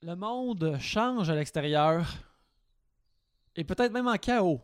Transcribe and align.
Le 0.00 0.14
monde 0.14 0.76
change 0.78 1.28
à 1.28 1.34
l'extérieur 1.34 2.06
et 3.56 3.64
peut-être 3.64 3.92
même 3.92 4.06
en 4.06 4.16
chaos. 4.16 4.60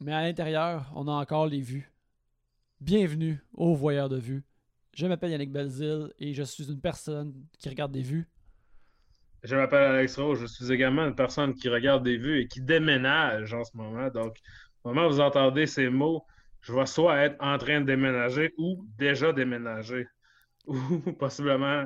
Mais 0.00 0.14
à 0.14 0.22
l'intérieur, 0.22 0.90
on 0.94 1.06
a 1.06 1.12
encore 1.12 1.46
les 1.46 1.60
vues. 1.60 1.92
Bienvenue 2.80 3.44
au 3.52 3.74
Voyeur 3.74 4.08
de 4.08 4.16
vues. 4.16 4.42
Je 4.94 5.06
m'appelle 5.06 5.32
Yannick 5.32 5.52
Belzil 5.52 6.14
et 6.18 6.32
je 6.32 6.42
suis 6.44 6.72
une 6.72 6.80
personne 6.80 7.34
qui 7.58 7.68
regarde 7.68 7.92
des 7.92 8.00
vues. 8.00 8.26
Je 9.42 9.54
m'appelle 9.54 9.84
Alex 9.84 10.18
Rose, 10.18 10.40
je 10.40 10.46
suis 10.46 10.72
également 10.72 11.06
une 11.06 11.14
personne 11.14 11.52
qui 11.52 11.68
regarde 11.68 12.02
des 12.02 12.16
vues 12.16 12.40
et 12.40 12.48
qui 12.48 12.62
déménage 12.62 13.52
en 13.52 13.64
ce 13.64 13.76
moment. 13.76 14.08
Donc, 14.08 14.38
au 14.82 14.94
moment 14.94 15.08
où 15.08 15.10
vous 15.10 15.20
entendez 15.20 15.66
ces 15.66 15.90
mots, 15.90 16.24
je 16.62 16.72
vais 16.72 16.86
soit 16.86 17.18
être 17.18 17.36
en 17.38 17.58
train 17.58 17.82
de 17.82 17.86
déménager 17.86 18.54
ou 18.56 18.82
déjà 18.96 19.34
déménager. 19.34 20.08
Ou 20.66 21.12
possiblement, 21.12 21.84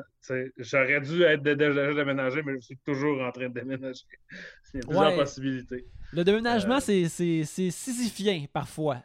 j'aurais 0.57 1.01
dû 1.03 1.23
être 1.23 1.43
déjà 1.43 1.93
déménagé, 1.93 2.43
mais 2.43 2.55
je 2.55 2.61
suis 2.61 2.79
toujours 2.79 3.21
en 3.23 3.31
train 3.31 3.49
de 3.49 3.55
déménager. 3.55 4.05
Il 4.75 4.81
y 4.81 4.83
a 4.83 4.87
plusieurs 4.87 5.17
possibilités. 5.17 5.87
Le 6.13 6.25
déménagement, 6.25 6.79
euh. 6.89 7.07
c'est 7.09 7.45
sisyphien 7.45 8.47
parfois. 8.53 9.03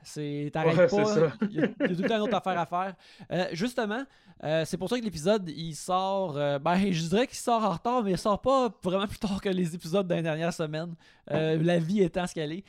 T'arrêtes 0.53 0.89
pas. 0.89 1.34
Il 1.49 1.55
y, 1.55 1.63
a, 1.63 1.67
tout 1.67 2.01
le 2.01 2.07
temps 2.07 2.15
une 2.15 2.21
autre 2.21 2.35
affaire 2.35 2.59
à 2.59 2.65
faire. 2.65 2.95
Euh, 3.31 3.45
justement, 3.53 4.05
euh, 4.44 4.63
c'est 4.66 4.77
pour 4.77 4.89
ça 4.89 4.99
que 4.99 5.03
l'épisode, 5.03 5.49
il 5.49 5.75
sort. 5.75 6.34
ben, 6.62 6.91
je 6.91 7.07
dirais 7.07 7.27
qu'il 7.27 7.38
sort 7.38 7.63
en 7.63 7.71
retard, 7.71 8.03
mais 8.03 8.12
il 8.12 8.17
sort 8.17 8.41
pas 8.41 8.70
vraiment 8.84 9.07
plus 9.07 9.17
tard 9.17 9.41
que 9.41 9.49
les 9.49 9.76
épisodes 9.76 10.07
d'une 10.07 10.21
dernière 10.21 10.53
semaine. 10.53 10.95
la 11.30 11.80
vie 11.80 12.02
étant 12.02 12.27
ce 12.27 12.34
qu'elle 12.34 12.52
est. 12.52 12.63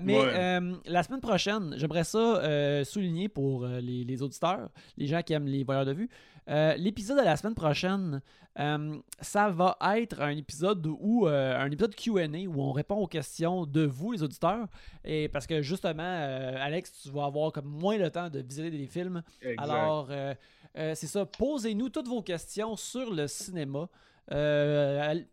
mais 0.00 0.60
la 0.86 1.02
semaine 1.02 1.20
prochaine, 1.20 1.74
j'aimerais 1.76 2.04
ça 2.04 2.84
souligner 2.84 3.28
pour 3.28 3.66
les, 3.66 4.04
les, 4.04 4.22
auditeurs, 4.22 4.68
les 4.96 5.06
gens 5.06 5.22
qui 5.22 5.32
aiment 5.32 5.48
les 5.48 5.64
voyeurs 5.64 5.86
de 5.86 5.92
vue. 5.92 6.08
L'épisode 6.46 7.18
de 7.18 7.24
la 7.24 7.36
semaine 7.36 7.54
prochaine, 7.54 8.20
euh, 8.58 8.96
ça 9.20 9.50
va 9.50 9.76
être 9.96 10.20
un 10.20 10.36
épisode 10.36 10.84
où 10.98 11.28
euh, 11.28 11.56
un 11.56 11.70
épisode 11.70 11.94
Q&A 11.94 12.26
où 12.48 12.60
on 12.60 12.72
répond 12.72 12.96
aux 12.96 13.06
questions 13.06 13.66
de 13.66 13.82
vous 13.82 14.12
les 14.12 14.22
auditeurs 14.24 14.66
et 15.04 15.28
parce 15.28 15.46
que 15.46 15.62
justement 15.62 16.02
euh, 16.02 16.56
Alex 16.58 17.02
tu 17.02 17.10
vas 17.10 17.26
avoir 17.26 17.52
comme 17.52 17.66
moins 17.66 17.96
le 17.96 18.10
temps 18.10 18.28
de 18.28 18.40
visionner 18.40 18.70
des 18.70 18.86
films. 18.86 19.22
Alors 19.58 20.10
c'est 20.94 21.06
ça, 21.06 21.26
posez-nous 21.26 21.88
toutes 21.88 22.08
vos 22.08 22.22
questions 22.22 22.76
sur 22.76 23.12
le 23.12 23.26
cinéma, 23.26 23.88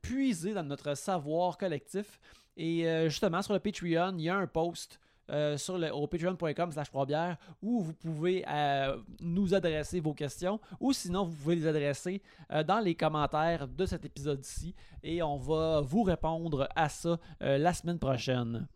puisez 0.02 0.53
dans 0.53 0.63
notre 0.63 0.95
savoir 0.95 1.57
collectif 1.57 2.19
et 2.57 2.85
justement 3.09 3.41
sur 3.41 3.53
le 3.53 3.59
Patreon, 3.59 4.15
il 4.17 4.23
y 4.23 4.29
a 4.29 4.35
un 4.35 4.47
post 4.47 4.99
euh, 5.31 5.57
sur 5.57 5.79
le, 5.79 5.91
au 5.91 6.05
patreon.com 6.05 6.71
slash 6.71 6.91
bière 7.07 7.37
où 7.59 7.81
vous 7.81 7.93
pouvez 7.93 8.45
euh, 8.47 8.95
nous 9.21 9.55
adresser 9.55 9.99
vos 9.99 10.13
questions 10.13 10.59
ou 10.79 10.93
sinon 10.93 11.23
vous 11.23 11.35
pouvez 11.35 11.55
les 11.55 11.65
adresser 11.65 12.21
euh, 12.52 12.63
dans 12.63 12.80
les 12.80 12.93
commentaires 12.93 13.67
de 13.67 13.87
cet 13.87 14.05
épisode-ci 14.05 14.75
et 15.02 15.23
on 15.23 15.37
va 15.37 15.81
vous 15.81 16.03
répondre 16.03 16.69
à 16.75 16.89
ça 16.89 17.17
la 17.39 17.73
semaine 17.73 17.97
prochaine. 17.97 18.67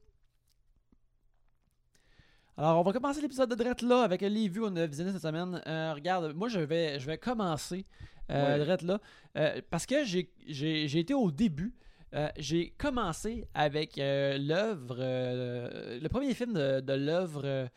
Alors, 2.60 2.78
on 2.78 2.84
va 2.84 2.92
commencer 2.92 3.22
l'épisode 3.22 3.50
de 3.50 3.56
Drette 3.56 3.82
là 3.82 4.04
avec 4.04 4.20
les 4.20 4.50
vues 4.50 4.60
qu'on 4.60 4.76
a 4.76 4.86
visionné 4.86 5.14
cette 5.14 5.22
semaine. 5.22 5.62
regarde, 5.96 6.34
moi 6.36 6.50
je 6.50 6.60
vais, 6.60 7.00
je 7.00 7.06
vais 7.06 7.18
commencer 7.18 7.86
Drette 8.28 8.82
là 8.82 9.00
parce 9.70 9.86
que 9.86 10.04
j'ai 10.04 11.00
été 11.00 11.14
au 11.14 11.32
début. 11.32 11.74
Euh, 12.14 12.28
j'ai 12.38 12.72
commencé 12.78 13.48
avec 13.54 13.98
euh, 13.98 14.38
l'œuvre, 14.38 14.98
euh, 15.00 16.00
le 16.02 16.10
premier 16.10 16.34
film 16.34 16.52
de, 16.54 16.94
l'œuvre 16.94 17.70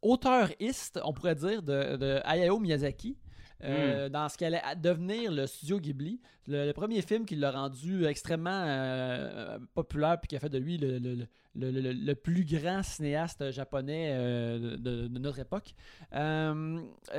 auteuriste, 0.00 1.00
on 1.02 1.12
pourrait 1.12 1.34
dire, 1.34 1.64
de, 1.64 2.20
Hayao 2.24 2.60
Miyazaki. 2.60 3.16
Hmm. 3.62 4.08
dans 4.08 4.28
ce 4.28 4.38
qu'allait 4.38 4.62
devenir 4.76 5.32
le 5.32 5.46
studio 5.46 5.80
Ghibli. 5.80 6.20
Le, 6.46 6.70
premier 6.72 7.02
film 7.02 7.26
qui 7.26 7.34
l'a 7.34 7.50
rendu 7.50 8.06
extrêmement 8.06 9.58
populaire 9.74 10.18
puis 10.20 10.28
qui 10.28 10.36
a 10.36 10.40
fait 10.40 10.48
de 10.48 10.58
lui 10.58 10.78
le, 10.78 12.14
plus 12.14 12.44
grand 12.44 12.82
cinéaste 12.82 13.50
japonais 13.50 14.16
de, 14.16 15.08
notre 15.08 15.40
époque. 15.40 15.74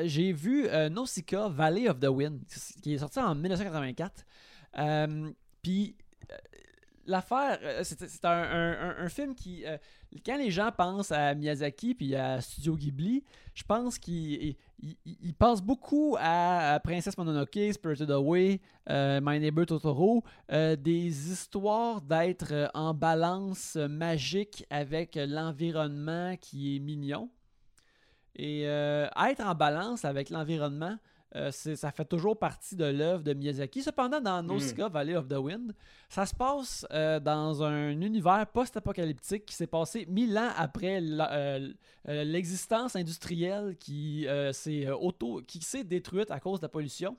J'ai 0.04 0.32
vu 0.32 0.68
Nausicaa, 0.92 1.50
Valley 1.50 1.90
of 1.90 2.00
the 2.00 2.08
Wind, 2.08 2.42
qui 2.82 2.94
est 2.94 3.00
sorti 3.00 3.20
en 3.20 3.36
1984. 3.36 4.26
Euh, 4.78 5.32
puis 5.62 5.96
euh, 5.98 6.09
l'affaire, 7.10 7.60
euh, 7.64 7.84
c'est 7.84 8.26
un, 8.26 9.10
film 9.10 9.36
qui, 9.36 9.64
quand 10.26 10.38
les 10.38 10.52
gens 10.52 10.72
pensent 10.72 11.12
à 11.12 11.34
Miyazaki 11.34 11.96
puis 11.96 12.16
à 12.16 12.40
Studio 12.42 12.76
Ghibli, 12.76 13.24
je 13.54 13.64
pense 13.64 13.98
qu'ils 13.98 14.56
pensent 15.38 15.62
beaucoup 15.62 16.16
à, 16.20 16.80
Princesse 16.84 17.18
Mononoke, 17.18 17.60
Spirited 17.74 18.12
Away, 18.12 18.62
My 18.88 19.40
Neighbor 19.40 19.66
Totoro, 19.66 20.24
des 20.50 21.32
histoires 21.32 22.02
d'être 22.02 22.70
en 22.74 22.94
balance 22.94 23.76
magique 23.76 24.66
avec 24.70 25.16
l'environnement 25.16 26.36
qui 26.38 26.76
est 26.76 26.80
mignon. 26.80 27.30
Et 28.36 28.64
être 28.64 29.42
en 29.46 29.56
balance 29.56 30.06
avec 30.06 30.30
l'environnement, 30.30 30.98
euh, 31.36 31.52
ça 31.52 31.92
fait 31.92 32.06
toujours 32.06 32.38
partie 32.40 32.76
de 32.76 32.86
l'œuvre 32.86 33.24
de 33.24 33.34
Miyazaki. 33.34 33.84
Cependant, 33.84 34.20
dans 34.20 34.42
Nausicaa, 34.42 34.90
mm. 34.90 34.92
Valley 34.92 35.16
of 35.16 35.28
the 35.28 35.38
Wind, 35.38 35.74
ça 36.10 36.26
se 36.26 36.34
passe 36.34 36.88
euh, 36.92 37.20
dans 37.20 37.62
un 37.64 37.92
univers 37.92 38.48
post-apocalyptique 38.48 39.46
qui 39.46 39.54
s'est 39.54 39.68
passé 39.68 40.08
mille 40.10 40.36
ans 40.38 40.50
après 40.58 41.00
euh, 41.04 41.72
l'existence 42.06 42.96
industrielle 42.96 43.78
qui 43.80 44.26
s'est 44.54 44.90
auto, 44.90 45.42
qui 45.46 45.62
s'est 45.62 45.84
détruite 45.84 46.32
à 46.32 46.40
cause 46.40 46.60
de 46.60 46.66
la 46.66 46.70
pollution. 46.70 47.16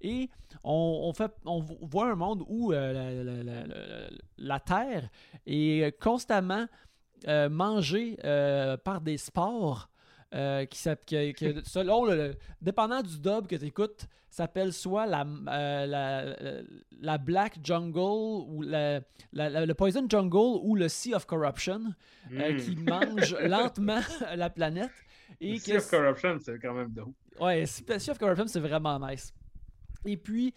Et 0.00 0.28
on, 0.64 1.12
fait, 1.14 1.32
on 1.46 1.60
voit 1.60 2.10
un 2.10 2.14
monde 2.14 2.42
où 2.48 2.72
la, 2.72 4.60
Terre 4.60 5.08
est 5.46 5.98
constamment 5.98 6.66
mangée 7.48 8.16
par 8.84 9.00
des 9.00 9.16
spores 9.16 9.88
euh, 10.34 10.64
qui, 10.66 10.78
selon 11.64 12.06
le, 12.06 12.34
dépendant 12.60 13.02
du 13.02 13.20
dub 13.20 13.46
que 13.46 13.54
tu 13.54 13.66
écoutes, 13.66 14.08
s'appelle 14.28 14.72
soit 14.72 15.06
la, 15.06 15.24
euh, 15.48 16.62
la, 17.00 17.18
Black 17.18 17.58
Jungle 17.62 18.00
ou 18.48 18.62
la, 18.62 19.00
le 19.32 19.72
Poison 19.74 20.04
Jungle 20.08 20.58
ou 20.62 20.74
le 20.74 20.88
Sea 20.88 21.14
of 21.14 21.24
Corruption 21.26 21.82
euh, 22.32 22.52
hmm. 22.52 22.56
qui 22.56 22.76
mange 22.76 23.36
lentement 23.42 24.00
la 24.34 24.50
planète. 24.50 24.90
Et 25.40 25.58
sea 25.58 25.76
of 25.76 25.88
Corruption, 25.88 26.38
c'est 26.40 26.58
quand 26.58 26.74
même 26.74 26.90
dope. 26.90 27.14
Ouais, 27.38 27.64
Sea 27.66 28.10
of 28.10 28.18
Corruption, 28.18 28.48
c'est 28.48 28.60
vraiment 28.60 28.98
nice. 28.98 29.32
Et 30.04 30.16
puis, 30.16 30.52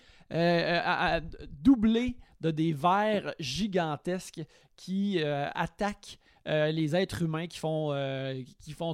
doublé 1.62 2.18
de 2.42 2.50
des 2.50 2.74
vers 2.74 3.36
gigantesques 3.40 4.42
qui 4.76 5.24
attaquent 5.24 6.18
euh, 6.48 6.72
les 6.72 6.96
êtres 6.96 7.24
humains 7.24 7.48
qui 7.48 7.58
font, 7.58 7.92
euh, 7.92 8.42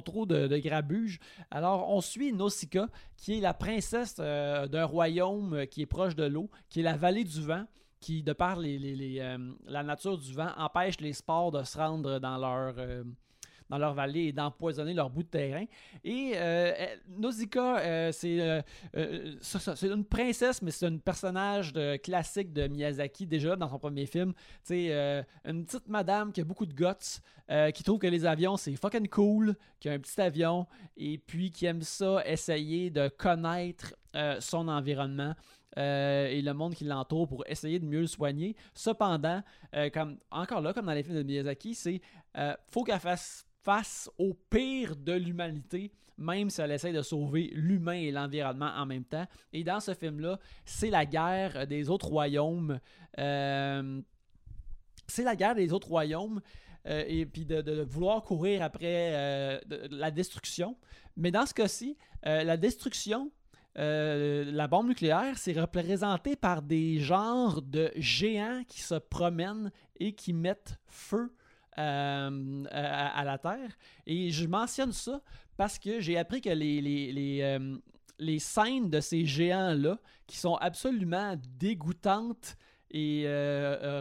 trop 0.04 0.26
de, 0.26 0.58
grabuge. 0.58 1.18
Alors, 1.50 1.88
on 1.90 2.00
suit 2.00 2.32
Nausicaa, 2.32 2.88
qui 3.16 3.38
est 3.38 3.40
la 3.40 3.54
princesse 3.54 4.16
euh, 4.18 4.66
d'un 4.66 4.84
royaume 4.84 5.66
qui 5.68 5.82
est 5.82 5.86
proche 5.86 6.16
de 6.16 6.24
l'eau, 6.24 6.50
qui 6.68 6.80
est 6.80 6.82
la 6.82 6.96
vallée 6.96 7.24
du 7.24 7.42
vent 7.42 7.64
qui, 8.00 8.22
de 8.22 8.34
par 8.34 8.58
la 8.58 9.82
nature 9.82 10.18
du 10.18 10.34
vent, 10.34 10.50
empêche 10.58 11.00
les 11.00 11.14
sports 11.14 11.52
de 11.52 11.62
se 11.62 11.78
rendre 11.78 12.18
dans 12.18 12.36
leur, 12.36 12.74
dans 13.70 13.78
leur 13.78 13.94
vallée 13.94 14.26
et 14.26 14.32
d'empoisonner 14.32 14.94
leur 14.94 15.10
bout 15.10 15.22
de 15.22 15.28
terrain. 15.28 15.64
Et 16.02 16.32
euh, 16.36 16.72
Nausicaa, 17.08 17.78
euh, 17.78 18.12
c'est 18.12 18.40
euh, 18.94 19.36
une 19.82 20.04
princesse, 20.04 20.60
mais 20.62 20.70
c'est 20.70 20.86
un 20.86 20.98
personnage 20.98 21.72
de, 21.72 21.96
classique 21.96 22.52
de 22.52 22.66
Miyazaki 22.66 23.26
déjà 23.26 23.56
dans 23.56 23.68
son 23.68 23.78
premier 23.78 24.06
film. 24.06 24.32
C'est 24.62 24.92
une 25.44 25.64
petite 25.64 25.88
madame 25.88 26.32
qui 26.32 26.40
a 26.40 26.44
beaucoup 26.44 26.66
de 26.66 26.74
guts, 26.74 27.20
qui 27.72 27.82
trouve 27.82 27.98
que 27.98 28.06
les 28.06 28.26
avions 28.26 28.56
c'est 28.56 28.74
fucking 28.76 29.08
cool, 29.08 29.56
qui 29.80 29.88
a 29.88 29.92
un 29.92 29.98
petit 29.98 30.20
avion 30.20 30.66
et 30.96 31.18
puis 31.18 31.50
qui 31.50 31.66
aime 31.66 31.82
ça 31.82 32.22
essayer 32.26 32.90
de 32.90 33.08
connaître 33.08 33.94
son 34.40 34.68
environnement. 34.68 35.34
et 35.76 36.40
le 36.42 36.52
monde 36.52 36.74
qui 36.74 36.84
l'entoure 36.84 37.26
pour 37.28 37.44
essayer 37.46 37.78
de 37.78 37.86
mieux 37.86 38.02
le 38.02 38.06
soigner. 38.06 38.56
Cependant, 38.74 39.42
comme 39.92 40.18
encore 40.30 40.60
là, 40.60 40.72
comme 40.72 40.86
dans 40.86 40.92
les 40.92 41.02
films 41.02 41.18
de 41.18 41.22
Miyazaki, 41.22 41.74
c'est 41.74 42.00
faut 42.68 42.84
qu'elle 42.84 43.00
fasse 43.00 43.46
face 43.64 44.10
au 44.18 44.34
pire 44.50 44.94
de 44.94 45.12
l'humanité, 45.12 45.90
même 46.18 46.50
si 46.50 46.60
elle 46.60 46.70
essaie 46.70 46.92
de 46.92 47.02
sauver 47.02 47.50
l'humain 47.54 47.94
et 47.94 48.10
l'environnement 48.10 48.70
en 48.76 48.86
même 48.86 49.04
temps. 49.04 49.26
Et 49.52 49.64
dans 49.64 49.80
ce 49.80 49.94
film-là, 49.94 50.38
c'est 50.64 50.90
la 50.90 51.06
guerre 51.06 51.66
des 51.66 51.88
autres 51.88 52.06
royaumes. 52.06 52.78
Euh, 53.18 54.00
c'est 55.06 55.24
la 55.24 55.34
guerre 55.34 55.54
des 55.54 55.72
autres 55.72 55.88
royaumes. 55.88 56.40
Euh, 56.86 57.02
et 57.08 57.24
puis 57.24 57.46
de, 57.46 57.82
vouloir 57.82 58.22
courir 58.22 58.62
après 58.62 59.14
euh, 59.14 59.58
la 59.90 60.10
destruction. 60.10 60.76
Mais 61.16 61.30
dans 61.30 61.46
ce 61.46 61.54
cas-ci, 61.54 61.96
la 62.22 62.56
destruction, 62.56 63.30
la 63.76 64.68
bombe 64.68 64.88
nucléaire, 64.88 65.38
c'est 65.38 65.58
représenté 65.58 66.36
par 66.36 66.60
des 66.62 66.98
genres 66.98 67.62
de 67.62 67.90
géants 67.96 68.62
qui 68.68 68.82
se 68.82 68.96
promènent 68.96 69.70
et 69.98 70.14
qui 70.14 70.32
mettent 70.32 70.78
feu 70.86 71.32
euh, 71.78 72.64
à, 72.70 73.24
la 73.24 73.38
Terre. 73.38 73.70
Et 74.06 74.30
je 74.30 74.46
mentionne 74.46 74.92
ça 74.92 75.20
parce 75.56 75.78
que 75.78 76.00
j'ai 76.00 76.18
appris 76.18 76.40
que 76.40 76.50
les, 76.50 76.80
les, 76.80 77.12
les, 77.12 77.42
euh, 77.42 77.76
les 78.18 78.38
scènes 78.38 78.90
de 78.90 79.00
ces 79.00 79.24
géants-là, 79.24 79.98
qui 80.26 80.36
sont 80.36 80.56
absolument 80.56 81.36
dégoûtantes 81.58 82.56
et 82.90 83.24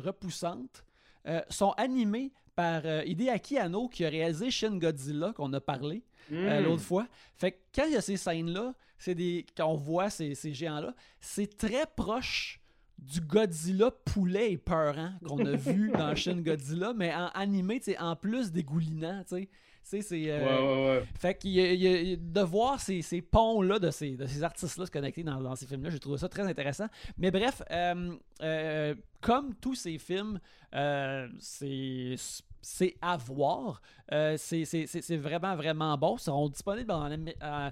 repoussantes, 0.04 0.86
sont 1.50 1.72
animées 1.72 2.32
par 2.56 2.86
Hideaki 2.86 3.58
Anno, 3.58 3.88
qui 3.90 4.06
a 4.06 4.10
réalisé 4.10 4.52
Shin 4.52 4.78
Godzilla, 4.78 5.34
qu'on 5.34 5.52
a 5.54 5.62
parlé. 5.62 6.04
Hmm. 6.30 6.48
l'autre 6.64 6.84
fois. 6.84 7.08
Fait 7.36 7.52
que 7.52 7.58
quand 7.76 7.86
il 7.86 7.94
y 7.94 7.98
a 7.98 8.02
ces 8.02 8.16
scènes-là, 8.16 8.74
c'est 8.98 9.14
des 9.16 9.46
quand 9.58 9.68
on 9.68 9.76
voit 9.76 10.10
ces, 10.10 10.36
ces 10.36 10.54
géants-là, 10.54 10.96
c'est 11.20 11.58
très 11.58 11.86
proche 11.86 12.63
du 12.98 13.22
Godzilla 13.22 13.92
poulet 13.92 14.54
et 14.54 14.58
peurant 14.58 15.12
qu'on 15.26 15.46
a 15.46 15.56
vu 15.56 15.92
dans 15.92 16.16
Shin 16.16 16.42
Godzilla, 16.42 16.94
mais 16.94 17.14
en 17.14 17.28
animé, 17.34 17.82
en 18.00 18.16
plus 18.16 18.52
dégoulinant, 18.52 19.24
tu 19.28 19.36
sais. 19.36 19.50
C'est. 19.84 20.32
Euh, 20.32 20.40
ouais, 20.40 20.62
ouais, 20.62 20.98
ouais. 21.00 21.04
Fait 21.20 21.34
que 21.36 22.16
de 22.16 22.42
voir 22.42 22.80
ces, 22.80 23.02
ces 23.02 23.22
ponts-là 23.22 23.80
de 23.80 23.92
ces, 23.92 24.16
de 24.16 24.26
ces 24.26 24.44
artistes-là 24.44 24.86
se 24.86 24.92
connecter 24.92 25.24
dans, 25.24 25.42
dans 25.42 25.56
ces 25.56 25.68
films-là, 25.68 25.90
j'ai 25.90 26.00
trouvé 26.00 26.18
ça 26.18 26.30
très 26.30 26.44
intéressant. 26.44 26.88
Mais 27.18 27.32
bref, 27.32 27.62
euh, 27.72 28.16
euh, 28.42 28.96
comme 29.22 29.54
tous 29.56 29.76
ces 29.76 29.98
films, 29.98 30.40
c'est 31.40 32.16
c'est 32.64 32.96
à 33.02 33.18
voir. 33.18 33.82
Euh, 34.12 34.36
c'est 34.38 35.18
vraiment, 35.18 35.56
vraiment 35.56 35.98
bon. 35.98 36.16
Ils 36.16 36.22
seront 36.22 36.50
disponibles 36.50 36.92
euh, 36.92 37.70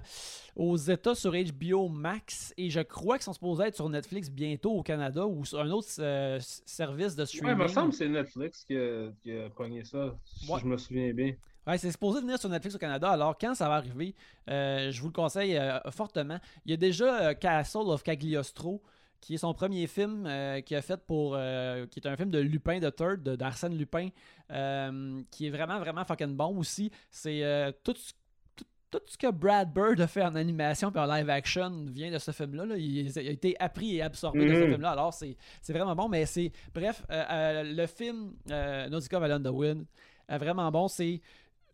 aux 0.54 0.76
États 0.76 1.14
sur 1.14 1.32
HBO 1.32 1.88
Max 1.88 2.54
et 2.56 2.70
je 2.70 2.80
crois 2.80 3.16
qu'ils 3.16 3.24
sont 3.24 3.32
supposés 3.32 3.64
être 3.64 3.74
sur 3.74 3.88
Netflix 3.88 4.30
bientôt 4.30 4.72
au 4.72 4.82
Canada 4.82 5.26
ou 5.26 5.44
sur 5.44 5.60
un 5.60 5.70
autre 5.70 5.88
euh, 5.98 6.38
service 6.40 7.16
de 7.16 7.24
streaming. 7.24 7.56
Ouais, 7.56 7.58
il 7.58 7.62
me 7.62 7.68
semble 7.68 7.90
que 7.90 7.96
c'est 7.96 8.08
Netflix 8.08 8.64
qui 8.64 8.76
a, 8.76 9.10
qui 9.22 9.32
a, 9.32 9.48
pogné 9.50 9.84
ça, 9.84 10.14
si 10.24 10.46
je 10.46 10.66
me 10.66 10.76
souviens 10.76 11.12
bien. 11.12 11.34
Ouais, 11.66 11.78
c'est 11.78 11.92
supposé 11.92 12.20
venir 12.20 12.38
sur 12.38 12.48
Netflix 12.48 12.74
au 12.74 12.78
Canada. 12.78 13.10
Alors, 13.10 13.36
quand 13.38 13.54
ça 13.54 13.68
va 13.68 13.76
arriver, 13.76 14.14
je 14.48 15.00
vous 15.00 15.08
le 15.08 15.12
conseille 15.12 15.60
fortement. 15.90 16.38
Il 16.64 16.72
y 16.72 16.74
a 16.74 16.76
déjà 16.76 17.34
Castle 17.34 17.88
of 17.88 18.02
Cagliostro 18.02 18.82
qui 19.22 19.34
est 19.34 19.38
son 19.38 19.54
premier 19.54 19.86
film 19.86 20.26
euh, 20.26 20.60
qu'il 20.60 20.76
a 20.76 20.82
fait 20.82 21.00
pour. 21.00 21.34
Euh, 21.36 21.86
qui 21.86 22.00
est 22.00 22.06
un 22.06 22.16
film 22.16 22.30
de 22.30 22.40
Lupin 22.40 22.80
de 22.80 22.90
Third, 22.90 23.22
d'Arsène 23.22 23.78
Lupin, 23.78 24.08
euh, 24.50 25.22
qui 25.30 25.46
est 25.46 25.50
vraiment, 25.50 25.78
vraiment 25.78 26.04
fucking 26.04 26.36
bon 26.36 26.58
aussi. 26.58 26.90
C'est 27.08 27.72
tout, 27.84 27.94
tout, 28.90 29.00
ce 29.06 29.16
que 29.16 29.30
Brad 29.30 29.72
Bird 29.72 30.00
a 30.00 30.08
fait 30.08 30.22
en 30.22 30.34
animation 30.34 30.92
et 30.92 30.98
en 30.98 31.06
live 31.06 31.30
action 31.30 31.86
vient 31.88 32.10
de 32.10 32.18
ce 32.18 32.32
film-là. 32.32 32.76
Il, 32.76 33.16
a 33.16 33.22
été 33.22 33.56
appris 33.60 33.96
et 33.96 34.02
absorbé 34.02 34.44
de 34.44 34.48
ce 34.48 34.58
mm-hmm. 34.58 34.70
film-là. 34.70 34.90
Alors, 34.90 35.14
c'est 35.14 35.36
vraiment 35.72 35.94
bon, 35.94 36.08
mais 36.08 36.26
c'est. 36.26 36.50
Bref, 36.74 37.04
le 37.08 37.86
film 37.86 38.34
Nausicaa 38.48 39.20
Valley 39.20 39.38
the 39.38 39.52
Wind, 39.52 39.86
vraiment 40.28 40.70
bon. 40.72 40.88
C'est. 40.88 41.22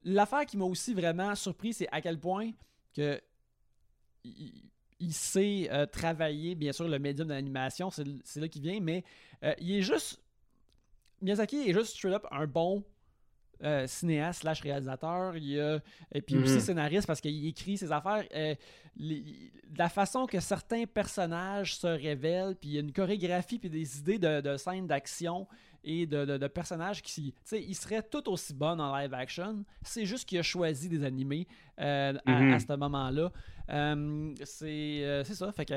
L'affaire 0.05 0.47
qui 0.47 0.57
m'a 0.57 0.65
aussi 0.65 0.95
vraiment 0.95 1.35
surpris, 1.35 1.73
c'est 1.73 1.89
à 1.91 2.01
quel 2.01 2.19
point 2.19 2.51
que 2.95 3.21
il 5.01 5.13
sait 5.13 5.69
euh, 5.71 5.87
travailler, 5.87 6.55
bien 6.55 6.73
sûr, 6.73 6.89
le 6.89 6.99
médium 6.99 7.29
de 7.29 7.33
l'animation, 7.33 7.91
c'est 7.91 8.41
là 8.41 8.49
qu'il 8.49 8.63
vient, 8.63 8.81
mais 8.81 9.05
euh, 9.45 9.55
il 9.59 9.77
est 9.77 9.83
juste. 9.83 10.21
Miyazaki 11.21 11.69
est 11.69 11.73
juste 11.73 11.97
straight 11.97 12.15
up 12.15 12.27
un 12.31 12.47
bon 12.47 12.85
euh, 13.65 13.87
cinéaste 13.89 14.43
slash 14.43 14.61
réalisateur. 14.61 15.37
Il 15.37 15.81
et 16.13 16.23
puis 16.23 16.37
aussi 16.37 16.55
mhm. 16.55 16.61
scénariste 16.61 17.07
parce 17.07 17.21
qu'il 17.21 17.47
écrit 17.47 17.77
ses 17.77 17.91
affaires. 17.91 18.25
la 18.97 19.89
façon 19.89 20.27
que 20.27 20.39
certains 20.39 20.87
personnages 20.87 21.77
se 21.77 21.89
révèlent, 21.89 22.55
puis 22.55 22.71
il 22.71 22.75
y 22.75 22.77
a 22.77 22.81
une 22.81 22.93
chorégraphie, 22.93 23.59
puis 23.59 23.71
des 23.71 23.99
idées 23.99 24.19
de, 24.19 24.41
de 24.41 24.57
scènes 24.57 24.87
d'action 24.87 25.47
et 25.89 26.07
de, 26.07 26.47
personnages 26.49 27.03
qui, 27.03 27.33
tu 27.33 27.41
sais, 27.45 27.63
ils 27.63 27.75
seraient 27.75 28.03
tout 28.03 28.29
aussi 28.29 28.53
bons 28.53 28.79
en 28.79 28.95
live 28.97 29.15
action. 29.15 29.65
C'est 29.83 30.05
juste 30.05 30.29
qu'il 30.29 30.39
a 30.39 30.43
choisi 30.43 30.89
des 30.89 31.03
animés 31.03 31.49
euh, 31.81 32.13
mhm. 32.27 32.53
à, 32.53 32.61
ce 32.61 32.77
moment-là. 32.77 33.33
Euh, 33.71 34.35
euh, 34.63 35.25
c'est 35.25 35.35
ça. 35.35 35.51
Fait 35.53 35.65
que 35.65 35.75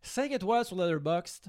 5 0.00 0.32
étoiles 0.32 0.64
sur 0.64 0.76
Letterboxd. 0.76 1.48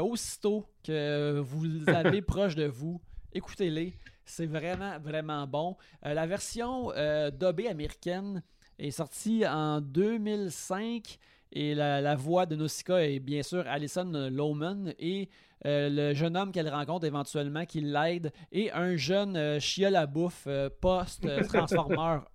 aussitôt 0.00 0.68
que 0.84 1.40
vous 1.40 1.64
les 1.64 1.88
avez 1.92 2.22
proche 2.22 2.54
de 2.54 2.66
vous, 2.66 3.00
écoutez-les. 3.32 3.92
C'est 4.24 4.46
vraiment, 4.46 5.00
vraiment 5.00 5.48
bon. 5.48 5.76
la 6.04 6.26
version 6.26 6.92
dobée 7.32 7.66
américaine 7.66 8.40
est 8.78 8.92
sortie 8.92 9.44
en 9.46 9.80
2005 9.80 11.18
et 11.52 11.74
la, 11.74 12.00
la 12.00 12.16
voix 12.16 12.46
de 12.46 12.56
Nausicaa 12.56 13.04
est 13.04 13.20
bien 13.20 13.42
sûr 13.42 13.64
Alison 13.68 14.10
Lohman 14.30 14.94
et 14.98 15.28
euh, 15.64 15.88
le 15.88 16.14
jeune 16.14 16.36
homme 16.36 16.50
qu'elle 16.50 16.68
rencontre 16.68 17.06
éventuellement 17.06 17.64
qui 17.64 17.80
l'aide, 17.80 18.32
et 18.50 18.72
un 18.72 18.96
jeune 18.96 19.36
euh, 19.36 19.60
chiol 19.60 19.94
à 19.94 20.06
bouffe 20.06 20.44
euh, 20.48 20.68
post-Transformer 20.80 22.20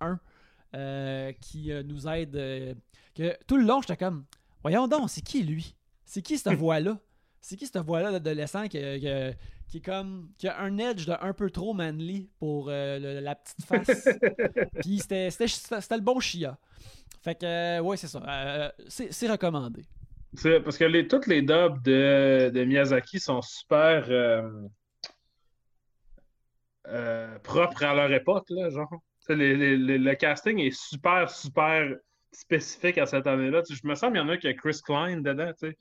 1 0.72 1.32
qui 1.40 1.70
nous 1.84 2.08
aide. 2.08 2.76
que 3.14 3.36
tout 3.46 3.56
le 3.56 3.64
long, 3.64 3.80
j'étais 3.80 3.96
comme 3.96 4.24
Voyons 4.62 4.88
donc, 4.88 5.08
c'est 5.08 5.22
qui 5.22 5.42
lui? 5.42 5.74
C'est 6.04 6.22
qui 6.22 6.38
cette 6.38 6.52
voix-là? 6.58 6.98
C'est 7.40 7.56
qui 7.56 7.66
cette 7.66 7.78
voix-là 7.78 8.12
d'adolescent 8.12 8.64
qui, 8.64 8.78
qui 8.78 9.76
est 9.76 9.84
comme 9.84 10.30
qui 10.36 10.48
a 10.48 10.60
un 10.60 10.76
edge 10.78 11.06
de 11.06 11.14
un 11.20 11.32
peu 11.32 11.50
trop 11.50 11.72
manly 11.72 12.28
pour 12.38 12.68
la 12.68 13.34
petite 13.34 13.64
face? 13.64 14.08
Puis 14.80 14.98
c'était 14.98 15.28
le 15.28 16.00
bon 16.00 16.20
Chia. 16.20 16.58
Fait 17.28 17.34
que 17.34 17.80
ouais, 17.80 17.98
c'est 17.98 18.06
ça. 18.06 18.72
c'est 18.88 19.30
recommandé. 19.30 19.84
Parce 20.64 20.78
que 20.78 20.84
les, 20.84 21.06
toutes 21.06 21.26
les 21.26 21.42
dubs 21.42 21.82
de, 21.82 22.50
de 22.54 22.64
Miyazaki 22.64 23.20
sont 23.20 23.42
super 23.42 24.06
euh, 24.08 24.50
euh, 26.86 27.38
propres 27.40 27.84
à 27.84 27.94
leur 27.94 28.10
époque, 28.10 28.46
là, 28.48 28.70
genre. 28.70 28.90
le 29.28 30.14
casting 30.14 30.58
est 30.58 30.74
super, 30.74 31.28
super 31.28 31.96
spécifique 32.32 32.96
à 32.96 33.04
cette 33.04 33.26
année-là. 33.26 33.62
Je 33.68 33.86
me 33.86 33.94
sens 33.94 34.10
qu'il 34.10 34.20
y 34.20 34.22
en 34.22 34.28
a 34.30 34.38
qui 34.38 34.48
a 34.48 34.54
Chris 34.54 34.80
Klein 34.82 35.20
dedans, 35.20 35.52
tu 35.52 35.68
sais. 35.68 35.76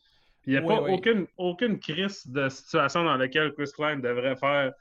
Il 0.46 0.52
n'y 0.52 0.58
a 0.58 0.62
pas 0.62 0.82
Aucune, 0.82 1.28
aucune 1.38 1.80
crise 1.80 2.28
de 2.28 2.50
situation 2.50 3.06
dans 3.06 3.16
laquelle 3.16 3.54
Chris 3.54 3.72
Klein 3.74 4.00
devrait 4.00 4.36
faire 4.36 4.74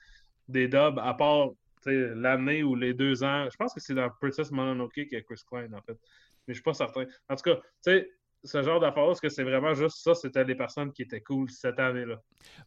des 0.49 0.67
dubs, 0.67 0.99
à 0.99 1.15
part 1.15 1.51
l'année 1.85 2.65
ou 2.65 2.75
les 2.75 2.93
deux 2.93 3.23
ans. 3.23 3.47
Je 3.51 3.57
pense 3.57 3.73
que 3.73 3.79
c'est 3.81 3.95
dans 3.95 4.11
Princess 4.21 4.51
Mononoke 4.51 4.95
qu'il 4.95 5.13
y 5.13 5.17
a 5.17 5.21
Chris 5.23 5.43
Klein, 5.49 5.73
en 5.73 5.83
fait. 5.83 5.97
Mais 6.47 6.55
je 6.55 6.61
ne 6.61 6.63
suis 6.63 6.63
pas 6.63 6.75
certain. 6.75 7.05
En 7.29 7.37
tout 7.37 7.43
cas, 7.43 7.57
tu 7.57 7.93
sais, 7.93 8.09
ce 8.47 8.63
genre 8.63 8.81
d'affaires, 8.81 9.11
est-ce 9.11 9.21
que 9.21 9.29
c'est 9.29 9.43
vraiment 9.43 9.75
juste 9.75 9.99
ça, 9.99 10.15
c'était 10.15 10.45
les 10.45 10.55
personnes 10.55 10.93
qui 10.93 11.03
étaient 11.03 11.21
cool 11.21 11.51
cette 11.51 11.79
année-là? 11.79 12.21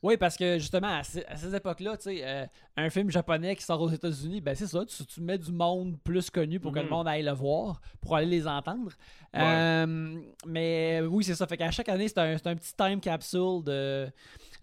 Oui, 0.04 0.18
parce 0.18 0.36
que 0.36 0.60
justement, 0.60 1.00
à, 1.00 1.04
ces 1.04 1.56
époques-là, 1.56 1.98
tu 1.98 2.04
sais, 2.04 2.22
euh, 2.24 2.46
un 2.76 2.90
film 2.90 3.10
japonais 3.10 3.56
qui 3.56 3.64
sort 3.64 3.82
aux 3.82 3.90
États-Unis, 3.90 4.42
ben 4.42 4.56
c'est 4.56 4.68
ça, 4.68 4.84
tu, 4.86 5.22
mets 5.22 5.38
du 5.38 5.52
monde 5.52 5.98
plus 6.04 6.30
connu 6.30 6.60
pour 6.60 6.72
que 6.74 6.80
le 6.80 6.86
mhm. 6.86 6.92
monde 6.92 7.08
aille 7.08 7.24
le 7.24 7.32
voir, 7.32 7.82
pour 8.02 8.16
aller 8.16 8.28
les 8.28 8.48
entendre. 8.48 8.92
Euh, 9.36 10.20
mais 10.46 11.02
oui, 11.02 11.24
c'est 11.24 11.36
ça. 11.36 11.48
Fait 11.48 11.58
qu'à 11.58 11.72
chaque 11.72 11.90
année, 11.90 12.08
c'est 12.08 12.20
un, 12.20 12.34
un, 12.34 12.56
petit 12.56 12.74
time 12.76 13.00
capsule 13.00 13.64
de. 13.64 14.10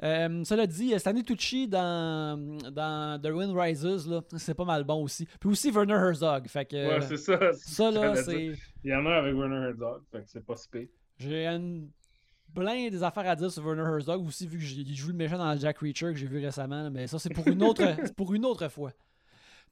Euh, 0.02 0.44
cela 0.44 0.66
dit, 0.66 0.98
Stanley 0.98 1.22
Tucci 1.22 1.69
dans, 1.69 2.58
dans 2.70 3.20
The 3.20 3.31
Wind 3.32 3.56
Rises, 3.56 3.86
c'est 4.36 4.55
pas 4.55 4.65
mal 4.65 4.84
bon 4.84 5.03
aussi. 5.03 5.26
Puis 5.41 5.48
aussi 5.48 5.70
Werner 5.70 5.94
Herzog. 5.94 6.48
Fait 6.48 6.67
que, 6.67 6.76
ouais, 6.76 7.00
c'est 7.00 7.17
ça. 7.17 7.53
Ça, 7.55 7.91
là, 7.91 8.15
c'est. 8.17 8.53
Il 8.84 8.91
y 8.91 8.94
en 8.94 9.06
a 9.06 9.15
avec 9.15 9.34
Werner 9.34 9.69
Herzog, 9.69 10.03
fait 10.10 10.20
que 10.20 10.29
c'est 10.29 10.44
pas 10.44 10.56
si 10.56 10.69
J'ai 11.19 11.46
une... 11.46 11.88
plein 12.55 12.88
des 12.88 13.03
affaires 13.03 13.29
à 13.29 13.36
dire 13.36 13.50
sur 13.50 13.65
Werner 13.65 13.82
Herzog 13.82 14.26
aussi, 14.26 14.46
vu 14.46 14.58
que 14.58 14.65
j'ai 14.65 14.84
joué 14.94 15.12
le 15.12 15.19
méchant 15.19 15.38
dans 15.38 15.56
Jack 15.56 15.79
Reacher 15.79 16.12
que 16.12 16.17
j'ai 16.17 16.26
vu 16.26 16.44
récemment. 16.44 16.91
Mais 16.91 17.06
ça, 17.06 17.19
c'est 17.19 17.32
pour 17.32 17.46
une 17.48 17.62
autre, 17.62 17.84
pour 18.17 18.34
une 18.34 18.44
autre 18.44 18.69
fois. 18.69 18.93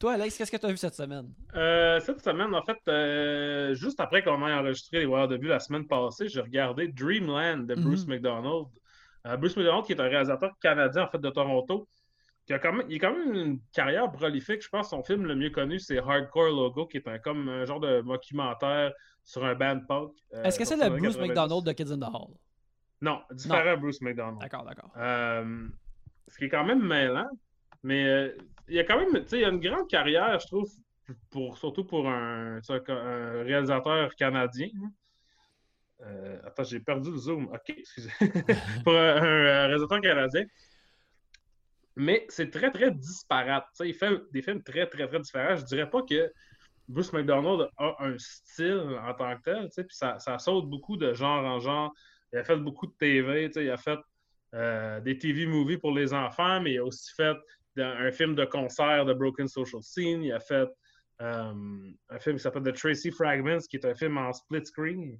Toi, 0.00 0.14
Alex, 0.14 0.36
qu'est-ce 0.36 0.50
que 0.50 0.56
tu 0.56 0.66
as 0.66 0.70
vu 0.70 0.76
cette 0.76 0.94
semaine? 0.94 1.32
Euh, 1.54 2.00
cette 2.00 2.20
semaine, 2.20 2.52
en 2.54 2.62
fait, 2.62 2.78
euh, 2.88 3.74
juste 3.74 4.00
après 4.00 4.22
qu'on 4.22 4.46
ait 4.46 4.52
enregistré 4.52 4.98
les 4.98 5.06
Voyeurs 5.06 5.28
de 5.28 5.36
vue 5.36 5.46
la 5.46 5.60
semaine 5.60 5.86
passée, 5.86 6.28
j'ai 6.28 6.40
regardé 6.40 6.88
Dreamland 6.88 7.66
de 7.66 7.74
Bruce 7.74 8.06
mhm. 8.06 8.14
McDonald. 8.14 8.66
Euh, 9.26 9.36
Bruce 9.36 9.56
McDonald, 9.56 9.84
qui 9.86 9.92
est 9.92 10.00
un 10.00 10.08
réalisateur 10.08 10.52
canadien 10.60 11.04
en 11.04 11.08
fait 11.08 11.18
de 11.18 11.30
Toronto, 11.30 11.88
qui 12.46 12.52
a 12.52 12.58
quand 12.58 12.72
même, 12.74 12.86
il 12.90 12.96
a 12.96 12.98
quand 12.98 13.16
même 13.16 13.34
une 13.34 13.60
carrière 13.72 14.10
prolifique. 14.12 14.62
Je 14.62 14.68
pense 14.68 14.90
que 14.90 14.96
son 14.96 15.02
film 15.02 15.24
le 15.24 15.34
mieux 15.34 15.50
connu, 15.50 15.78
c'est 15.78 15.98
Hardcore 15.98 16.48
Logo, 16.48 16.86
qui 16.86 16.98
est 16.98 17.08
un, 17.08 17.18
comme 17.18 17.48
un 17.48 17.64
genre 17.64 17.80
de 17.80 18.02
documentaire 18.02 18.92
sur 19.22 19.44
un 19.44 19.54
band 19.54 19.80
punk. 19.88 20.12
Euh, 20.34 20.42
Est-ce 20.42 20.58
que 20.58 20.64
c'est 20.64 20.76
le 20.76 20.94
Bruce 20.94 21.18
McDonald 21.18 21.64
de 21.64 21.72
Kids 21.72 21.92
in 21.92 21.98
the 21.98 22.04
Hall? 22.14 22.34
Non, 23.00 23.22
différent 23.32 23.78
Bruce 23.78 24.00
McDonald. 24.02 24.38
D'accord, 24.40 24.64
d'accord. 24.64 24.90
Euh, 24.96 25.68
ce 26.28 26.36
qui 26.36 26.44
est 26.44 26.48
quand 26.50 26.64
même 26.64 26.86
mêlant, 26.86 27.28
mais 27.82 28.34
il 28.68 28.74
y 28.74 28.78
a 28.78 28.84
quand 28.84 28.98
même, 28.98 29.22
tu 29.22 29.28
sais, 29.28 29.38
il 29.38 29.42
y 29.42 29.44
a 29.44 29.48
une 29.48 29.60
grande 29.60 29.88
carrière, 29.88 30.38
je 30.38 30.46
trouve, 30.46 30.70
pour, 31.30 31.56
surtout 31.58 31.84
pour 31.84 32.08
un, 32.08 32.60
un 32.68 33.42
réalisateur 33.42 34.14
canadien. 34.16 34.68
Hein. 34.82 34.90
Euh, 36.06 36.38
attends, 36.44 36.64
j'ai 36.64 36.80
perdu 36.80 37.10
le 37.10 37.16
zoom. 37.16 37.44
OK, 37.46 37.70
excusez. 37.76 38.10
pour 38.84 38.94
un, 38.94 39.16
un, 39.16 39.20
réalisateur 39.20 40.00
canadien. 40.00 40.44
Mais 41.96 42.26
c'est 42.28 42.50
très, 42.50 42.70
très 42.70 42.90
disparate. 42.90 43.66
il 43.80 43.94
fait 43.94 44.20
des 44.32 44.42
films 44.42 44.62
très, 44.62 44.86
très, 44.86 45.06
très 45.06 45.20
différents. 45.20 45.56
Je 45.56 45.64
dirais 45.64 45.88
pas 45.88 46.02
que 46.02 46.32
Bruce 46.88 47.12
McDonald 47.12 47.68
a 47.78 47.96
un 48.00 48.18
style 48.18 48.98
en 49.00 49.14
tant 49.14 49.36
que 49.36 49.42
tel, 49.42 49.68
puis 49.68 49.96
ça, 49.96 50.18
ça, 50.18 50.38
saute 50.38 50.68
beaucoup 50.68 50.96
de 50.96 51.14
genre 51.14 51.44
en 51.44 51.60
genre. 51.60 51.94
Il 52.32 52.38
a 52.38 52.44
fait 52.44 52.56
beaucoup 52.56 52.86
de 52.86 52.92
TV, 52.92 53.50
il 53.54 53.70
a 53.70 53.76
fait 53.76 53.98
euh, 54.54 55.00
des 55.00 55.16
TV 55.16 55.46
movies 55.46 55.78
pour 55.78 55.92
les 55.92 56.12
enfants, 56.12 56.60
mais 56.60 56.74
il 56.74 56.78
a 56.78 56.84
aussi 56.84 57.14
fait 57.14 57.36
un 57.78 58.10
film 58.12 58.34
de 58.34 58.44
concert 58.44 59.04
de 59.04 59.14
Broken 59.14 59.48
Social 59.48 59.82
Scene. 59.82 60.22
Il 60.22 60.32
a 60.32 60.40
fait 60.40 60.68
euh, 61.22 61.92
un 62.08 62.18
film 62.18 62.36
qui 62.36 62.42
s'appelle 62.42 62.64
The 62.64 62.74
Tracy 62.74 63.10
Fragments, 63.12 63.66
qui 63.70 63.76
est 63.76 63.86
un 63.86 63.94
film 63.94 64.18
en 64.18 64.32
split 64.32 64.66
screen 64.66 65.18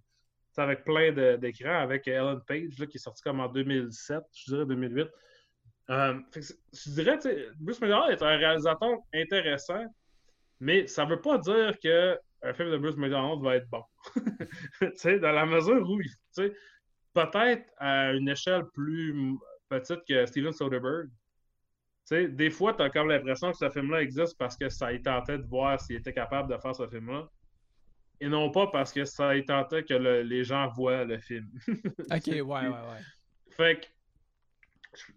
avec 0.59 0.85
plein 0.85 1.13
d'écrans, 1.37 1.81
avec 1.81 2.07
Ellen 2.09 2.41
Page, 2.47 2.75
qui 2.75 2.97
est 2.97 2.99
sorti 2.99 3.23
comme 3.23 3.41
en 3.41 3.49
2007, 3.49 4.23
je 4.33 4.53
dirais 4.53 4.67
2008. 4.67 5.09
Euh, 5.91 6.19
je 6.35 6.91
dirais, 6.91 7.19
Bruce 7.57 7.81
McDonald 7.81 8.13
est 8.13 8.23
un 8.23 8.37
réalisateur 8.37 8.97
intéressant, 9.15 9.85
mais 10.61 10.87
ça 10.87 11.05
ne 11.05 11.11
veut 11.11 11.21
pas 11.21 11.39
dire 11.39 11.79
qu'un 11.79 12.55
film 12.55 12.71
de 12.71 12.79
Bruce 12.79 12.97
McDonald 12.97 13.43
va 13.43 13.57
être 13.57 13.69
bon. 13.69 13.83
dans 15.21 15.33
la 15.33 15.47
mesure 15.47 15.89
où, 15.89 16.01
peut-être 17.13 17.71
à 17.79 18.13
une 18.13 18.29
échelle 18.29 18.65
plus 18.73 19.37
petite 19.69 20.01
que 20.09 20.25
Steven 20.27 20.53
Soderbergh, 20.53 21.11
des 22.11 22.51
fois, 22.51 22.75
tu 22.75 22.83
as 22.83 22.91
comme 22.91 23.09
l'impression 23.09 23.51
que 23.51 23.57
ce 23.57 23.71
film-là 23.71 24.03
existe 24.03 24.37
parce 24.39 24.57
que 24.57 24.69
ça 24.69 24.89
tenté 24.99 25.39
de 25.39 25.47
voir 25.47 25.81
s'il 25.81 25.97
était 25.97 26.13
capable 26.13 26.53
de 26.53 26.59
faire 26.59 26.75
ce 26.75 26.87
film-là. 26.87 27.29
Et 28.21 28.29
non 28.29 28.51
pas 28.51 28.69
parce 28.69 28.93
que 28.93 29.05
ça 29.05 29.31
a 29.31 29.43
tenté 29.43 29.85
que 29.85 29.95
les 29.95 30.45
gens 30.45 30.69
voient 30.69 31.05
le 31.05 31.19
film. 31.19 31.51
ok, 31.69 32.27
ouais, 32.27 32.43
ouais, 32.43 32.69
ouais. 32.69 33.01
Fait 33.51 33.81
que 33.81 33.87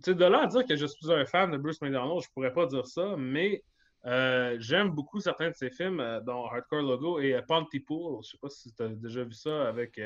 sais, 0.04 0.16
de 0.16 0.26
là 0.26 0.44
à 0.44 0.48
dire 0.48 0.66
que 0.66 0.76
je 0.76 0.86
suis 0.86 1.12
un 1.12 1.26
fan 1.26 1.52
de 1.52 1.58
Bruce 1.58 1.82
McDonald, 1.82 2.22
je 2.24 2.30
pourrais 2.34 2.54
pas 2.54 2.66
dire 2.66 2.86
ça, 2.86 3.16
mais 3.18 3.64
euh, 4.06 4.56
j'aime 4.60 4.90
beaucoup 4.90 5.20
certains 5.20 5.50
de 5.50 5.56
ses 5.56 5.70
films, 5.70 6.00
euh, 6.00 6.20
dont 6.22 6.46
Hardcore 6.46 6.82
Logo 6.82 7.20
et 7.20 7.36
euh, 7.36 7.42
Pontypool. 7.42 8.24
Je 8.24 8.32
sais 8.32 8.38
pas 8.38 8.50
si 8.50 8.74
tu 8.74 8.84
as 8.84 8.90
déjà 8.90 9.24
vu 9.24 9.34
ça 9.34 9.68
avec. 9.68 10.00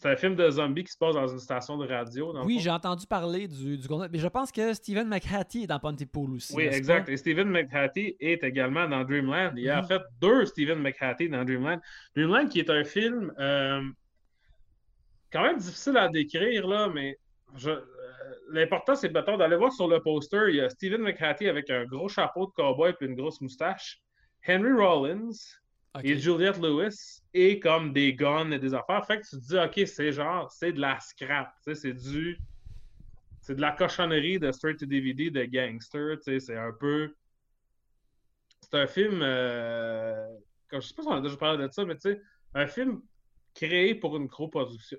C'est 0.00 0.08
un 0.08 0.16
film 0.16 0.34
de 0.34 0.50
zombies 0.50 0.84
qui 0.84 0.92
se 0.92 0.96
passe 0.96 1.14
dans 1.14 1.28
une 1.28 1.38
station 1.38 1.76
de 1.76 1.86
radio. 1.86 2.34
oui, 2.44 2.58
j'ai 2.58 2.70
entendu 2.70 3.06
parler 3.06 3.46
du, 3.46 3.76
du 3.76 3.86
Mais 4.10 4.18
je 4.18 4.28
pense 4.28 4.50
que 4.50 4.72
Stephen 4.72 5.06
McHattie 5.06 5.64
est 5.64 5.66
dans 5.66 5.78
Pontypool 5.78 6.36
aussi. 6.36 6.54
Oui, 6.54 6.64
exact. 6.64 7.10
Et 7.10 7.18
Stephen 7.18 7.50
McHattie 7.50 8.16
est 8.18 8.42
également 8.42 8.88
dans 8.88 9.04
Dreamland. 9.04 9.52
Il 9.56 9.64
y 9.64 9.68
a 9.68 9.80
en 9.80 9.82
mhm. 9.82 9.88
fait 9.88 10.02
deux 10.18 10.46
Stephen 10.46 10.78
McHattie 10.78 11.28
dans 11.28 11.44
Dreamland. 11.44 11.80
Dreamland 12.16 12.48
qui 12.48 12.60
est 12.60 12.70
un 12.70 12.82
film 12.82 13.30
quand 15.30 15.42
même 15.42 15.58
difficile 15.58 15.98
à 15.98 16.08
décrire, 16.08 16.66
là, 16.66 16.88
mais 16.88 17.18
je, 17.56 17.70
l'important, 18.52 18.94
c'est 18.94 19.12
d'aller 19.12 19.56
voir 19.56 19.72
sur 19.72 19.86
le 19.86 20.00
poster, 20.00 20.48
il 20.48 20.56
y 20.56 20.60
a 20.60 20.70
Stephen 20.70 21.02
McHattie 21.02 21.48
avec 21.48 21.68
un 21.68 21.84
gros 21.84 22.08
chapeau 22.08 22.46
de 22.46 22.52
cowboy 22.52 22.94
et 22.98 23.04
une 23.04 23.14
grosse 23.14 23.40
moustache, 23.42 24.00
Henry 24.48 24.72
Rollins 24.72 25.30
et 26.02 26.18
Juliette 26.18 26.58
Lewis 26.58 27.22
et 27.34 27.58
comme 27.58 27.92
des 27.92 28.14
guns 28.14 28.50
et 28.50 28.58
des 28.58 28.74
affaires. 28.74 29.04
Fait 29.06 29.20
que 29.20 29.26
tu 29.26 29.36
te 29.36 29.46
dis, 29.46 29.58
OK, 29.58 29.88
c'est 29.88 30.12
genre, 30.12 30.50
c'est 30.50 30.72
de 30.72 30.80
la 30.80 30.98
scrap, 31.00 31.52
c'est 31.74 31.92
du. 31.92 32.38
C'est 33.40 33.54
de 33.54 33.60
la 33.60 33.72
cochonnerie 33.72 34.38
de 34.38 34.52
straight 34.52 34.78
to 34.78 34.86
DVD 34.86 35.30
de 35.30 35.44
gangster, 35.44 36.16
c'est 36.20 36.56
un 36.56 36.72
peu. 36.72 37.14
C'est 38.60 38.74
un 38.74 38.86
film. 38.86 39.20
Euh... 39.22 40.28
je 40.72 40.80
sais 40.80 40.94
pas 40.94 41.02
si 41.02 41.08
on 41.08 41.12
a 41.12 41.20
déjà 41.20 41.36
parlé 41.36 41.66
de 41.66 41.72
ça, 41.72 41.84
mais 41.84 41.96
tu 41.96 42.12
sais, 42.12 42.22
un 42.54 42.66
film 42.66 43.00
créé 43.54 43.94
pour 43.94 44.16
une 44.16 44.28
coproduction. 44.28 44.98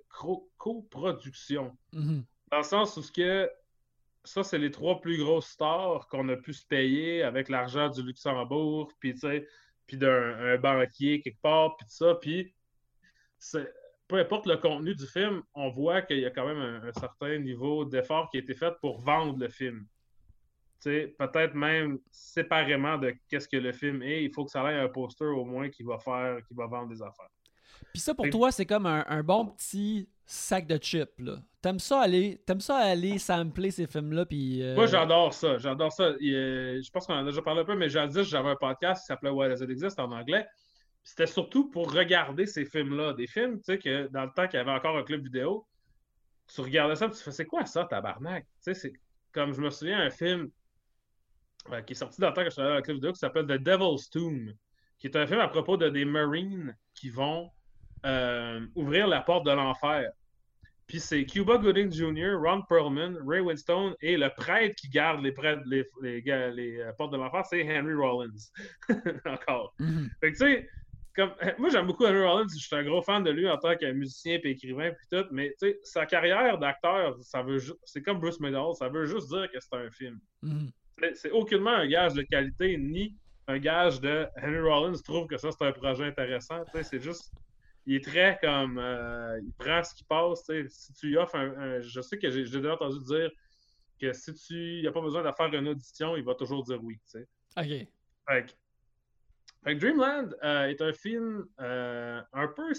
coproduction. 0.57 1.77
Mm-hmm. 1.93 2.23
Dans 2.51 2.57
le 2.57 2.63
sens 2.63 2.97
où 2.97 3.01
ce 3.01 3.11
que 3.11 3.49
ça, 4.23 4.43
c'est 4.43 4.57
les 4.57 4.71
trois 4.71 4.99
plus 5.01 5.17
grosses 5.17 5.47
stars 5.47 6.07
qu'on 6.07 6.27
a 6.29 6.35
pu 6.35 6.53
se 6.53 6.65
payer 6.65 7.23
avec 7.23 7.49
l'argent 7.49 7.89
du 7.89 8.03
Luxembourg, 8.03 8.91
puis 8.99 9.15
puis 9.91 9.97
d'un 9.97 10.57
banquier 10.57 11.19
quelque 11.19 11.41
part, 11.41 11.75
puis 11.75 11.85
tout 11.85 11.93
ça. 11.93 12.15
Puis 12.15 12.53
peu 14.07 14.17
importe 14.17 14.45
le 14.45 14.55
contenu 14.55 14.95
du 14.95 15.05
film, 15.05 15.43
on 15.53 15.69
voit 15.69 16.01
qu'il 16.01 16.19
y 16.19 16.25
a 16.25 16.29
quand 16.29 16.47
même 16.47 16.59
un, 16.59 16.93
certain 16.93 17.37
niveau 17.39 17.83
d'effort 17.83 18.29
qui 18.29 18.37
a 18.37 18.39
été 18.39 18.53
fait 18.53 18.73
pour 18.79 19.01
vendre 19.01 19.37
le 19.37 19.49
film. 19.49 19.85
Peut-être 20.81 21.55
même 21.55 21.99
séparément 22.09 22.97
de 22.97 23.13
qu'est-ce 23.27 23.49
que 23.49 23.57
le 23.57 23.73
film 23.73 24.01
est, 24.01 24.23
il 24.23 24.33
faut 24.33 24.45
que 24.45 24.51
ça 24.51 24.63
ait 24.71 24.79
un 24.79 24.87
poster 24.87 25.25
au 25.25 25.43
moins 25.43 25.69
qui 25.69 25.83
va 25.83 25.99
faire, 25.99 26.37
qui 26.47 26.53
va 26.53 26.67
vendre 26.67 26.87
des 26.87 27.01
affaires. 27.01 27.29
Puis 27.93 28.01
ça, 28.01 28.13
pour 28.13 28.29
toi, 28.29 28.51
c'est 28.51 28.65
comme 28.65 28.85
un, 28.85 29.23
bon 29.23 29.47
petit 29.47 30.09
sac 30.25 30.67
de 30.67 30.77
chips, 30.77 31.19
là. 31.19 31.37
T'aimes 31.61 31.79
ça 31.79 31.99
aller, 31.99 32.41
t'aimes 32.45 32.61
ça 32.61 32.77
aller 32.77 33.19
sampler 33.19 33.69
ces 33.69 33.85
films-là, 33.85 34.25
puis... 34.25 34.63
Euh, 34.63 34.73
Moi, 34.73 34.87
j'adore 34.87 35.33
ça, 35.33 35.57
j'adore 35.59 35.91
ça. 35.91 36.13
je 36.19 36.89
pense 36.89 37.05
qu'on 37.05 37.13
en 37.13 37.19
a 37.19 37.23
déjà 37.23 37.41
parlé 37.41 37.61
un 37.61 37.65
peu, 37.65 37.75
mais 37.75 37.87
dit, 37.87 38.23
j'avais 38.23 38.49
un 38.49 38.55
podcast 38.55 39.01
qui 39.01 39.07
s'appelait 39.07 39.29
Why 39.29 39.49
Does 39.49 39.63
It 39.63 39.69
Exist 39.69 39.99
en 39.99 40.11
anglais. 40.11 40.47
C'était 41.03 41.27
surtout 41.27 41.69
pour 41.69 41.91
regarder 41.93 42.45
ces 42.45 42.65
films-là. 42.65 43.13
Des 43.13 43.27
films, 43.27 43.57
tu 43.57 43.65
sais, 43.65 43.77
que 43.77 44.07
dans 44.07 44.23
le 44.23 44.31
temps 44.35 44.47
qu'il 44.47 44.57
y 44.57 44.61
avait 44.61 44.71
encore 44.71 44.97
un 44.97 45.03
club 45.03 45.23
vidéo, 45.23 45.67
tu 46.47 46.61
regardais 46.61 46.95
ça, 46.95 47.05
et 47.05 47.11
tu 47.11 47.17
fais, 47.17 47.31
c'est 47.31 47.45
quoi 47.45 47.65
ça, 47.65 47.85
tabarnak? 47.85 48.43
Tu 48.43 48.49
sais, 48.61 48.73
c'est 48.73 48.93
comme, 49.31 49.53
je 49.53 49.61
me 49.61 49.69
souviens, 49.69 49.99
un 49.99 50.09
film 50.09 50.49
euh, 51.71 51.81
qui 51.81 51.93
est 51.93 51.95
sorti 51.95 52.19
dans 52.19 52.29
le 52.29 52.33
temps 52.33 52.43
que 52.43 52.49
je 52.49 52.55
dans 52.55 52.75
le 52.75 52.81
club 52.81 52.95
vidéo 52.95 53.13
qui 53.13 53.19
s'appelle 53.19 53.45
The 53.45 53.61
Devil's 53.61 54.09
Tomb, 54.09 54.53
qui 54.97 55.07
est 55.07 55.15
un 55.15 55.27
film 55.27 55.39
à 55.39 55.47
propos 55.47 55.77
de 55.77 55.89
des 55.89 56.05
Marines 56.05 56.75
qui 56.93 57.09
vont 57.09 57.51
euh, 58.05 58.65
ouvrir 58.75 59.07
la 59.07 59.21
porte 59.21 59.45
de 59.45 59.51
l'enfer. 59.51 60.11
Puis 60.87 60.99
c'est 60.99 61.25
Cuba 61.25 61.57
Gooding 61.57 61.89
Jr., 61.89 62.35
Ron 62.35 62.63
Perlman, 62.67 63.17
Ray 63.25 63.39
Winstone 63.39 63.95
et 64.01 64.17
le 64.17 64.29
prêtre 64.35 64.75
qui 64.75 64.89
garde 64.89 65.23
les, 65.23 65.33
les, 65.65 65.87
les, 66.01 66.51
les 66.51 66.79
euh, 66.81 66.91
portes 66.97 67.13
de 67.13 67.17
l'enfer, 67.17 67.45
c'est 67.45 67.63
Henry 67.63 67.93
Rollins. 67.93 68.35
Encore. 69.25 69.73
Mhm. 69.79 70.09
Fait 70.19 70.33
que 70.33 70.37
tu 70.37 70.43
sais, 70.43 70.69
comme, 71.15 71.31
moi 71.57 71.69
j'aime 71.69 71.87
beaucoup 71.87 72.05
Henry 72.05 72.21
Rollins, 72.21 72.47
je 72.53 72.65
suis 72.65 72.75
un 72.75 72.83
gros 72.83 73.01
fan 73.01 73.23
de 73.23 73.31
lui 73.31 73.49
en 73.49 73.57
tant 73.57 73.77
que 73.77 73.89
musicien 73.91 74.37
et 74.43 74.49
écrivain 74.49 74.91
puis 74.91 75.07
tout, 75.09 75.25
mais 75.31 75.55
tu 75.61 75.69
sais, 75.69 75.79
sa 75.83 76.05
carrière 76.05 76.57
d'acteur, 76.57 77.15
ça 77.21 77.41
veut 77.41 77.59
c'est 77.85 78.01
comme 78.01 78.19
Bruce 78.19 78.41
Medall, 78.41 78.75
ça 78.75 78.89
veut 78.89 79.05
juste 79.05 79.29
dire 79.29 79.49
que 79.49 79.59
c'est 79.61 79.75
un 79.75 79.89
film. 79.91 80.19
Mhm. 80.41 80.71
C'est 81.13 81.31
aucunement 81.31 81.71
un 81.71 81.87
gage 81.87 82.15
de 82.15 82.21
qualité 82.23 82.77
ni 82.77 83.15
un 83.47 83.59
gage 83.59 84.01
de 84.01 84.27
Henry 84.41 84.59
Rollins 84.59 84.99
trouve 85.03 85.27
que 85.27 85.37
ça 85.37 85.51
c'est 85.51 85.65
un 85.65 85.71
projet 85.71 86.05
intéressant. 86.05 86.63
C'est 86.83 87.01
juste 87.01 87.31
il 87.85 87.95
est 87.95 88.03
très 88.03 88.37
comme. 88.41 88.77
Euh, 88.77 89.39
il 89.43 89.53
prend 89.53 89.83
ce 89.83 89.95
qui 89.95 90.03
passe. 90.03 90.49
Si 90.69 90.93
tu 90.93 91.07
lui 91.07 91.17
offres 91.17 91.35
un, 91.35 91.81
Je 91.81 92.01
sais 92.01 92.17
que 92.17 92.29
j'ai 92.29 92.43
déjà 92.43 92.73
entendu 92.73 92.99
dire 93.05 93.31
que 93.99 94.13
si 94.13 94.33
tu. 94.33 94.77
Il 94.77 94.81
n'y 94.81 94.87
a 94.87 94.91
pas 94.91 95.01
besoin 95.01 95.23
de 95.23 95.31
faire 95.35 95.53
une 95.53 95.67
audition, 95.67 96.15
il 96.15 96.23
va 96.23 96.35
toujours 96.35 96.63
dire 96.63 96.83
oui. 96.83 96.99
OK. 97.57 97.87
Fait, 99.63 99.75
Dreamland 99.75 100.35
euh, 100.43 100.67
est 100.67 100.81
un 100.81 100.93
film 100.93 101.45
euh, 101.59 102.21
un 102.33 102.47
peu 102.47 102.71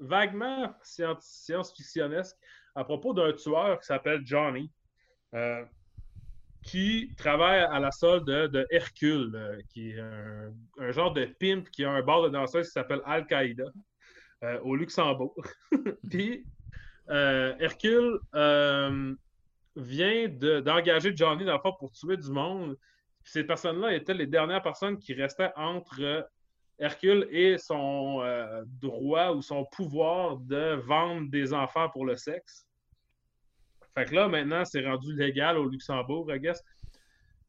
vaguement 0.00 0.74
science-fictionnesque 0.82 2.36
à 2.74 2.84
propos 2.84 3.12
d'un 3.12 3.32
tueur 3.32 3.78
qui 3.80 3.86
s'appelle 3.86 4.22
Johnny. 4.24 4.70
qui 6.62 7.14
travaille 7.18 7.60
à 7.60 7.78
la 7.78 7.90
solde 7.90 8.24
de, 8.24 8.66
Hercule, 8.70 9.62
qui 9.68 9.90
est 9.90 10.00
un, 10.00 10.54
un, 10.78 10.90
genre 10.92 11.12
de 11.12 11.26
pimp 11.38 11.68
qui 11.70 11.84
a 11.84 11.90
un 11.90 12.02
bar 12.02 12.22
de 12.22 12.30
danseuse 12.30 12.66
qui 12.66 12.72
s'appelle 12.72 13.02
Al-Qaïda. 13.04 13.64
Euh, 14.44 14.60
au 14.60 14.76
Luxembourg. 14.76 15.42
Puis 16.10 16.44
euh, 17.08 17.54
Hercule 17.58 18.18
euh, 18.34 19.14
vient 19.74 20.28
d'engager 20.28 21.16
Johnny 21.16 21.44
dans 21.44 21.58
pour 21.58 21.92
tuer 21.92 22.16
du 22.18 22.30
monde. 22.30 22.76
ces 23.22 23.44
personnes-là 23.44 23.94
étaient 23.94 24.12
les 24.12 24.26
dernières 24.26 24.62
personnes 24.62 24.98
qui 24.98 25.14
restaient 25.14 25.52
entre 25.56 26.28
Hercule 26.78 27.26
et 27.30 27.56
son 27.56 28.22
droit 28.66 29.30
ou 29.30 29.40
son 29.40 29.64
pouvoir 29.66 30.36
de 30.38 30.74
vendre 30.74 31.30
des 31.30 31.54
enfants 31.54 31.88
pour 31.88 32.04
le 32.04 32.16
sexe. 32.16 32.66
Fait 33.94 34.04
que 34.06 34.14
là, 34.14 34.28
maintenant, 34.28 34.64
c'est 34.64 34.84
rendu 34.84 35.14
légal 35.14 35.56
au 35.56 35.68
Luxembourg, 35.68 36.30
I 36.34 36.40
guess. 36.40 36.62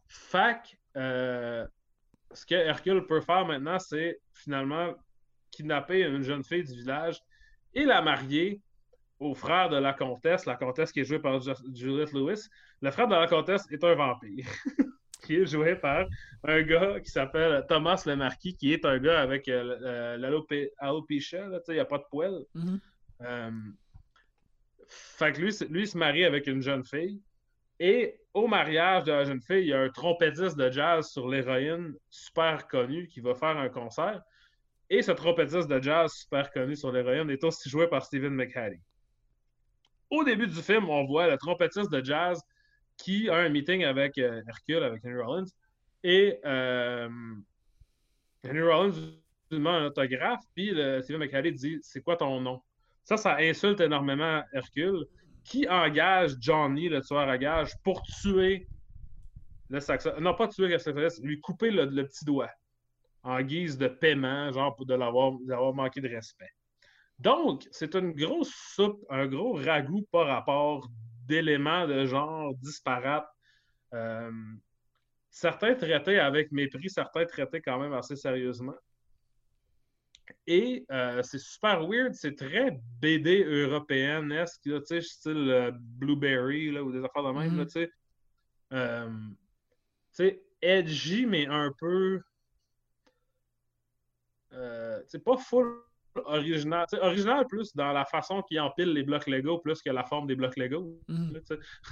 Fait 0.07 0.61
ce 0.93 2.45
que 2.45 2.55
Hercule 2.55 3.05
peut 3.05 3.21
faire 3.21 3.45
maintenant, 3.45 3.79
c'est 3.79 4.19
finalement 4.31 4.93
kidnapper 5.55 6.01
une 6.01 6.23
jeune 6.23 6.43
fille 6.43 6.63
du 6.63 6.73
village 6.73 7.21
et 7.73 7.85
la 7.85 8.01
marier 8.01 8.61
au 9.19 9.33
frère 9.33 9.69
de 9.69 9.77
la 9.77 9.93
comtesse, 9.93 10.45
la 10.45 10.55
comtesse 10.55 10.91
qui 10.91 10.99
est 10.99 11.05
jouée 11.05 11.19
par 11.19 11.39
Juliette 11.73 12.11
Lewis. 12.13 12.47
Le 12.81 12.91
frère 12.91 13.07
de 13.07 13.15
la 13.15 13.27
comtesse 13.27 13.65
est 13.71 13.83
un 13.83 13.95
vampire, 13.95 14.45
qui 15.23 15.37
est 15.37 15.45
joué 15.45 15.75
par 15.75 16.05
un 16.43 16.61
gars 16.63 16.99
qui 16.99 17.09
s'appelle 17.09 17.65
Thomas 17.67 18.03
le 18.05 18.15
Marquis, 18.15 18.55
qui 18.55 18.73
est 18.73 18.85
un 18.85 18.99
gars 18.99 19.21
avec 19.21 19.47
euh, 19.47 20.17
l'alopecia, 20.17 21.47
il 21.67 21.73
n'y 21.73 21.79
a 21.79 21.85
pas 21.85 21.97
de 21.97 22.05
poils. 22.09 22.45
Mm-hmm. 22.55 22.79
Euh, 23.21 23.51
fait 24.87 25.31
que 25.33 25.41
lui, 25.41 25.51
lui, 25.69 25.81
il 25.81 25.87
se 25.87 25.97
marie 25.97 26.25
avec 26.25 26.47
une 26.47 26.61
jeune 26.61 26.83
fille. 26.83 27.21
Et 27.79 28.19
au 28.33 28.47
mariage 28.47 29.03
de 29.05 29.11
la 29.11 29.25
jeune 29.25 29.41
fille, 29.41 29.61
il 29.61 29.67
y 29.67 29.73
a 29.73 29.81
un 29.81 29.89
trompettiste 29.89 30.57
de 30.57 30.69
jazz 30.69 31.09
sur 31.09 31.27
l'héroïne 31.27 31.93
super 32.09 32.67
connu 32.67 33.07
qui 33.07 33.19
va 33.19 33.33
faire 33.33 33.57
un 33.57 33.69
concert. 33.69 34.21
Et 34.89 35.01
ce 35.01 35.11
trompettiste 35.11 35.67
de 35.67 35.81
jazz 35.81 36.11
super 36.13 36.51
connu 36.51 36.75
sur 36.75 36.91
l'héroïne 36.91 37.29
est 37.29 37.43
aussi 37.43 37.69
joué 37.69 37.87
par 37.87 38.03
Stephen 38.03 38.33
McHattie. 38.33 38.81
Au 40.11 40.23
début 40.23 40.47
du 40.47 40.61
film, 40.61 40.89
on 40.89 41.05
voit 41.05 41.27
le 41.27 41.37
trompettiste 41.37 41.91
de 41.91 42.03
jazz 42.03 42.39
qui 42.97 43.27
a 43.29 43.37
un 43.37 43.49
meeting 43.49 43.83
avec 43.83 44.17
euh, 44.17 44.41
Hercule, 44.47 44.83
avec 44.83 45.03
Henry 45.03 45.21
Rollins. 45.21 45.49
Et 46.03 46.39
euh, 46.45 47.09
Henry 48.45 48.61
Rollins 48.61 48.93
demande 49.49 49.81
un 49.81 49.85
autographe, 49.85 50.43
puis 50.55 50.69
Stephen 51.01 51.19
McHattie 51.19 51.53
dit 51.53 51.79
C'est 51.81 52.01
quoi 52.01 52.15
ton 52.15 52.39
nom 52.39 52.61
Ça, 53.03 53.17
ça 53.17 53.37
insulte 53.37 53.79
énormément 53.79 54.43
Hercule, 54.53 55.05
qui 55.43 55.67
engage 55.67 56.35
Johnny, 56.39 56.89
le 56.89 57.01
tueur 57.01 57.27
à 57.27 57.37
gage, 57.39 57.71
pour 57.83 58.03
tuer 58.03 58.67
le 59.69 59.79
saxophone. 59.79 60.23
Non, 60.23 60.35
pas 60.35 60.47
tuer 60.47 60.67
le 60.67 60.77
saxophoniste, 60.77 61.23
lui 61.23 61.39
couper 61.41 61.71
le 61.71 62.03
petit 62.05 62.23
doigt 62.23 62.51
en 63.25 63.41
guise 63.41 63.77
de 63.77 63.87
paiement, 63.87 64.51
genre 64.51 64.75
pour 64.75 64.85
de 64.85 64.93
l'avoir 64.93 65.73
manqué 65.73 65.99
de 65.99 66.07
respect. 66.07 66.51
Donc, 67.17 67.67
c'est 67.71 67.95
une 67.95 68.11
grosse 68.11 68.53
soupe, 68.53 69.03
un 69.09 69.25
gros 69.27 69.53
ragoût 69.53 70.05
par 70.11 70.27
rapport 70.27 70.87
d'éléments 71.25 71.87
de 71.87 72.05
genre 72.05 72.53
disparates. 72.55 73.27
Euh, 73.93 74.31
certains 75.29 75.73
traités 75.75 76.19
avec 76.19 76.51
mépris, 76.51 76.89
certains 76.89 77.25
traités 77.25 77.61
quand 77.61 77.79
même 77.79 77.93
assez 77.93 78.15
sérieusement. 78.15 78.75
Et 80.45 80.85
euh, 80.91 81.21
c'est 81.23 81.39
super 81.39 81.87
weird, 81.87 82.13
c'est 82.13 82.35
très 82.35 82.79
BD 82.99 83.43
européenne-esque, 83.43 84.61
tu 84.61 84.79
sais, 84.85 85.01
style 85.01 85.49
euh, 85.49 85.71
Blueberry 85.73 86.71
là, 86.71 86.83
ou 86.83 86.91
des 86.91 87.03
affaires 87.03 87.23
de 87.23 87.31
même, 87.31 87.59
mm-hmm. 87.59 87.65
tu 87.65 87.71
sais. 87.71 87.91
tu 88.71 89.35
sais, 90.11 90.43
edgy, 90.61 91.25
mais 91.25 91.47
un 91.47 91.71
peu. 91.79 92.21
C'est 95.07 95.23
pas 95.23 95.37
full 95.37 95.81
original. 96.25 96.85
original 97.01 97.45
plus 97.47 97.75
dans 97.75 97.91
la 97.91 98.05
façon 98.05 98.41
qu'il 98.43 98.59
empile 98.59 98.93
les 98.93 99.03
blocs 99.03 99.27
Lego 99.27 99.59
plus 99.59 99.81
que 99.81 99.89
la 99.89 100.03
forme 100.03 100.27
des 100.27 100.35
blocs 100.35 100.57
Lego. 100.57 100.99
Mhm. 101.07 101.41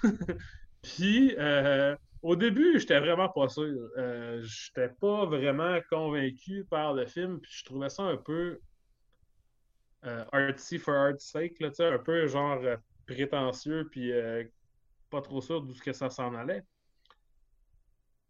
Puis, 0.81 1.33
euh, 1.37 1.95
au 2.21 2.35
début, 2.35 2.79
j'étais 2.79 2.99
vraiment 2.99 3.29
pas 3.29 3.47
sûr. 3.47 3.89
Euh, 3.97 4.41
j'étais 4.43 4.89
pas 4.89 5.25
vraiment 5.25 5.79
convaincu 5.89 6.65
par 6.69 6.93
le 6.93 7.05
film. 7.05 7.39
Puis, 7.39 7.51
je 7.59 7.65
trouvais 7.65 7.89
ça 7.89 8.03
un 8.03 8.17
peu 8.17 8.59
euh, 10.05 10.25
artsy 10.31 10.77
for 10.77 10.93
art's 10.93 11.25
sake. 11.31 11.59
Là, 11.61 11.69
un 11.79 11.99
peu 11.99 12.27
genre 12.27 12.59
prétentieux. 13.05 13.87
Puis, 13.89 14.11
pas 15.09 15.21
trop 15.21 15.41
sûr 15.41 15.61
d'où 15.61 15.73
que 15.73 15.93
ça 15.93 16.09
s'en 16.09 16.33
allait. 16.35 16.63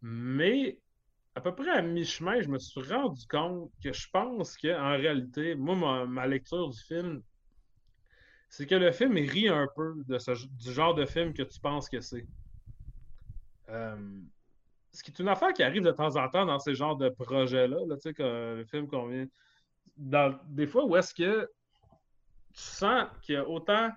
Mais 0.00 0.78
à 1.34 1.40
peu 1.40 1.54
près 1.54 1.70
à 1.70 1.82
mi-chemin, 1.82 2.40
je 2.40 2.48
me 2.48 2.58
suis 2.58 2.80
rendu 2.82 3.26
compte 3.26 3.70
que 3.82 3.92
je 3.92 4.08
pense 4.10 4.56
qu'en 4.56 4.96
réalité, 4.96 5.54
moi, 5.54 6.06
ma, 6.06 6.26
lecture 6.26 6.68
du 6.70 6.80
film, 6.80 7.22
c'est 8.48 8.66
que 8.66 8.76
le 8.76 8.92
film 8.92 9.14
rit 9.14 9.48
un 9.48 9.66
peu 9.74 9.94
du 10.06 10.72
genre 10.72 10.94
de 10.94 11.04
film 11.04 11.34
que 11.34 11.42
tu 11.42 11.58
penses 11.58 11.88
que 11.88 12.00
c'est. 12.00 12.26
Euh, 13.68 14.20
ce 14.92 15.02
qui 15.02 15.10
est 15.10 15.18
une 15.18 15.28
affaire 15.28 15.52
qui 15.52 15.64
arrive 15.64 15.82
de 15.82 15.90
temps 15.90 16.14
en 16.14 16.28
temps 16.28 16.46
dans 16.46 16.60
ces 16.60 16.76
genres 16.76 16.96
de 16.96 17.08
projets-là, 17.08 17.78
tu 17.96 18.12
sais, 18.12 18.14
le 18.18 18.64
film 18.64 18.86
qu'on 18.86 19.08
vient. 19.08 19.26
Des 19.96 20.66
fois 20.68 20.84
où 20.84 20.96
est-ce 20.96 21.12
que 21.12 21.50
tu 22.52 22.62
sens 22.62 23.08
qu'il 23.22 23.34
y 23.34 23.38
a 23.38 23.48
autant 23.48 23.90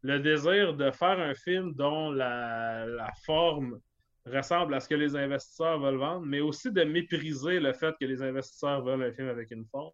le 0.00 0.18
désir 0.18 0.74
de 0.74 0.90
faire 0.90 1.20
un 1.20 1.34
film 1.34 1.74
dont 1.74 2.10
la 2.10 3.12
forme 3.22 3.78
ressemble 4.26 4.74
à 4.74 4.80
ce 4.80 4.88
que 4.88 4.94
les 4.94 5.16
investisseurs 5.16 5.80
veulent 5.80 5.96
vendre, 5.96 6.26
mais 6.26 6.40
aussi 6.40 6.70
de 6.70 6.82
mépriser 6.82 7.60
le 7.60 7.72
fait 7.72 7.94
que 7.98 8.04
les 8.04 8.22
investisseurs 8.22 8.82
veulent 8.82 9.02
un 9.02 9.12
film 9.12 9.28
avec 9.28 9.50
une 9.50 9.64
forme. 9.66 9.92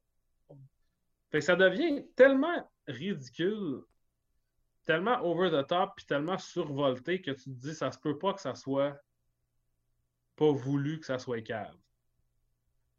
Fait 1.31 1.39
que 1.39 1.45
ça 1.45 1.57
devient 1.57 2.05
tellement 2.15 2.71
ridicule, 2.87 3.83
tellement 4.85 5.21
over 5.25 5.51
the 5.51 5.67
top, 5.67 5.93
puis 5.97 6.07
tellement 6.07 6.39
survolté 6.39 7.21
que 7.21 7.33
tu 7.33 7.45
te 7.45 7.51
dis 7.51 7.75
ça 7.75 7.91
se 7.91 7.99
peut 7.99 8.19
pas 8.19 8.35
que 8.35 8.41
ça 8.41 8.55
soit 8.55 9.01
pas 10.37 10.53
voulu 10.53 11.01
que 11.01 11.07
ça 11.07 11.19
soit 11.19 11.41
cave. 11.41 11.75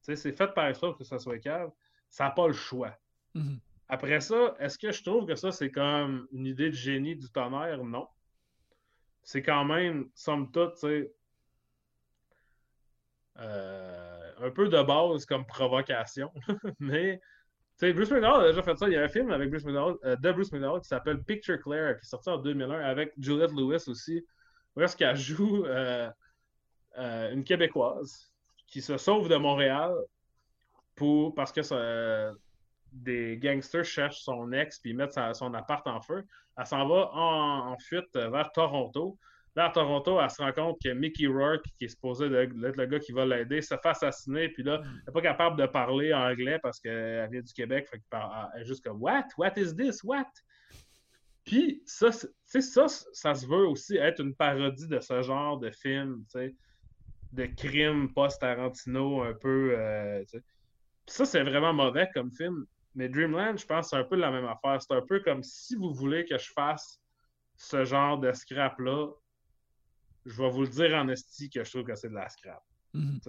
C'est 0.01 0.35
fait 0.35 0.53
par 0.53 0.67
exemple 0.67 0.97
que 0.97 1.03
ça 1.03 1.19
soit 1.19 1.39
cave, 1.39 1.71
ça 2.09 2.25
n'a 2.25 2.31
pas 2.31 2.47
le 2.47 2.53
choix. 2.53 2.97
Mm-hmm. 3.35 3.59
Après 3.89 4.19
ça, 4.19 4.55
est-ce 4.59 4.77
que 4.77 4.91
je 4.91 5.03
trouve 5.03 5.25
que 5.25 5.35
ça, 5.35 5.51
c'est 5.51 5.71
comme 5.71 6.27
une 6.31 6.45
idée 6.45 6.69
de 6.69 6.75
génie 6.75 7.15
du 7.15 7.29
tonnerre? 7.29 7.83
Non. 7.83 8.07
C'est 9.27 9.43
quand 9.43 9.65
même, 9.65 10.09
somme 10.15 10.49
toute, 10.53 10.75
tu 10.75 11.09
euh, 13.39 14.31
un 14.39 14.51
peu 14.51 14.69
de 14.69 14.81
base 14.81 15.25
comme 15.25 15.45
provocation. 15.45 16.31
Mais 16.79 17.19
sais, 17.75 17.91
Bruce 17.91 18.09
McDonald 18.09 18.45
a 18.45 18.47
déjà 18.51 18.63
fait 18.63 18.77
ça. 18.77 18.87
Il 18.87 18.93
y 18.93 18.95
a 18.95 19.03
un 19.03 19.09
film 19.09 19.29
avec 19.31 19.49
Bruce 19.49 19.65
McDonald, 19.65 19.97
euh, 20.05 20.15
de 20.15 20.31
Bruce 20.31 20.53
McDonald 20.53 20.81
qui 20.81 20.87
s'appelle 20.87 21.21
Picture 21.23 21.59
Claire, 21.59 21.99
qui 21.99 22.05
est 22.05 22.09
sorti 22.09 22.29
en 22.29 22.37
2001 22.37 22.79
avec 22.79 23.11
Juliette 23.17 23.51
Lewis 23.51 23.83
aussi, 23.89 24.25
où 24.77 24.81
est-ce 24.81 24.95
qu'elle 24.95 25.17
joue 25.17 25.65
euh, 25.65 26.09
une 26.95 27.43
Québécoise 27.43 28.31
qui 28.65 28.81
se 28.81 28.97
sauve 28.97 29.27
de 29.27 29.35
Montréal 29.35 29.93
pour, 30.95 31.35
parce 31.35 31.51
que 31.51 31.59
des 33.03 33.37
gangsters 33.37 33.85
cherchent 33.85 34.21
son 34.21 34.51
ex 34.51 34.79
puis 34.79 34.93
mettent 34.93 35.19
son 35.33 35.53
appart 35.53 35.85
en 35.87 36.01
feu. 36.01 36.23
Elle 36.57 36.65
s'en 36.65 36.87
va 36.87 37.09
en, 37.13 37.77
fuite 37.77 38.15
vers 38.15 38.51
Toronto. 38.51 39.17
Là, 39.55 39.65
à 39.65 39.69
Toronto, 39.71 40.19
elle 40.21 40.29
se 40.29 40.41
rend 40.41 40.51
compte 40.51 40.77
que 40.83 40.89
Mickey 40.89 41.25
Rourke, 41.25 41.65
qui 41.79 41.85
est 41.85 41.87
supposé 41.87 42.25
être 42.25 42.53
le 42.53 42.85
gars 42.85 42.99
qui 42.99 43.11
va 43.11 43.25
l'aider, 43.25 43.61
se 43.61 43.75
fait 43.75 43.89
assassiner. 43.89 44.49
Puis 44.49 44.63
là, 44.63 44.77
mm. 44.77 44.83
elle 44.83 45.03
n'est 45.07 45.13
pas 45.13 45.21
capable 45.21 45.59
de 45.59 45.65
parler 45.65 46.13
anglais 46.13 46.59
parce 46.61 46.79
qu'elle 46.79 47.27
vient 47.31 47.41
du 47.41 47.53
Québec. 47.53 47.87
Fait 47.89 48.01
elle 48.11 48.61
est 48.61 48.65
juste 48.65 48.83
comme 48.83 49.01
What? 49.01 49.25
What 49.37 49.53
is 49.57 49.75
this? 49.75 50.03
What? 50.03 50.27
Puis 51.43 51.81
ça, 51.85 52.11
ça, 52.11 52.87
ça 52.87 53.33
se 53.33 53.47
veut 53.47 53.67
aussi 53.67 53.95
être 53.95 54.21
une 54.21 54.35
parodie 54.35 54.87
de 54.87 54.99
ce 54.99 55.21
genre 55.21 55.57
de 55.57 55.71
film, 55.71 56.23
de 57.31 57.45
crime 57.45 58.13
post-Tarantino 58.13 59.23
un 59.23 59.33
peu. 59.33 59.73
Euh, 59.77 60.23
ça, 61.05 61.25
c'est 61.25 61.43
vraiment 61.43 61.73
mauvais 61.73 62.09
comme 62.13 62.31
film. 62.31 62.65
Mais 62.97 63.09
Dreamland, 63.09 63.57
je 63.57 63.65
pense, 63.65 63.91
c'est 63.91 63.95
un 63.95 64.03
peu 64.03 64.15
la 64.15 64.31
même 64.31 64.45
affaire. 64.45 64.81
C'est 64.81 64.93
un 64.93 65.03
peu 65.03 65.19
comme 65.19 65.43
si 65.43 65.75
vous 65.75 65.93
voulez 65.93 66.25
que 66.25 66.35
je 66.35 66.51
fasse 66.51 66.99
ce 67.55 67.85
genre 67.85 68.17
de 68.17 68.33
scrap-là, 68.33 69.11
je 70.25 70.41
vais 70.41 70.49
vous 70.49 70.63
le 70.63 70.67
dire 70.67 70.95
en 70.95 71.07
esti 71.07 71.47
que 71.51 71.63
je 71.63 71.69
trouve 71.69 71.83
que 71.83 71.93
c'est 71.93 72.09
de 72.09 72.15
la 72.15 72.27
scrap. 72.27 72.63
Mhm. 72.95 73.19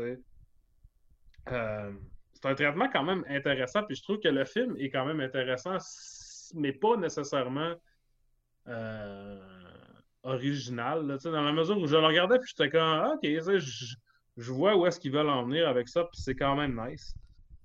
Euh, 1.51 1.93
c'est 2.33 2.47
un 2.47 2.55
traitement 2.55 2.89
quand 2.91 3.05
même 3.05 3.25
intéressant, 3.29 3.85
puis 3.85 3.95
je 3.95 4.03
trouve 4.03 4.19
que 4.21 4.29
le 4.29 4.47
film 4.47 4.75
est 4.79 4.89
quand 4.89 5.05
même 5.05 5.21
intéressant, 5.21 5.77
mais 6.55 6.73
pas 6.73 6.97
nécessairement 6.97 7.75
euh, 8.69 9.39
original. 10.23 11.07
dans 11.07 11.43
la 11.43 11.53
mesure 11.53 11.77
où 11.77 11.87
je 11.87 11.97
le 11.97 12.07
regardais, 12.07 12.39
puis 12.39 12.49
j'étais 12.57 12.71
comme, 12.71 12.81
ah, 12.81 13.13
ok, 13.17 13.23
je, 13.23 14.53
vois 14.53 14.77
où 14.77 14.87
est-ce 14.87 14.99
qu'ils 14.99 15.13
veulent 15.13 15.29
en 15.29 15.45
venir 15.45 15.69
avec 15.69 15.89
ça, 15.89 16.05
puis 16.05 16.23
c'est 16.23 16.35
quand 16.35 16.57
même 16.57 16.81
nice. 16.89 17.15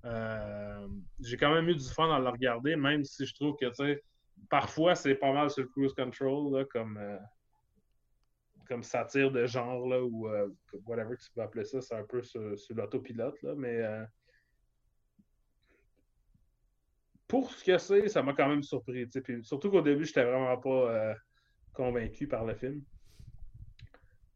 Euh, 0.04 0.88
j'ai 1.20 1.36
quand 1.36 1.54
même 1.54 1.68
eu 1.68 1.74
du 1.74 1.88
fun 1.88 2.14
à 2.14 2.18
le 2.18 2.28
regarder, 2.28 2.76
même 2.76 3.04
si 3.04 3.26
je 3.26 3.34
trouve 3.34 3.56
que, 3.56 3.66
parfois, 4.50 4.94
c'est 4.94 5.14
pas 5.14 5.32
mal 5.32 5.50
sur 5.50 5.62
le 5.62 5.68
cruise 5.68 5.92
control, 5.94 6.66
comme 6.68 6.98
comme 8.68 8.82
satire 8.82 9.30
de 9.30 9.46
genre, 9.46 9.86
là, 9.86 10.02
ou 10.02 10.28
euh, 10.28 10.48
whatever 10.86 11.16
tu 11.16 11.30
peux 11.34 11.42
appeler 11.42 11.64
ça, 11.64 11.80
c'est 11.80 11.94
un 11.94 12.04
peu 12.04 12.22
sur, 12.22 12.40
l'autopilote, 12.70 13.40
là, 13.42 13.54
mais 13.56 13.76
euh, 13.76 14.04
pour 17.28 17.50
ce 17.50 17.64
que 17.64 17.78
c'est, 17.78 18.08
ça 18.08 18.22
m'a 18.22 18.32
quand 18.32 18.48
même 18.48 18.62
surpris. 18.62 19.06
Puis, 19.06 19.44
surtout 19.44 19.70
qu'au 19.70 19.82
début, 19.82 20.04
j'étais 20.04 20.24
vraiment 20.24 20.56
pas 20.58 20.70
euh, 20.70 21.14
convaincu 21.72 22.26
par 22.26 22.44
le 22.44 22.54
film. 22.54 22.82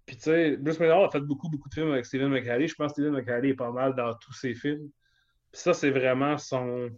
Puis 0.07 0.17
tu 0.17 0.23
sais, 0.23 0.57
Bruce 0.57 0.81
McDonald 0.81 1.09
a 1.09 1.11
fait 1.11 1.21
beaucoup, 1.21 1.51
beaucoup 1.51 1.69
de 1.69 1.75
films 1.75 1.93
avec 1.93 2.07
Steven 2.07 2.31
McHale. 2.31 2.67
Je 2.67 2.75
pense 2.75 2.93
que 2.93 3.03
Steven 3.03 3.13
McHale 3.13 3.45
est 3.45 3.55
pas 3.55 3.71
mal 3.71 3.95
dans 3.95 4.15
tous 4.15 4.33
ses 4.33 4.55
films. 4.55 4.91
Puis 5.59 5.65
ça, 5.65 5.75
c'est 5.75 5.91
vraiment 5.91 6.39
son. 6.39 6.89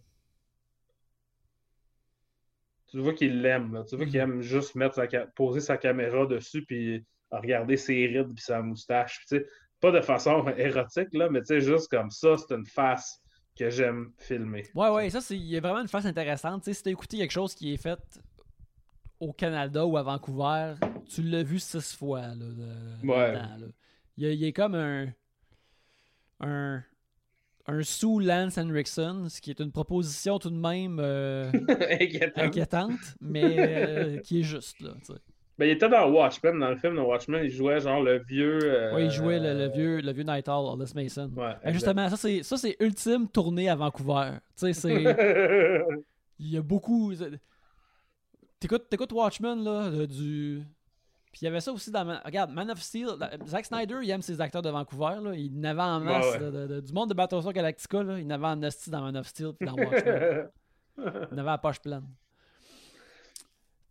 Tu 2.89 2.99
vois 2.99 3.15
qu'il 3.15 3.41
l'aime. 3.41 3.83
Tu 3.89 3.97
vois 3.97 4.05
qu'il 4.05 4.17
mm-hmm. 4.17 4.23
aime 4.23 4.43
juste 4.43 4.75
mettre 4.75 4.97
sa... 4.97 5.07
poser 5.29 5.61
sa 5.61 5.79
caméra 5.79 6.27
dessus 6.27 6.63
puis 6.67 7.03
regarder 7.31 7.79
ses 7.79 8.07
rides 8.07 8.33
et 8.37 8.41
sa 8.41 8.61
moustache. 8.61 9.25
pas 9.81 9.91
de 9.91 10.03
façon 10.03 10.47
érotique, 10.59 11.09
là, 11.15 11.31
mais 11.31 11.41
juste 11.49 11.89
comme 11.89 12.11
ça, 12.11 12.37
c'est 12.37 12.55
une 12.55 12.67
face 12.67 13.23
que 13.57 13.71
j'aime 13.71 14.13
filmer. 14.19 14.67
Ouais, 14.75 14.91
ouais, 14.91 15.09
ça, 15.09 15.21
il 15.31 15.47
y 15.47 15.57
a 15.57 15.61
vraiment 15.61 15.81
une 15.81 15.89
face 15.89 16.05
intéressante. 16.05 16.63
si 16.65 16.83
tu 16.83 16.91
as 16.91 16.93
écouté 16.93 17.17
quelque 17.17 17.31
chose 17.31 17.55
qui 17.55 17.73
est 17.73 17.79
fait 17.79 18.21
au 19.21 19.33
Canada 19.33 19.87
ou 19.87 19.97
à 19.97 20.03
Vancouver, 20.03 20.75
tu 21.09 21.23
l'as 21.23 21.45
vu 21.45 21.59
six 21.59 21.97
fois. 21.97 22.35
Là, 22.35 22.45
ouais. 23.05 23.39
Il, 24.19 24.35
y 24.35 24.47
a, 24.47 24.53
comme 24.53 24.75
un. 24.75 25.09
un 26.41 26.85
un 27.67 27.83
sous 27.83 28.19
Lance 28.19 28.59
Henriksen, 28.59 29.29
ce 29.29 29.41
qui 29.41 29.51
est 29.51 29.61
une 29.61 29.73
proposition 29.73 30.39
tout 30.39 30.51
de 30.51 30.57
même 30.57 30.99
euh, 31.01 31.51
inquiétante. 32.37 33.17
mais 33.21 33.57
euh, 33.59 34.19
qui 34.25 34.41
est 34.41 34.45
juste 34.45 34.81
là. 34.81 34.91
Ben, 35.59 35.67
il 35.67 35.73
était 35.73 35.89
dans 35.89 36.11
Watchmen, 36.11 36.59
dans 36.59 36.71
le 36.71 36.77
film 36.77 36.97
de 36.97 37.01
Watchmen, 37.01 37.45
il 37.45 37.51
jouait 37.51 37.81
genre 37.81 38.03
le 38.03 38.19
vieux. 38.19 38.61
Euh, 38.65 38.95
oui, 38.95 39.05
il 39.05 39.11
jouait 39.11 39.39
le, 39.39 39.69
vieux, 39.69 40.01
le 40.01 40.13
vieux 40.13 40.23
Night 40.23 40.49
Owl, 40.49 40.73
Aldous 40.73 40.95
Mason. 40.95 41.31
Ouais, 41.37 41.53
ben, 41.63 41.73
justement, 41.73 42.09
ça 42.09 42.17
c'est, 42.17 42.43
ça 42.43 42.57
c'est 42.57 42.77
ultime 42.81 43.29
tournée 43.29 43.69
à 43.69 43.77
Vancouver. 43.77 44.39
Tu 44.59 44.73
sais, 44.73 44.73
c'est. 44.73 45.05
il 46.39 46.51
y 46.51 46.57
a 46.57 46.63
beaucoup. 46.63 47.13
T'écoutes, 48.59 48.89
t'écoutes 48.89 49.13
Watchmen, 49.13 49.63
là, 49.63 50.07
du. 50.07 50.63
Puis 51.33 51.43
il 51.43 51.45
y 51.45 51.49
avait 51.49 51.61
ça 51.61 51.73
aussi 51.73 51.91
dans. 51.91 52.21
Regarde, 52.25 52.51
Man 52.51 52.71
of 52.71 52.81
Steel. 52.81 53.11
Zack 53.47 53.67
Snyder, 53.67 53.99
il 54.03 54.11
aime 54.11 54.23
ses 54.23 54.41
acteurs 54.41 54.63
de 54.63 54.71
Vancouver. 54.71 55.17
Là. 55.23 55.35
Il 55.35 55.61
n'avait 55.61 55.83
en 55.83 56.01
masse. 56.01 56.39
du 56.83 56.93
monde 56.93 57.11
de 57.11 57.15
Battlestar 57.15 57.53
Galactica, 57.53 58.03
là, 58.03 58.19
il 58.19 58.27
n'avait 58.27 58.47
en 58.47 58.63
esti 58.63 58.91
dans 58.91 59.01
Man 59.01 59.17
of 59.17 59.29
Steel 59.29 59.53
puis 59.59 59.69
dans 59.69 59.75
Watchmen. 59.75 60.49
il 60.99 61.37
n'avait 61.37 61.51
la 61.51 61.59
poche 61.59 61.81
pleine. 61.81 62.07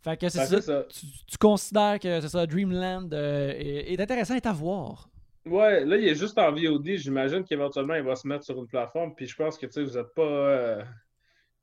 Fait 0.02 0.18
que 0.18 0.30
c'est 0.30 0.50
ben, 0.50 0.62
ça. 0.62 0.84
Tu, 1.28 1.38
considères 1.38 2.00
que 2.00 2.22
c'est 2.22 2.30
ça, 2.30 2.46
Dreamland 2.46 3.14
euh, 3.14 3.54
est, 3.58 4.00
intéressant 4.00 4.38
à 4.42 4.54
voir. 4.54 5.10
Ouais, 5.46 5.84
là, 5.84 5.98
il 5.98 6.08
est 6.08 6.16
juste 6.16 6.38
en 6.38 6.52
VOD. 6.52 6.96
J'imagine 6.96 7.44
qu'éventuellement, 7.44 7.96
il 7.96 8.04
va 8.04 8.16
se 8.16 8.28
mettre 8.28 8.46
sur 8.46 8.58
une 8.58 8.68
plateforme. 8.68 9.14
Puis 9.16 9.28
je 9.28 9.36
pense 9.36 9.58
que 9.58 9.66
vous 9.68 9.98
n'êtes 9.98 10.14
pas. 10.14 10.22
Euh, 10.22 10.84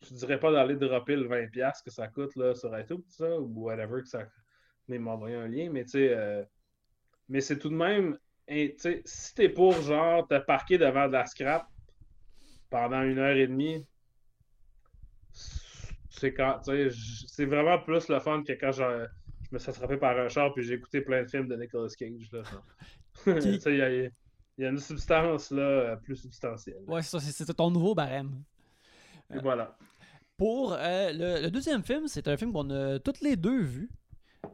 je 0.02 0.14
dirais 0.14 0.38
pas 0.38 0.52
d'aller 0.52 0.76
dropper 0.76 1.16
le 1.16 1.28
20$ 1.28 1.72
que 1.82 1.90
ça 1.90 2.08
coûte 2.08 2.36
là, 2.36 2.54
sur 2.54 2.78
iTunes, 2.78 3.02
ça, 3.08 3.38
ou 3.40 3.64
whatever 3.64 4.02
que 4.02 4.08
ça. 4.08 4.20
Mais 4.88 4.99
m'envoyer 4.99 5.37
un 5.37 5.49
lien, 5.49 5.70
mais 5.70 5.85
tu 5.85 5.92
sais. 5.92 6.11
Euh, 6.11 6.44
mais 7.29 7.40
c'est 7.40 7.59
tout 7.59 7.70
de 7.70 7.75
même. 7.75 8.18
sais, 8.49 9.03
si 9.05 9.35
t'es 9.35 9.49
pour 9.49 9.72
genre 9.83 10.27
te 10.29 10.38
parquer 10.38 10.79
devant 10.79 11.09
de 11.09 11.12
la 11.12 11.27
scrap 11.27 11.68
pendant 12.70 13.03
une 13.03 13.18
heure 13.18 13.37
et 13.37 13.46
demie, 13.46 13.85
c'est 16.11 16.33
quand 16.33 16.61
c'est 16.64 17.44
vraiment 17.44 17.79
plus 17.79 18.09
le 18.09 18.20
fun 18.20 18.42
que 18.42 18.53
quand 18.53 18.72
je, 18.72 19.07
je 19.46 19.55
me 19.55 19.59
suis 19.59 19.70
attrapé 19.70 19.96
par 19.96 20.18
un 20.18 20.29
char 20.29 20.53
puis 20.53 20.64
j'ai 20.64 20.75
écouté 20.75 21.01
plein 21.01 21.22
de 21.22 21.29
films 21.29 21.49
de 21.49 21.57
Nicolas 21.57 21.88
Cage. 21.96 22.31
Là, 22.33 22.42
il 23.27 24.11
y, 24.59 24.64
a 24.64 24.68
une 24.68 24.79
substance 24.79 25.51
là, 25.51 25.62
euh, 25.62 25.96
plus 25.96 26.16
substantielle. 26.16 26.83
Ouais, 26.87 27.03
c'est 27.03 27.18
ça, 27.18 27.20
c'est 27.20 27.55
ton 27.55 27.70
nouveau 27.70 27.94
barème. 27.94 28.42
Et 29.35 29.38
voilà. 29.38 29.77
Pour 30.37 30.72
euh, 30.72 31.40
le, 31.42 31.51
deuxième 31.51 31.83
film, 31.83 32.09
c'est 32.09 32.29
un 32.29 32.37
film 32.37 32.53
qu'on 32.53 32.70
a 32.70 32.99
toutes 32.99 33.20
les 33.20 33.37
deux 33.37 33.62
vu. 33.62 33.90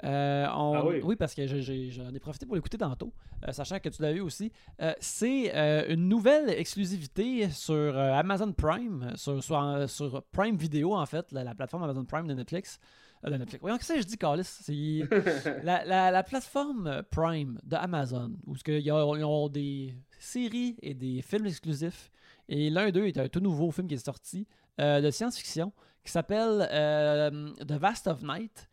Euh, 0.04 0.46
ah 0.48 0.84
oui. 0.84 1.16
parce 1.16 1.34
que 1.34 1.46
j'en 1.46 2.14
ai, 2.14 2.18
profité 2.18 2.46
pour 2.46 2.54
l'écouter 2.54 2.78
tantôt, 2.78 3.12
euh, 3.46 3.52
sachant 3.52 3.78
que 3.78 3.88
tu 3.88 4.02
l'as 4.02 4.12
vu 4.12 4.20
aussi. 4.20 4.52
c'est 5.00 5.52
une 5.88 6.08
nouvelle 6.08 6.50
exclusivité 6.50 7.50
sur 7.50 7.96
Amazon 7.96 8.52
Prime, 8.52 9.12
sur, 9.16 9.42
sur, 9.42 10.22
Prime 10.32 10.56
Video 10.56 10.94
en 10.94 11.06
fait, 11.06 11.30
la, 11.32 11.54
plateforme 11.54 11.84
Amazon 11.84 12.04
Prime 12.04 12.26
de 12.26 12.34
Netflix. 12.34 12.78
de 13.24 13.36
Netflix. 13.36 13.60
Voyons, 13.60 13.78
qu'est-ce 13.78 13.94
que 13.94 14.00
je 14.00 14.06
dis, 14.06 14.18
Carlis? 14.18 14.44
C'est 14.44 15.62
la, 15.64 16.10
la, 16.10 16.22
plateforme 16.22 17.02
Prime 17.10 17.58
de 17.64 17.76
Amazon, 17.76 18.32
où 18.46 18.54
ils 18.66 18.92
ont 18.92 19.48
des 19.48 19.94
séries 20.18 20.76
et 20.82 20.94
des 20.94 21.22
films 21.22 21.46
exclusifs. 21.46 22.10
Et 22.48 22.70
l'un 22.70 22.90
d'eux 22.90 23.06
est 23.06 23.18
un 23.18 23.28
tout 23.28 23.40
nouveau 23.40 23.70
film 23.70 23.86
qui 23.86 23.94
est 23.94 24.04
sorti 24.04 24.46
euh, 24.80 25.00
de 25.00 25.10
science-fiction 25.10 25.72
qui 26.02 26.10
s'appelle 26.10 26.66
euh, 26.72 27.50
The 27.66 27.72
Vast 27.72 28.06
of 28.06 28.22
Night, 28.22 28.68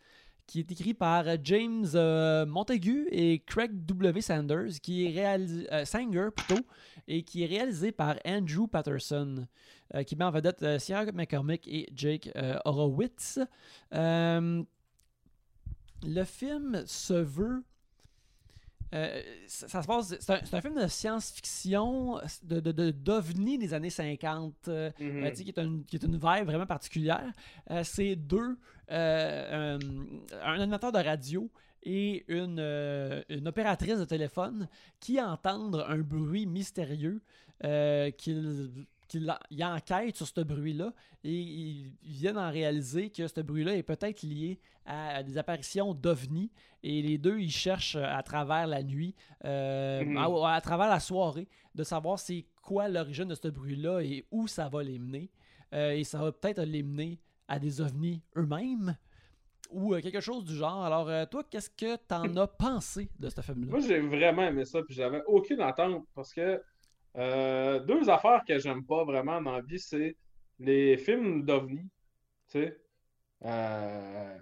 qui 0.50 0.62
est 0.62 0.72
écrit 0.72 0.96
par 0.96 1.26
James 1.44 1.86
euh, 1.94 2.44
Montagu 2.44 3.08
et 3.12 3.44
Craig 3.46 3.86
W. 3.86 4.20
Sanders, 4.20 4.82
qui 4.82 5.06
est 5.06 5.12
réalisé, 5.12 5.68
Sanger 5.86 6.30
plutôt, 6.36 6.64
et 7.08 7.22
qui 7.22 7.44
est 7.44 7.46
réalisé 7.46 7.92
par 7.92 8.16
Andrew 8.26 8.66
Patterson, 8.68 9.46
qui 10.08 10.16
met 10.16 10.26
en 10.26 10.32
vedette 10.32 10.80
Sierra 10.80 11.06
McCormick 11.06 11.68
et 11.68 11.88
Jake 11.96 12.32
Horowitz. 12.66 13.40
le 13.92 14.66
film 16.26 16.84
se 16.88 17.14
veut 17.14 17.64
euh, 18.94 19.22
ça, 19.48 19.82
se 19.82 19.88
passe. 19.88 20.16
C'est 20.20 20.54
un, 20.54 20.62
film 20.62 20.82
de 20.82 20.88
science-fiction, 20.88 22.20
de, 22.44 22.60
de, 22.60 22.92
d'OVNI 22.92 23.58
des 23.58 23.74
années 23.74 23.90
50, 23.90 24.54
euh, 24.68 24.90
mm-hmm. 25.00 25.26
euh, 25.26 25.32
qui, 25.32 25.50
est 25.50 25.60
une, 25.60 25.86
qui 25.86 25.96
est 25.96 26.04
une 26.04 26.18
vibe 26.18 26.46
vraiment 26.46 26.66
particulière. 26.66 27.32
c'est 27.84 28.16
deux, 28.16 28.58
un, 28.90 29.80
animateur 30.44 30.92
de 30.92 31.00
radio 31.00 31.50
et 31.84 32.26
une, 32.28 32.60
une 33.30 33.48
opératrice 33.48 34.00
de 34.00 34.06
téléphone 34.06 34.68
qui 35.00 35.22
entendent 35.22 35.86
un 35.88 36.00
bruit 36.00 36.46
mystérieux 36.46 37.22
qu'ils 38.18 38.72
qu'ils 39.10 39.64
enquêtent 39.64 40.16
sur 40.16 40.28
ce 40.28 40.42
bruit-là 40.42 40.94
et 41.24 41.34
ils 41.34 41.94
viennent 42.04 42.38
en 42.38 42.50
réaliser 42.52 43.10
que 43.10 43.28
ce 43.28 43.42
bruit-là 43.42 43.76
est 43.76 43.84
peut-être 43.84 44.24
lié 44.24 44.60
à 44.86 45.22
des 45.24 45.38
apparitions 45.38 45.94
d'ovnis 45.94 46.52
et 46.84 47.02
les 47.02 47.18
deux 47.18 47.40
ils 47.40 47.52
cherchent 47.52 47.98
à 47.98 48.24
travers 48.24 48.68
la 48.68 48.84
nuit, 48.84 49.16
euh, 49.46 50.04
mhm. 50.06 50.18
à, 50.18 50.62
travers 50.62 50.88
la 50.88 51.00
soirée, 51.00 51.48
de 51.76 51.84
savoir 51.84 52.20
c'est 52.20 52.46
quoi 52.62 52.88
l'origine 52.88 53.26
de 53.26 53.36
ce 53.36 53.48
bruit-là 53.50 54.02
et 54.02 54.26
où 54.32 54.48
ça 54.48 54.70
va 54.70 54.84
les 54.84 55.00
mener. 55.00 55.30
Euh, 55.74 55.92
et 55.92 56.04
ça 56.04 56.20
va 56.20 56.32
peut-être 56.32 56.62
les 56.62 56.82
mener 56.82 57.20
à 57.48 57.60
des 57.60 57.82
ovnis 57.82 58.24
eux-mêmes 58.38 58.96
ou 59.72 59.94
euh, 59.94 60.02
quelque 60.02 60.22
chose 60.22 60.46
du 60.46 60.56
genre. 60.56 60.84
Alors, 60.84 61.30
toi, 61.30 61.44
qu'est-ce 61.50 61.70
que 61.70 61.96
t'en 61.98 62.36
as 62.38 62.48
pensé 62.48 63.10
de 63.20 63.30
ce 63.30 63.42
film-là? 63.42 63.72
Moi, 63.72 63.80
j'ai 63.82 64.00
vraiment 64.00 64.44
aimé 64.44 64.66
ça, 64.66 64.82
puis 64.82 64.96
j'avais 64.96 65.24
aucune 65.28 65.62
attente 65.62 66.06
parce 66.16 66.34
que 66.34 66.62
euh, 67.20 67.80
deux 67.80 68.10
affaires 68.10 68.44
que 68.48 68.58
j'aime 68.60 68.86
pas 68.86 69.04
vraiment 69.04 69.42
dans 69.42 69.52
la 69.52 69.62
vie, 69.62 69.80
c'est 69.80 70.16
les 70.60 70.98
films 70.98 71.46
d'OVNI. 71.46 71.90
Tu 72.50 72.60
sais. 72.60 72.78
Euh, 73.46 74.38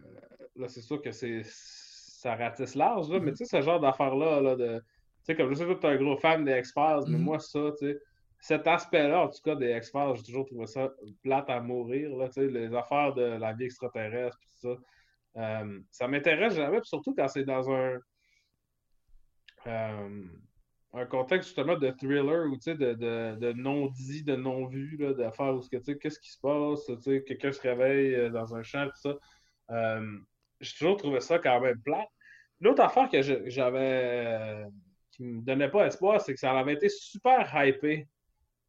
là, 0.56 0.68
c'est 0.68 0.82
sûr 0.82 1.02
que 1.02 1.12
c'est 1.12 1.42
ça 1.44 2.36
ratisse 2.36 2.76
large, 2.76 3.10
là, 3.10 3.20
mais 3.20 3.32
tu 3.32 3.38
sais, 3.38 3.46
ce 3.46 3.62
genre 3.62 3.80
d'affaires-là, 3.80 4.42
là, 4.42 4.56
de. 4.56 4.80
Tu 4.80 4.84
sais, 5.24 5.36
comme 5.36 5.50
je 5.50 5.56
sais 5.56 5.66
que 5.66 5.74
tu 5.74 5.86
es 5.88 5.90
un 5.90 5.96
gros 5.98 6.18
fan 6.18 6.46
des 6.46 6.58
X-Files, 6.60 7.04
mais 7.08 7.18
mm-hmm. 7.18 7.22
moi, 7.22 7.40
ça, 7.40 7.72
tu 7.80 7.88
sais, 7.88 8.00
cet 8.40 8.68
aspect-là, 8.68 9.22
en 9.22 9.30
tout 9.30 9.42
cas, 9.44 9.56
des 9.56 9.76
X-Files, 9.78 10.14
j'ai 10.16 10.24
toujours 10.24 10.46
trouvé 10.46 10.68
ça 10.68 10.92
plate 11.24 11.50
à 11.50 11.60
mourir, 11.60 12.16
là, 12.16 12.28
tu 12.28 12.34
sais, 12.34 12.48
les 12.48 12.74
affaires 12.74 13.14
de 13.14 13.24
la 13.24 13.54
vie 13.54 13.66
extraterrestre, 13.66 14.38
tout 14.40 14.70
ça. 14.70 14.78
Euh, 15.38 15.80
ça 15.92 16.08
m'intéresse 16.08 16.56
jamais, 16.56 16.80
surtout 16.84 17.14
quand 17.16 17.28
c'est 17.28 17.44
dans 17.44 17.70
un 17.72 18.00
un 20.94 21.06
contexte 21.06 21.50
justement 21.50 21.78
de 21.78 21.92
thriller 21.92 22.46
ou 22.48 22.58
de, 22.58 22.74
de, 22.74 23.36
de 23.36 23.54
non-dit, 23.54 24.24
de 24.24 24.36
non-vu, 24.36 24.98
d'affaires 25.18 25.54
où 25.54 25.62
qu'est-ce 25.62 26.20
qui 26.20 26.32
se 26.32 26.40
passe, 26.40 26.90
quelqu'un 27.26 27.52
se 27.52 27.62
réveille 27.62 28.16
euh, 28.16 28.30
dans 28.30 28.56
un 28.56 28.64
champ, 28.64 28.86
tout 28.86 29.02
ça. 29.02 29.16
Euh, 29.72 30.18
j'ai 30.62 30.74
toujours 30.78 30.98
trouvé 30.98 31.20
ça 31.20 31.40
quand 31.40 31.60
même 31.60 31.80
plat. 31.82 32.06
L'autre 32.62 32.82
affaire 32.82 33.10
que 33.10 33.22
j'avais 33.22 34.26
euh, 34.26 34.66
qui 35.12 35.24
me 35.24 35.42
donnait 35.42 35.70
pas 35.70 35.86
espoir, 35.86 36.22
c'est 36.22 36.34
que 36.34 36.40
ça 36.40 36.58
avait 36.58 36.74
été 36.74 36.90
super 36.90 37.52
hypé 37.54 38.08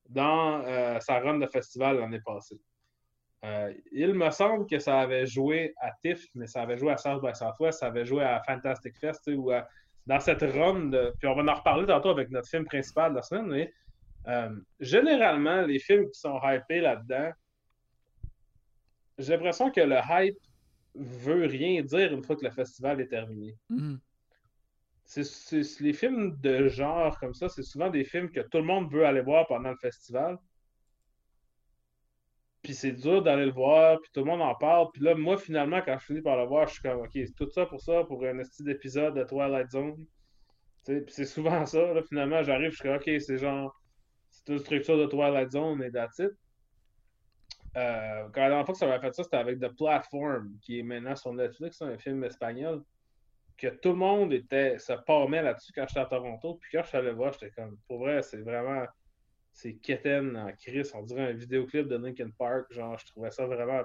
dans 0.09 0.65
sa 1.01 1.21
run 1.21 1.39
de 1.39 1.47
festival 1.47 1.99
l'année 1.99 2.21
passée. 2.25 2.59
il 3.93 4.15
me 4.15 4.31
semble 4.31 4.67
que 4.67 4.79
ça 4.79 5.01
avait 5.01 5.27
joué 5.27 5.75
à 5.81 5.93
TIFF, 6.03 6.25
mais 6.35 6.47
ça 6.47 6.63
avait 6.63 6.79
joué 6.79 6.93
à 6.93 6.97
South 6.97 7.23
by 7.23 7.35
Southwest, 7.35 7.81
ça 7.81 7.87
avait 7.89 8.07
joué 8.07 8.25
à 8.25 8.43
Fantastic 8.47 8.97
Fest 8.99 9.31
ou 9.35 9.51
à 9.51 9.69
dans 10.09 10.21
cette 10.21 10.41
run, 10.41 10.91
puis 11.19 11.29
on 11.29 11.35
va 11.35 11.53
en 11.53 11.55
reparler 11.55 11.87
tantôt 11.87 12.09
avec 12.09 12.31
notre 12.31 12.49
film 12.49 12.65
principal 12.65 13.11
de 13.11 13.17
la 13.17 13.23
semaine, 13.23 13.47
mais 13.47 13.73
euh, 14.27 14.57
généralement, 14.81 15.61
les 15.63 15.79
films 15.79 16.11
qui 16.11 16.19
sont 16.19 16.41
hypés 16.43 16.81
là-dedans, 16.81 17.31
j'ai 19.19 19.35
l'impression 19.35 19.71
que 19.71 19.83
le 19.83 19.99
hype 20.09 20.39
veut 20.95 21.45
rien 21.45 21.83
dire 21.83 22.13
une 22.13 22.23
fois 22.23 22.37
que 22.37 22.45
le 22.45 22.51
festival 22.51 23.03
est 23.03 23.09
terminé. 23.09 23.55
C'est, 25.05 25.61
les 25.81 25.93
films 25.93 26.39
de 26.41 26.69
genre 26.69 27.19
comme 27.19 27.35
ça, 27.35 27.51
c'est 27.51 27.63
souvent 27.63 27.91
des 27.91 28.05
films 28.05 28.31
que 28.31 28.41
tout 28.41 28.59
le 28.59 28.65
monde 28.65 28.91
veut 28.91 29.05
aller 29.05 29.21
voir 29.21 29.47
pendant 29.47 29.71
le 29.71 29.77
festival. 29.77 30.39
Puis 32.63 32.75
c'est 32.75 32.93
dur 32.93 33.23
d'aller 33.23 33.47
le 33.47 33.53
voir, 33.53 34.01
puis 34.01 34.11
tout 34.13 34.21
le 34.21 34.27
monde 34.27 34.43
en 34.43 34.55
parle. 34.55 34.89
Puis 34.93 35.03
là, 35.03 35.15
moi, 35.15 35.37
finalement, 35.39 35.81
quand 35.81 35.97
je 35.99 36.07
finis 36.07 36.23
par 36.23 36.37
le 36.37 36.45
voir, 36.45 36.67
je 36.67 36.75
suis 36.75 36.83
comme, 36.83 37.01
OK, 37.01 37.11
c'est 37.15 37.35
tout 37.37 37.49
ça 37.51 37.67
pour 37.67 37.81
ça, 37.81 38.05
pour 38.05 38.25
un 38.25 38.43
style 38.45 38.67
d'épisode 38.67 39.15
de 39.15 39.25
Twilight 39.25 39.71
Zone. 39.71 40.05
Puis 40.85 41.05
c'est 41.09 41.25
souvent 41.25 41.65
ça, 41.67 41.93
là, 41.93 42.03
finalement, 42.03 42.43
j'arrive, 42.43 42.71
je 42.71 42.77
suis 42.77 42.89
comme, 42.89 42.97
OK, 42.97 43.21
c'est 43.21 43.39
genre, 43.39 43.75
c'est 44.31 44.53
une 44.53 44.59
structure 44.59 44.99
de 44.99 45.07
Twilight 45.07 45.51
Zone 45.51 45.83
et 45.83 45.91
that's. 45.91 46.21
Euh, 47.77 48.29
quand 48.33 48.41
la 48.41 48.49
dernière 48.49 48.65
fois 48.65 48.73
que 48.73 48.79
ça 48.79 48.87
m'a 48.87 48.99
fait 48.99 49.15
ça, 49.15 49.23
c'était 49.23 49.37
avec 49.37 49.61
The 49.61 49.77
Platform, 49.77 50.51
qui 50.63 50.81
est 50.81 50.83
maintenant 50.83 51.15
sur 51.15 51.33
Netflix, 51.33 51.81
un 51.83 51.97
film 51.99 52.25
espagnol, 52.25 52.83
que 53.57 53.69
tout 53.69 53.91
le 53.91 53.97
monde 53.97 54.33
était, 54.33 54.79
se 54.79 54.93
parmait 54.93 55.43
là-dessus 55.43 55.73
quand 55.75 55.87
j'étais 55.87 56.01
à 56.01 56.07
Toronto. 56.07 56.55
Puis 56.61 56.71
quand 56.73 56.83
je 56.83 56.89
suis 56.89 56.97
allé 56.97 57.13
voir, 57.13 57.33
j'étais 57.33 57.51
comme, 57.51 57.77
pour 57.87 57.99
vrai, 57.99 58.23
c'est 58.23 58.41
vraiment 58.41 58.85
c'est 59.59 59.75
Keten 59.75 60.37
en 60.37 60.53
Chris, 60.53 60.89
on 60.95 61.03
dirait 61.03 61.31
un 61.31 61.33
vidéoclip 61.33 61.89
de 61.89 61.97
Linkin 61.97 62.31
Park. 62.31 62.73
Genre, 62.73 62.97
je 62.97 63.07
trouvais 63.07 63.33
ça 63.33 63.45
vraiment. 63.45 63.83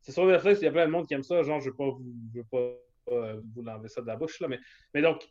C'est 0.00 0.10
sur 0.10 0.24
Netflix, 0.24 0.62
il 0.62 0.64
y 0.64 0.68
a 0.68 0.72
plein 0.72 0.86
de 0.86 0.90
monde 0.90 1.06
qui 1.06 1.12
aime 1.12 1.22
ça. 1.22 1.42
Genre, 1.42 1.60
je 1.60 1.66
ne 1.66 1.70
veux 1.70 1.76
pas 1.76 1.90
vous, 1.90 2.14
veux 2.34 2.44
pas, 2.44 3.12
euh, 3.12 3.42
vous 3.54 3.62
l'enlever 3.62 3.88
ça 3.88 4.00
de 4.00 4.06
la 4.06 4.16
bouche, 4.16 4.40
là. 4.40 4.48
Mais, 4.48 4.58
mais 4.94 5.02
donc, 5.02 5.28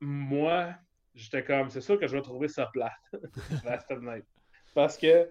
moi, 0.00 0.72
j'étais 1.16 1.42
comme, 1.42 1.68
c'est 1.68 1.80
sûr 1.80 1.98
que 1.98 2.06
je 2.06 2.16
vais 2.16 2.22
trouver 2.22 2.46
ça 2.46 2.70
plate. 2.72 2.92
Parce 4.74 4.96
que, 4.96 5.28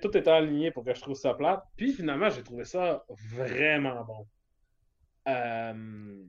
tout 0.00 0.16
est 0.16 0.28
aligné 0.28 0.70
pour 0.70 0.84
que 0.84 0.94
je 0.94 1.00
trouve 1.00 1.16
ça 1.16 1.34
plate. 1.34 1.64
Puis 1.76 1.92
finalement, 1.92 2.30
j'ai 2.30 2.44
trouvé 2.44 2.64
ça 2.64 3.04
vraiment 3.08 4.04
bon. 4.04 4.28
Euh, 5.26 6.24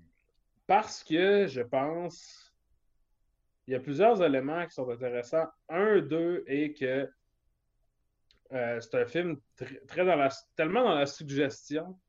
parce 0.66 1.04
que 1.04 1.46
je 1.46 1.62
pense 1.62 2.47
il 3.68 3.74
y 3.74 3.76
a 3.76 3.80
plusieurs 3.82 4.24
éléments 4.24 4.66
qui 4.66 4.74
sont 4.74 4.90
intéressants. 4.90 5.48
Un, 5.68 6.00
deux, 6.00 6.44
et 6.48 6.74
que 6.74 7.10
euh, 8.54 8.80
c'est 8.80 8.96
un 8.96 9.06
film 9.06 9.38
très 9.88 10.06
dans 10.06 10.16
la, 10.16 10.30
tellement 10.56 10.84
dans 10.84 10.96
la 10.96 11.06
suggestion, 11.06 12.00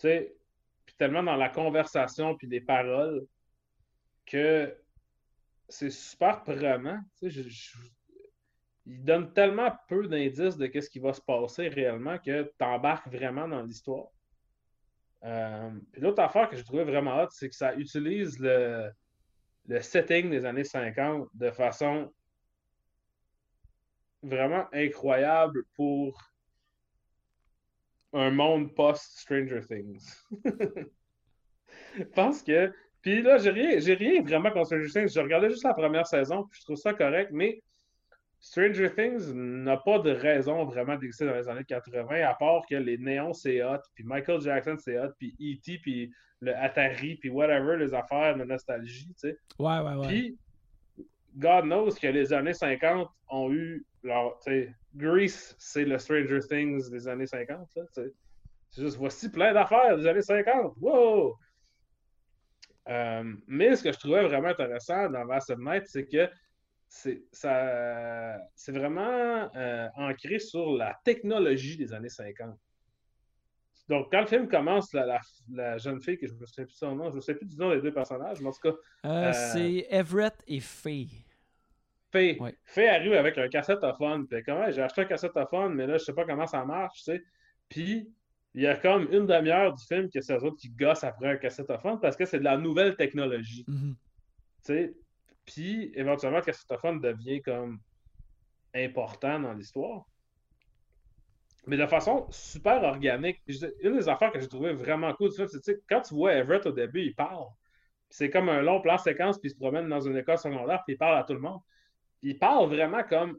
puis 0.00 0.94
tellement 0.96 1.24
dans 1.24 1.36
la 1.36 1.48
conversation, 1.48 2.36
puis 2.36 2.46
des 2.46 2.60
paroles, 2.60 3.26
que 4.26 4.76
c'est 5.68 5.90
super 5.90 6.44
prenant. 6.44 7.00
Il 7.20 9.04
donne 9.04 9.32
tellement 9.32 9.76
peu 9.88 10.06
d'indices 10.06 10.56
de 10.56 10.80
ce 10.80 10.88
qui 10.88 11.00
va 11.00 11.12
se 11.12 11.20
passer 11.20 11.68
réellement 11.68 12.18
que 12.18 12.44
tu 12.44 12.64
embarques 12.64 13.08
vraiment 13.08 13.48
dans 13.48 13.62
l'histoire. 13.62 14.06
Euh, 15.24 15.70
l'autre 15.94 16.22
affaire 16.22 16.48
que 16.48 16.56
j'ai 16.56 16.62
trouvé 16.62 16.84
vraiment 16.84 17.20
hot, 17.20 17.28
c'est 17.30 17.48
que 17.48 17.56
ça 17.56 17.74
utilise 17.74 18.38
le, 18.38 18.88
le 19.68 19.80
setting 19.80 20.30
des 20.30 20.44
années 20.44 20.64
50 20.64 21.28
de 21.34 21.50
façon 21.50 22.12
vraiment 24.22 24.66
incroyable 24.72 25.62
pour 25.74 26.18
un 28.14 28.30
monde 28.30 28.74
post-Stranger 28.74 29.60
Things. 29.60 30.24
Je 31.96 32.04
pense 32.04 32.42
que. 32.42 32.72
Puis 33.00 33.22
là, 33.22 33.38
j'ai 33.38 33.50
rien, 33.50 33.78
j'ai 33.78 33.94
rien 33.94 34.22
vraiment 34.22 34.50
contre 34.50 34.66
Stranger 34.66 34.90
Things. 34.90 35.14
Je 35.14 35.20
regardais 35.20 35.50
juste 35.50 35.64
la 35.64 35.74
première 35.74 36.06
saison, 36.06 36.44
puis 36.50 36.58
je 36.60 36.64
trouve 36.64 36.76
ça 36.76 36.94
correct, 36.94 37.30
mais 37.32 37.62
Stranger 38.40 38.90
Things 38.94 39.32
n'a 39.34 39.76
pas 39.76 39.98
de 39.98 40.10
raison 40.10 40.64
vraiment 40.64 40.96
d'exister 40.96 41.26
dans 41.26 41.34
les 41.34 41.48
années 41.48 41.64
80, 41.64 42.22
à 42.22 42.34
part 42.34 42.62
que 42.68 42.76
les 42.76 42.96
néons 42.96 43.32
c'est 43.32 43.62
hot, 43.62 43.80
puis 43.94 44.04
Michael 44.04 44.40
Jackson 44.40 44.76
c'est 44.78 44.98
hot, 44.98 45.10
puis 45.18 45.34
E.T., 45.40 45.78
puis 45.82 46.12
le 46.40 46.56
Atari, 46.56 47.16
puis 47.16 47.30
whatever, 47.30 47.76
les 47.76 47.92
affaires 47.94 48.36
de 48.36 48.44
nostalgie, 48.44 49.08
tu 49.08 49.30
sais. 49.30 49.38
Ouais, 49.58 49.80
ouais, 49.80 49.94
ouais. 49.96 50.06
Puis, 50.06 50.38
God 51.36 51.64
knows 51.64 51.90
que 51.90 52.06
les 52.06 52.32
années 52.32 52.54
50 52.54 53.08
ont 53.30 53.52
eu 53.52 53.84
leur, 54.04 54.38
tu 54.38 54.52
sais, 54.52 54.74
Grease, 54.94 55.56
c'est 55.58 55.84
le 55.84 55.98
Stranger 55.98 56.40
Things 56.48 56.90
des 56.90 57.08
années 57.08 57.26
50, 57.26 57.68
là, 57.74 57.82
tu 57.94 58.02
sais. 58.02 58.12
C'est 58.70 58.82
juste, 58.82 58.98
voici 58.98 59.30
plein 59.30 59.52
d'affaires 59.52 59.96
des 59.96 60.06
années 60.06 60.22
50. 60.22 60.74
Wow! 60.80 61.36
Euh, 62.88 63.34
mais 63.46 63.76
ce 63.76 63.82
que 63.82 63.92
je 63.92 63.98
trouvais 63.98 64.26
vraiment 64.26 64.48
intéressant 64.48 65.10
dans 65.10 65.26
of 65.26 65.58
Night, 65.58 65.84
c'est 65.86 66.06
que 66.06 66.28
c'est 66.88 68.72
vraiment 68.72 69.50
euh, 69.54 69.88
ancré 69.96 70.38
sur 70.38 70.72
la 70.76 70.98
technologie 71.04 71.76
des 71.76 71.92
années 71.92 72.08
50. 72.08 72.58
Donc, 73.88 74.08
quand 74.10 74.20
le 74.20 74.26
film 74.26 74.48
commence, 74.48 74.92
la, 74.92 75.18
la, 75.50 75.78
jeune 75.78 76.00
fille, 76.02 76.18
que 76.18 76.26
je 76.26 76.34
ne 76.34 76.44
sais 76.46 76.64
plus 76.64 76.74
son 76.74 76.94
nom, 76.94 77.10
je 77.10 77.16
ne 77.16 77.20
sais 77.20 77.34
plus 77.34 77.46
du 77.46 77.56
nom 77.56 77.70
des 77.74 77.80
deux 77.80 77.92
personnages, 77.92 78.40
mais 78.40 78.48
en 78.48 78.52
tout 78.52 78.70
cas. 78.70 78.76
Euh, 79.06 79.32
c'est 79.32 79.86
Everett 79.88 80.42
et 80.46 80.60
Faye. 80.60 81.24
Faye. 82.10 82.38
Faye 82.64 82.88
arrive 82.88 83.14
avec 83.14 83.38
un 83.38 83.48
cassettophone. 83.48 84.26
Puis, 84.26 84.42
comment 84.44 84.70
j'ai 84.70 84.82
acheté 84.82 85.02
un 85.02 85.04
cassettophone, 85.06 85.74
mais 85.74 85.86
là, 85.86 85.96
je 85.96 86.02
ne 86.02 86.06
sais 86.06 86.12
pas 86.12 86.26
comment 86.26 86.46
ça 86.46 86.64
marche, 86.64 86.98
tu 86.98 87.12
sais. 87.12 87.22
Puis, 87.70 88.12
il 88.54 88.62
y 88.62 88.66
a 88.66 88.76
comme 88.76 89.08
une 89.12 89.26
demi-heure 89.26 89.74
du 89.74 89.84
film 89.84 90.10
que 90.10 90.20
c'est 90.20 90.34
eux 90.34 90.44
autres 90.44 90.56
qui 90.56 90.70
gossent 90.70 91.04
après 91.04 91.30
un 91.30 91.36
cassettophone 91.36 92.00
parce 92.00 92.16
que 92.16 92.24
c'est 92.24 92.38
de 92.38 92.44
la 92.44 92.56
nouvelle 92.56 92.96
technologie. 92.96 93.64
Mm-hmm. 93.68 93.94
Tu 93.94 93.96
sais, 94.62 94.94
puis 95.48 95.90
éventuellement, 95.94 96.38
le 96.38 96.44
cassettophone 96.44 97.00
devient 97.00 97.40
comme 97.40 97.80
important 98.74 99.40
dans 99.40 99.54
l'histoire. 99.54 100.04
Mais 101.66 101.78
de 101.78 101.86
façon 101.86 102.26
super 102.30 102.82
organique. 102.82 103.40
Une 103.82 103.96
des 103.96 104.08
affaires 104.10 104.30
que 104.30 104.40
j'ai 104.40 104.48
trouvé 104.48 104.74
vraiment 104.74 105.12
cool 105.14 105.30
c'est 105.32 105.82
quand 105.88 106.02
tu 106.02 106.14
vois 106.14 106.34
Everett 106.34 106.66
au 106.66 106.72
début, 106.72 107.00
il 107.00 107.14
parle. 107.14 107.46
C'est 108.10 108.28
comme 108.28 108.50
un 108.50 108.60
long 108.60 108.82
plan 108.82 108.98
séquence, 108.98 109.38
puis 109.38 109.48
il 109.48 109.52
se 109.52 109.58
promène 109.58 109.88
dans 109.88 110.00
une 110.00 110.18
école 110.18 110.36
secondaire, 110.36 110.82
puis 110.84 110.94
il 110.94 110.98
parle 110.98 111.16
à 111.16 111.24
tout 111.24 111.34
le 111.34 111.40
monde. 111.40 111.60
Puis 112.20 112.30
il 112.30 112.38
parle 112.38 112.68
vraiment 112.68 113.02
comme 113.02 113.38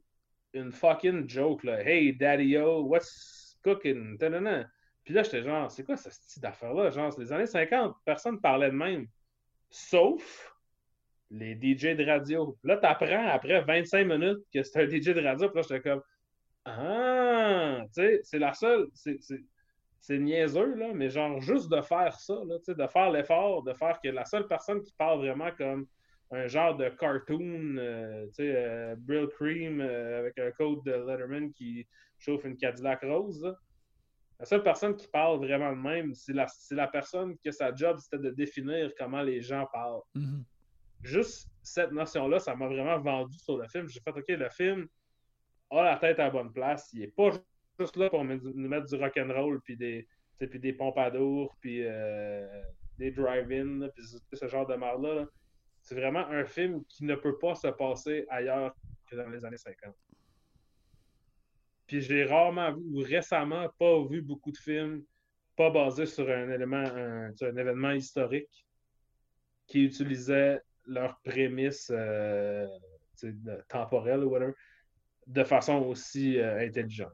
une 0.53 0.71
fucking 0.71 1.29
joke. 1.29 1.63
Là. 1.63 1.79
Hey, 1.85 2.13
daddy-o, 2.13 2.85
what's 2.85 3.59
cooking? 3.63 4.17
Puis 4.17 5.13
là, 5.13 5.23
j'étais 5.23 5.43
genre, 5.43 5.69
c'est 5.69 5.83
quoi 5.83 5.95
ce 5.95 6.09
style 6.09 6.41
d'affaire-là? 6.41 6.89
Genre, 6.89 7.19
les 7.19 7.31
années 7.31 7.45
50, 7.45 7.95
personne 8.03 8.41
parlait 8.41 8.71
de 8.71 8.75
même. 8.75 9.07
Sauf 9.69 10.55
les 11.31 11.53
DJ 11.53 11.95
de 11.95 12.05
radio. 12.05 12.57
Là, 12.63 12.77
tu 12.77 12.85
apprends 12.85 13.27
après 13.27 13.61
25 13.61 14.05
minutes 14.05 14.39
que 14.53 14.63
c'est 14.63 14.81
un 14.81 14.89
DJ 14.89 15.13
de 15.13 15.21
radio. 15.21 15.49
Puis 15.49 15.57
là, 15.57 15.67
j'étais 15.67 15.89
comme, 15.89 16.01
ah, 16.65 17.81
tu 17.93 18.01
sais, 18.01 18.19
c'est 18.23 18.39
la 18.39 18.53
seule. 18.53 18.87
C'est 20.01 20.17
niaiseux, 20.17 20.75
là, 20.75 20.93
mais 20.93 21.09
genre, 21.09 21.41
juste 21.41 21.69
de 21.69 21.81
faire 21.81 22.17
ça, 22.19 22.35
là, 22.47 22.55
de 22.67 22.87
faire 22.87 23.11
l'effort, 23.11 23.63
de 23.63 23.73
faire 23.73 23.99
que 24.01 24.09
la 24.09 24.25
seule 24.25 24.47
personne 24.47 24.81
qui 24.81 24.93
parle 24.97 25.19
vraiment 25.19 25.51
comme 25.57 25.87
un 26.31 26.47
genre 26.47 26.77
de 26.77 26.89
cartoon, 26.89 27.77
euh, 27.77 28.25
tu 28.27 28.33
sais, 28.33 28.53
euh, 28.55 28.95
Brill 28.97 29.27
Cream 29.27 29.81
euh, 29.81 30.19
avec 30.19 30.37
un 30.37 30.51
code 30.51 30.83
de 30.85 30.91
Letterman 30.91 31.51
qui 31.53 31.87
chauffe 32.17 32.45
une 32.45 32.55
Cadillac 32.55 33.01
rose. 33.01 33.55
La 34.39 34.45
seule 34.45 34.63
personne 34.63 34.95
qui 34.95 35.07
parle 35.07 35.39
vraiment 35.39 35.71
de 35.71 35.81
même, 35.81 36.13
c'est 36.13 36.33
la, 36.33 36.45
la, 36.71 36.87
personne 36.87 37.35
que 37.43 37.51
sa 37.51 37.73
job, 37.75 37.97
c'était 37.99 38.23
de 38.23 38.29
définir 38.29 38.91
comment 38.97 39.21
les 39.21 39.41
gens 39.41 39.67
parlent. 39.73 40.01
Mm-hmm. 40.15 40.43
Juste 41.03 41.49
cette 41.61 41.91
notion-là, 41.91 42.39
ça 42.39 42.55
m'a 42.55 42.67
vraiment 42.67 42.99
vendu 42.99 43.37
sur 43.37 43.57
le 43.57 43.67
film. 43.67 43.87
J'ai 43.87 43.99
fait, 44.01 44.11
OK, 44.11 44.27
le 44.27 44.49
film 44.49 44.87
a 45.69 45.83
la 45.83 45.97
tête 45.97 46.19
à 46.19 46.25
la 46.25 46.29
bonne 46.29 46.51
place. 46.51 46.89
Il 46.93 47.01
n'est 47.01 47.07
pas 47.07 47.31
juste 47.79 47.95
là 47.95 48.09
pour 48.09 48.23
nous 48.23 48.67
mettre 48.67 48.87
du 48.87 48.95
rock'n'roll, 48.95 49.61
puis 49.61 49.77
des, 49.77 50.07
puis 50.37 50.59
des 50.59 50.73
pompadours, 50.73 51.55
puis 51.61 51.83
euh, 51.85 52.47
des 52.97 53.11
drive-in, 53.11 53.87
puis 53.95 54.03
ce 54.33 54.47
genre 54.47 54.67
de 54.67 54.75
marde-là. 54.75 55.25
C'est 55.81 55.95
vraiment 55.95 56.27
un 56.27 56.43
film 56.43 56.83
qui 56.85 57.05
ne 57.05 57.15
peut 57.15 57.37
pas 57.37 57.55
se 57.55 57.67
passer 57.67 58.25
ailleurs 58.29 58.75
que 59.09 59.15
dans 59.15 59.29
les 59.29 59.45
années 59.45 59.57
50. 59.57 59.95
Puis 61.87 62.01
j'ai 62.01 62.25
rarement 62.25 62.73
vu, 62.73 62.83
ou 62.91 62.99
récemment, 62.99 63.67
pas 63.79 64.05
vu 64.05 64.21
beaucoup 64.21 64.51
de 64.51 64.57
films 64.57 65.03
pas 65.59 65.69
basés 65.69 66.05
sur 66.05 66.29
un 66.29 66.49
élément, 66.51 66.85
un, 66.85 67.33
événement 67.41 67.91
historique 67.91 68.65
qui 69.67 69.83
utilisait 69.83 70.61
leur 70.89 71.19
prémisse 71.23 71.91
euh, 71.93 72.67
temporelle 73.67 74.23
ou 74.23 74.29
whatever 74.29 74.53
de 75.29 75.43
façon 75.43 75.75
aussi 75.83 76.39
euh, 76.39 76.59
intelligente. 76.59 77.13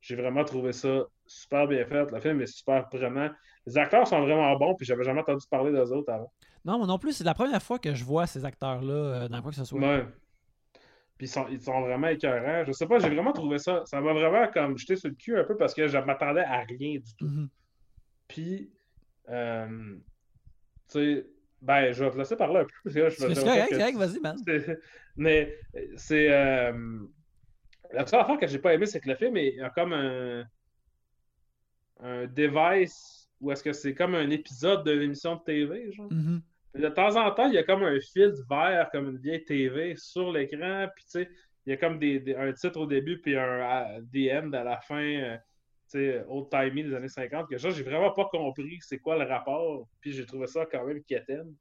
J'ai 0.00 0.16
vraiment 0.16 0.44
trouvé 0.44 0.72
ça 0.72 1.04
super 1.26 1.68
bien 1.68 1.84
fait. 1.84 2.10
Le 2.10 2.20
film 2.20 2.40
est 2.40 2.46
super 2.46 2.88
prenant. 2.88 3.30
Les 3.66 3.76
acteurs 3.76 4.06
sont 4.06 4.20
vraiment 4.22 4.56
bons, 4.56 4.74
puis 4.74 4.86
j'avais 4.86 5.04
jamais 5.04 5.20
entendu 5.20 5.44
parler 5.50 5.70
d'eux 5.70 5.92
autres 5.92 6.10
avant. 6.10 6.32
Non, 6.64 6.78
moi 6.78 6.86
non 6.86 6.98
plus, 6.98 7.12
c'est 7.12 7.24
la 7.24 7.34
première 7.34 7.62
fois 7.62 7.78
que 7.78 7.94
je 7.94 8.04
vois 8.04 8.26
ces 8.26 8.44
acteurs-là 8.44 8.94
euh, 8.94 9.28
dans 9.28 9.42
quoi 9.42 9.50
que 9.50 9.56
ce 9.56 9.64
soit. 9.64 9.78
Ouais. 9.78 10.06
Puis 11.18 11.26
ils 11.26 11.30
sont, 11.30 11.46
ils 11.50 11.60
sont 11.60 11.82
vraiment 11.82 12.08
écœurants. 12.08 12.64
Je 12.66 12.72
sais 12.72 12.86
pas, 12.86 12.98
j'ai 12.98 13.10
vraiment 13.10 13.32
trouvé 13.32 13.58
ça. 13.58 13.82
Ça 13.84 14.00
m'a 14.00 14.14
vraiment 14.14 14.50
comme 14.50 14.78
jeté 14.78 14.96
sur 14.96 15.10
le 15.10 15.14
cul 15.16 15.38
un 15.38 15.44
peu 15.44 15.56
parce 15.56 15.74
que 15.74 15.86
je 15.86 15.98
m'attendais 15.98 16.40
à 16.40 16.60
rien 16.60 16.98
du 16.98 17.14
tout. 17.18 17.26
Mm-hmm. 17.26 17.48
Puis, 18.28 18.72
euh, 19.28 19.96
tu 20.90 20.98
sais, 20.98 21.26
ben, 21.60 21.92
je 21.92 22.04
vais 22.04 22.10
te 22.10 22.16
laisser 22.18 22.36
parler 22.36 22.60
un 22.60 22.64
peu. 22.64 22.90
C'est 22.90 23.44
correct, 23.44 23.70
correct, 23.70 23.96
vas-y, 23.96 24.20
man. 24.20 24.36
Mais 25.16 25.54
c'est. 25.96 26.32
Euh... 26.32 27.00
La 27.92 28.06
seule 28.06 28.20
affaire 28.20 28.38
que 28.38 28.46
j'ai 28.46 28.60
pas 28.60 28.72
aimé, 28.72 28.86
c'est 28.86 29.00
que 29.00 29.08
le 29.08 29.16
film 29.16 29.36
est, 29.36 29.60
a 29.60 29.68
comme 29.70 29.92
un, 29.92 30.44
un 31.98 32.26
device 32.26 33.28
où 33.40 33.50
est-ce 33.50 33.64
que 33.64 33.72
c'est 33.72 33.94
comme 33.94 34.14
un 34.14 34.30
épisode 34.30 34.84
de 34.84 34.92
l'émission 34.92 35.36
de 35.36 35.40
TV, 35.42 35.90
genre. 35.92 36.10
Mm-hmm. 36.12 36.40
De 36.76 36.88
temps 36.88 37.16
en 37.16 37.30
temps, 37.32 37.48
il 37.48 37.54
y 37.54 37.58
a 37.58 37.64
comme 37.64 37.82
un 37.82 37.98
fil 37.98 38.32
vert, 38.48 38.88
comme 38.92 39.08
une 39.08 39.18
vieille 39.18 39.44
TV 39.44 39.96
sur 39.96 40.30
l'écran, 40.30 40.86
puis 40.94 41.04
tu 41.04 41.10
sais, 41.10 41.30
il 41.66 41.70
y 41.70 41.72
a 41.72 41.76
comme 41.76 41.98
des, 41.98 42.36
un 42.36 42.52
titre 42.52 42.78
au 42.78 42.86
début, 42.86 43.20
puis 43.20 43.36
un 43.36 43.98
End 43.98 44.52
à 44.52 44.62
la 44.62 44.80
fin, 44.80 45.02
euh, 45.02 45.36
old 46.28 46.48
timey 46.50 46.82
des 46.84 46.94
années 46.94 47.08
50, 47.08 47.48
que 47.48 47.58
genre, 47.58 47.72
j'ai 47.72 47.82
vraiment 47.82 48.12
pas 48.12 48.26
compris 48.26 48.78
c'est 48.80 48.98
quoi 48.98 49.18
le 49.18 49.28
rapport, 49.28 49.88
puis 50.00 50.12
j'ai 50.12 50.26
trouvé 50.26 50.46
ça 50.46 50.66
quand 50.66 50.84
même 50.84 51.02
quétaine. 51.04 51.54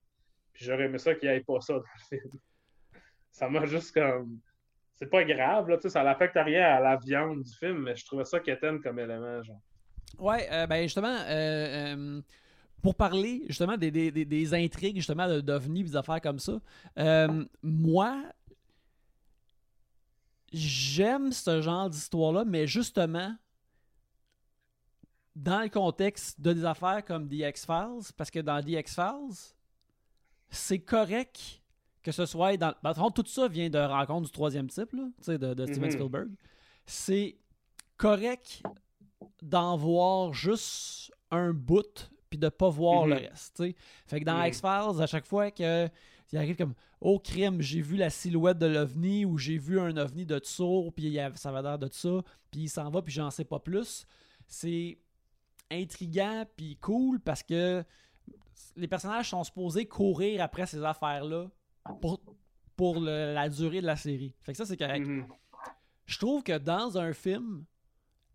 Puis 0.53 0.65
j'aurais 0.65 0.85
aimé 0.85 0.97
ça 0.97 1.15
qu'il 1.15 1.29
n'y 1.29 1.35
ait 1.35 1.41
pas 1.41 1.61
ça 1.61 1.73
dans 1.73 1.79
le 1.79 2.17
film. 2.17 2.31
Ça 3.31 3.49
m'a 3.49 3.65
juste 3.65 3.93
comme. 3.93 4.39
C'est 4.95 5.09
pas 5.09 5.23
grave, 5.23 5.69
là, 5.69 5.77
ça 5.79 6.03
n'affecte 6.03 6.35
rien 6.35 6.75
à 6.75 6.79
la 6.81 6.97
viande 6.97 7.43
du 7.43 7.55
film, 7.55 7.83
mais 7.83 7.95
je 7.95 8.05
trouvais 8.05 8.25
ça 8.25 8.39
quétaine 8.39 8.81
comme 8.81 8.99
élément, 8.99 9.41
genre. 9.43 9.61
Ouais, 10.17 10.47
euh, 10.51 10.67
ben 10.67 10.83
justement, 10.83 11.07
euh, 11.07 11.95
euh, 11.95 12.21
pour 12.81 12.95
parler 12.95 13.43
justement 13.47 13.77
des, 13.77 13.91
des, 13.91 14.11
des, 14.11 14.53
intrigues 14.53 14.97
justement 14.97 15.39
d'OVNI 15.41 15.83
des 15.83 15.95
affaires 15.95 16.21
comme 16.21 16.39
ça, 16.39 16.59
euh, 16.97 17.45
moi, 17.61 18.23
j'aime 20.51 21.31
ce 21.31 21.61
genre 21.61 21.89
d'histoire-là, 21.89 22.45
mais 22.45 22.67
justement, 22.67 23.35
dans 25.39 25.61
le 25.61 25.69
contexte 25.69 26.39
de 26.41 26.51
des 26.53 26.65
affaires 26.65 27.03
comme 27.05 27.27
The 27.29 27.45
X-Files, 27.49 28.11
parce 28.17 28.29
que 28.29 28.39
dans 28.39 28.61
The 28.61 28.69
X-Files, 28.69 29.53
c'est 30.49 30.79
correct 30.79 31.61
que 32.03 32.11
ce 32.11 32.25
soit 32.25 32.57
dans. 32.57 32.73
Ben, 32.83 32.93
tout 33.11 33.23
ça 33.25 33.47
vient 33.47 33.69
de 33.69 33.79
rencontre 33.79 34.25
du 34.25 34.31
troisième 34.31 34.67
type, 34.67 34.93
là, 34.93 35.37
de, 35.37 35.53
de 35.53 35.65
Steven 35.65 35.89
mm-hmm. 35.89 35.91
Spielberg. 35.93 36.29
C'est 36.85 37.37
correct 37.97 38.63
d'en 39.41 39.77
voir 39.77 40.33
juste 40.33 41.11
un 41.31 41.53
bout 41.53 42.09
puis 42.29 42.39
de 42.39 42.49
pas 42.49 42.69
voir 42.69 43.07
le 43.07 43.15
mhm. 43.15 43.21
reste. 43.21 43.63
Fait 44.05 44.19
que 44.19 44.25
dans 44.25 44.43
X-Files, 44.43 45.01
à 45.01 45.07
chaque 45.07 45.25
fois 45.25 45.51
que 45.51 45.89
il 46.31 46.37
arrive 46.37 46.55
comme 46.55 46.75
Oh 47.01 47.17
crime, 47.17 47.59
j'ai 47.61 47.81
vu 47.81 47.95
la 47.95 48.11
silhouette 48.11 48.59
de 48.59 48.67
l'OVNI 48.67 49.25
ou 49.25 49.37
j'ai 49.37 49.57
vu 49.57 49.79
un 49.79 49.97
OVNI 49.97 50.25
de 50.25 50.37
Tsour, 50.37 50.93
puis 50.93 51.17
ça 51.35 51.51
va 51.51 51.61
l'air 51.61 51.79
de 51.79 51.89
ça, 51.91 52.21
puis 52.51 52.61
il 52.61 52.69
s'en 52.69 52.89
va, 52.91 53.01
puis 53.01 53.11
j'en 53.13 53.31
sais 53.31 53.45
pas 53.45 53.59
plus. 53.59 54.05
C'est 54.45 54.99
intriguant, 55.71 56.45
puis 56.55 56.77
cool 56.77 57.19
parce 57.19 57.43
que 57.43 57.83
les 58.75 58.87
personnages 58.87 59.29
sont 59.29 59.43
supposés 59.43 59.85
courir 59.85 60.41
après 60.41 60.65
ces 60.65 60.83
affaires-là 60.83 61.47
pour, 62.01 62.21
pour 62.75 62.99
la 62.99 63.49
durée 63.49 63.81
de 63.81 63.85
la 63.85 63.95
série. 63.95 64.33
Fait 64.41 64.51
que 64.51 64.57
ça, 64.57 64.65
c'est 64.65 64.77
correct. 64.77 65.05
Mhm. 65.05 65.27
Je 66.05 66.17
trouve 66.17 66.43
que 66.43 66.57
dans 66.57 66.97
un 66.97 67.13
film, 67.13 67.65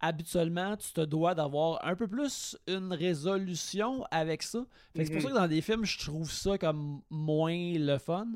habituellement, 0.00 0.76
tu 0.76 0.92
te 0.92 1.00
dois 1.00 1.34
d'avoir 1.34 1.84
un 1.86 1.94
peu 1.96 2.06
plus 2.06 2.56
une 2.66 2.92
résolution 2.92 4.04
avec 4.10 4.42
ça. 4.42 4.64
Fait 4.94 5.04
que 5.04 5.06
c'est 5.08 5.12
pour 5.14 5.22
ça 5.22 5.28
Mhm. 5.28 5.34
que 5.34 5.38
dans 5.40 5.48
des 5.48 5.60
films, 5.62 5.84
je 5.84 5.98
trouve 5.98 6.30
ça 6.30 6.58
comme 6.58 7.00
moins 7.10 7.72
le 7.78 7.96
fun. 7.98 8.26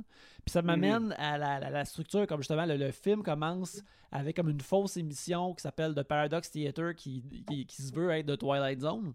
Puis 0.44 0.52
ça 0.52 0.62
m'amène 0.62 1.12
à 1.18 1.36
la, 1.36 1.60
la- 1.60 1.70
la 1.70 1.84
structure, 1.84 2.26
comme 2.26 2.40
justement, 2.40 2.64
le, 2.64 2.76
le 2.76 2.90
film 2.90 3.22
commence 3.22 3.82
avec 4.10 4.36
comme 4.36 4.48
une 4.48 4.60
fausse 4.62 4.96
émission 4.96 5.52
qui 5.54 5.60
s'appelle 5.62 5.94
The 5.94 6.02
Paradox 6.04 6.50
Theater 6.50 6.94
qui, 6.94 7.22
qui, 7.46 7.66
qui 7.66 7.82
se 7.82 7.92
veut 7.92 8.10
être 8.10 8.24
de 8.26 8.36
Twilight 8.36 8.80
Zone. 8.80 9.12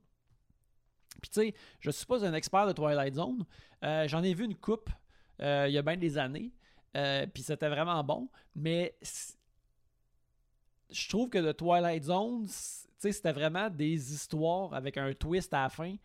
Puis 1.21 1.29
tu 1.31 1.39
sais, 1.41 1.53
je 1.79 1.89
suis 1.89 2.05
pas 2.05 2.23
un 2.25 2.33
expert 2.33 2.67
de 2.67 2.73
Twilight 2.73 3.15
Zone. 3.15 3.45
Euh, 3.83 4.07
J'en 4.07 4.21
ai 4.23 4.33
vu 4.33 4.43
une 4.45 4.55
coupe 4.55 4.89
euh, 5.41 5.65
il 5.67 5.73
y 5.73 5.77
a 5.77 5.81
bien 5.81 5.97
des 5.97 6.17
années. 6.17 6.51
Euh, 6.95 7.25
puis 7.33 7.41
c'était 7.41 7.69
vraiment 7.69 8.03
bon. 8.03 8.29
Mais 8.55 8.95
je 10.93 11.09
trouve 11.09 11.29
que 11.29 11.39
The 11.51 11.55
Twilight 11.57 12.03
Zone, 12.03 12.45
c- 12.47 12.87
tu 12.87 12.93
sais, 12.99 13.11
c'était 13.11 13.33
vraiment 13.33 13.69
des 13.69 14.13
histoires 14.13 14.73
avec 14.73 14.97
un 14.97 15.13
twist 15.13 15.53
à 15.53 15.63
la 15.63 15.69
fin. 15.69 15.95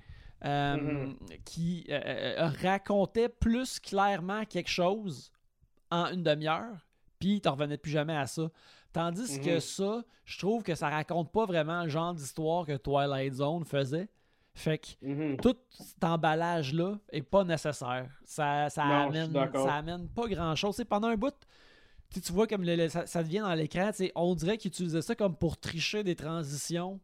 euh, 0.45 0.77
Mhm. 0.77 1.17
qui 1.45 1.85
euh, 1.91 2.01
euh, 2.05 2.51
racontait 2.63 3.29
plus 3.29 3.81
clairement 3.81 4.45
quelque 4.45 4.71
chose 4.71 5.33
en 5.91 6.07
une 6.13 6.23
demi-heure, 6.23 6.87
puis 7.19 7.41
t'en 7.41 7.53
revenais 7.55 7.77
plus 7.77 7.91
jamais 7.91 8.17
à 8.17 8.29
ça. 8.29 8.49
Tandis 8.93 9.41
que 9.41 9.55
Mhm. 9.55 9.61
ça, 9.61 10.05
je 10.25 10.39
trouve 10.39 10.63
que 10.63 10.77
ça 10.77 10.91
raconte 10.91 11.33
pas 11.33 11.45
vraiment 11.45 11.83
le 11.83 11.89
genre 11.89 12.15
d'histoire 12.15 12.65
que 12.67 12.77
Twilight 12.77 13.35
Zone 13.35 13.65
faisait. 13.65 14.09
Fait 14.55 14.79
que 14.79 14.87
Mhm. 15.03 15.39
tout 15.39 15.57
cet 15.71 16.05
emballage-là 16.05 16.99
est 17.11 17.23
pas 17.23 17.43
nécessaire. 17.43 18.09
Ça, 18.25 18.71
ça, 18.71 18.85
Non, 18.85 19.09
amène, 19.09 19.33
ça 19.53 19.75
amène 19.75 20.09
pas 20.09 20.29
grand-chose. 20.29 20.81
Pendant 20.89 21.09
un 21.09 21.17
bout, 21.17 21.35
tu 22.15 22.33
vois 22.33 22.47
comme 22.47 22.65
le- 22.65 22.77
le- 22.77 22.89
ça, 22.89 23.07
ça 23.07 23.23
devient 23.23 23.39
dans 23.41 23.55
l'écran, 23.55 23.91
on 24.15 24.35
dirait 24.35 24.59
qu'ils 24.59 24.71
utilisaient 24.71 25.03
ça 25.03 25.15
comme 25.15 25.37
pour 25.37 25.57
tricher 25.59 26.03
des 26.03 26.17
transitions, 26.17 27.01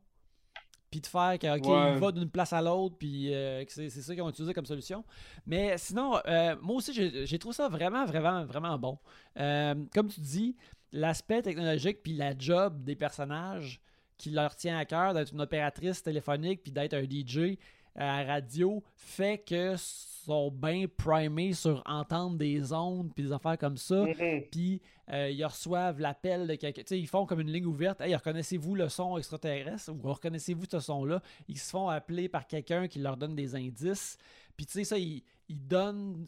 puis 0.90 1.01
de 1.01 1.07
faire 1.07 1.38
que, 1.38 1.59
OK, 1.59 1.67
Ouais. 1.67 1.93
il 1.95 1.99
va 1.99 2.12
d'une 2.12 2.31
place 2.31 2.53
à 2.53 2.62
l'autre, 2.62 2.97
puis 2.99 3.35
euh, 3.35 3.64
c'est 3.69 3.90
ça 3.90 4.14
qu'ils 4.14 4.23
ont 4.23 4.31
utilisé 4.31 4.55
comme 4.55 4.64
solution. 4.67 5.05
Mais 5.47 5.77
sinon, 5.77 6.19
euh, 6.27 6.57
moi 6.62 6.77
aussi, 6.77 6.93
j'ai 6.95 7.27
j'ai 7.27 7.38
trouvé 7.38 7.55
ça 7.55 7.69
vraiment, 7.69 8.05
vraiment, 8.07 8.45
vraiment 8.45 8.79
bon. 8.79 8.99
Euh, 9.38 9.75
comme 9.93 10.09
tu 10.09 10.21
dis, 10.21 10.57
l'aspect 10.93 11.43
technologique, 11.43 12.03
puis 12.03 12.12
la 12.14 12.38
job 12.38 12.85
des 12.85 12.95
personnages 12.97 13.81
qui 14.17 14.31
leur 14.31 14.55
tient 14.55 14.79
à 14.79 14.85
cœur 14.85 15.12
d'être 15.12 15.33
une 15.33 15.40
opératrice 15.40 16.01
téléphonique, 16.03 16.62
puis 16.62 16.71
d'être 16.71 16.95
un 16.95 17.03
DJ 17.03 17.59
à 17.97 18.25
radio, 18.25 18.83
fait 18.97 19.39
que 19.39 19.77
sont 20.25 20.51
bien 20.51 20.87
primés 20.89 21.53
sur 21.53 21.83
entendre 21.87 22.37
des 22.37 22.73
ondes, 22.73 23.13
puis 23.15 23.25
des 23.25 23.33
affaires 23.33 23.59
comme 23.59 23.77
ça 23.77 24.05
puis 24.51 24.81
euh, 25.13 25.31
ils 25.31 25.45
reçoivent 25.45 26.01
l'appel 26.01 26.47
de 26.47 26.55
quelqu'un. 26.55 26.83
Tu 26.83 26.89
sais, 26.89 26.99
ils 26.99 27.07
font 27.07 27.27
comme 27.27 27.41
une 27.41 27.53
ligne 27.53 27.67
ouverte. 27.67 28.01
Hey, 28.01 28.15
reconnaissez-vous 28.15 28.75
le 28.75 28.89
son 28.89 29.19
extraterrestre 29.19 29.93
ou 29.93 30.01
reconnaissez-vous 30.09 30.65
ce 30.71 30.81
son-là? 30.81 31.21
Ils 31.49 31.59
se 31.59 31.71
font 31.71 31.89
appeler 31.89 32.29
par 32.29 32.47
quelqu'un 32.47 32.89
qui 32.89 33.01
leur 33.01 33.17
donne 33.17 33.35
des 33.35 33.55
indices. 33.55 34.17
Puis 34.57 34.65
tu 34.65 34.73
sais, 34.73 34.85
ça, 34.85 34.99
ils, 34.99 35.23
ils 35.49 35.67
donnent 35.67 36.27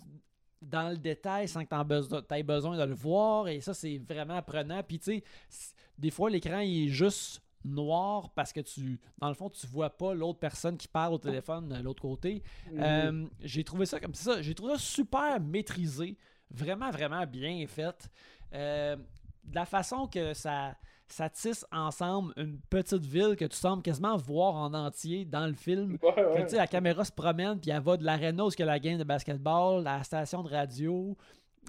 dans 0.61 0.91
le 0.91 0.97
détail 0.99 1.49
sans 1.49 1.65
que 1.65 2.21
tu 2.21 2.35
aies 2.35 2.43
besoin 2.43 2.77
de 2.77 2.85
le 2.85 2.95
voir. 2.95 3.49
Et 3.49 3.61
ça, 3.61 3.73
c'est 3.73 3.99
vraiment 3.99 4.35
apprenant. 4.35 4.83
Puis 4.83 4.99
tu 4.99 5.23
sais, 5.49 5.73
des 5.99 6.11
fois, 6.11 6.29
l'écran, 6.29 6.61
il 6.61 6.89
est 6.89 6.89
juste 6.89 7.41
noir 7.67 8.31
parce 8.31 8.53
que 8.53 8.61
tu, 8.61 9.01
dans 9.19 9.29
le 9.29 9.35
fond, 9.35 9.51
tu 9.51 9.67
vois 9.67 9.91
pas 9.91 10.15
l'autre 10.15 10.39
personne 10.39 10.77
qui 10.77 10.89
parle 10.89 11.15
au 11.15 11.19
téléphone 11.19 11.69
de 11.69 11.83
l'autre 11.83 12.03
côté. 12.03 12.43
Mhm. 12.71 12.81
Euh, 12.83 13.27
j'ai 13.43 13.65
trouvé 13.65 13.87
ça 13.87 14.01
comme 14.01 14.15
ça. 14.15 14.43
J'ai 14.43 14.55
trouvé 14.55 14.75
ça 14.75 14.79
super 14.79 15.41
maîtrisé. 15.41 16.17
Vraiment, 16.51 16.91
vraiment 16.91 17.27
bien 17.27 17.67
fait. 17.67 18.09
Euh, 18.55 18.97
de 19.45 19.55
la 19.55 19.65
façon 19.65 20.07
que 20.07 20.33
ça, 20.35 20.77
ça 21.09 21.29
tisse 21.29 21.65
ensemble 21.73 22.33
une 22.37 22.59
petite 22.59 23.05
ville 23.05 23.37
que 23.37 23.45
tu 23.45 23.57
sembles 23.57 23.83
quasiment 23.83 24.17
voir 24.17 24.55
en 24.55 24.75
entier 24.75 25.25
dans 25.25 25.47
le 25.47 25.55
film. 25.55 25.99
Ouais, 26.03 26.15
que, 26.15 26.21
ouais. 26.21 26.43
tu 26.45 26.51
sais, 26.51 26.57
la 26.57 26.67
caméra 26.67 27.05
se 27.05 27.13
promène, 27.13 27.61
puis 27.61 27.71
elle 27.71 27.83
va 27.83 27.97
de 27.97 28.05
l'aréna 28.05 28.45
où 28.45 28.51
la 28.59 28.79
game 28.79 28.99
de 28.99 29.05
basketball, 29.05 29.83
la 29.83 30.03
station 30.03 30.43
de 30.43 30.49
radio, 30.49 31.17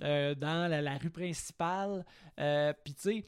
euh, 0.03 0.35
dans 0.35 0.69
la, 0.69 0.81
la 0.81 0.97
rue 0.97 1.09
principale. 1.09 2.05
Euh, 2.39 2.73
puis 2.83 2.93
tu 2.93 3.01
sais, 3.01 3.25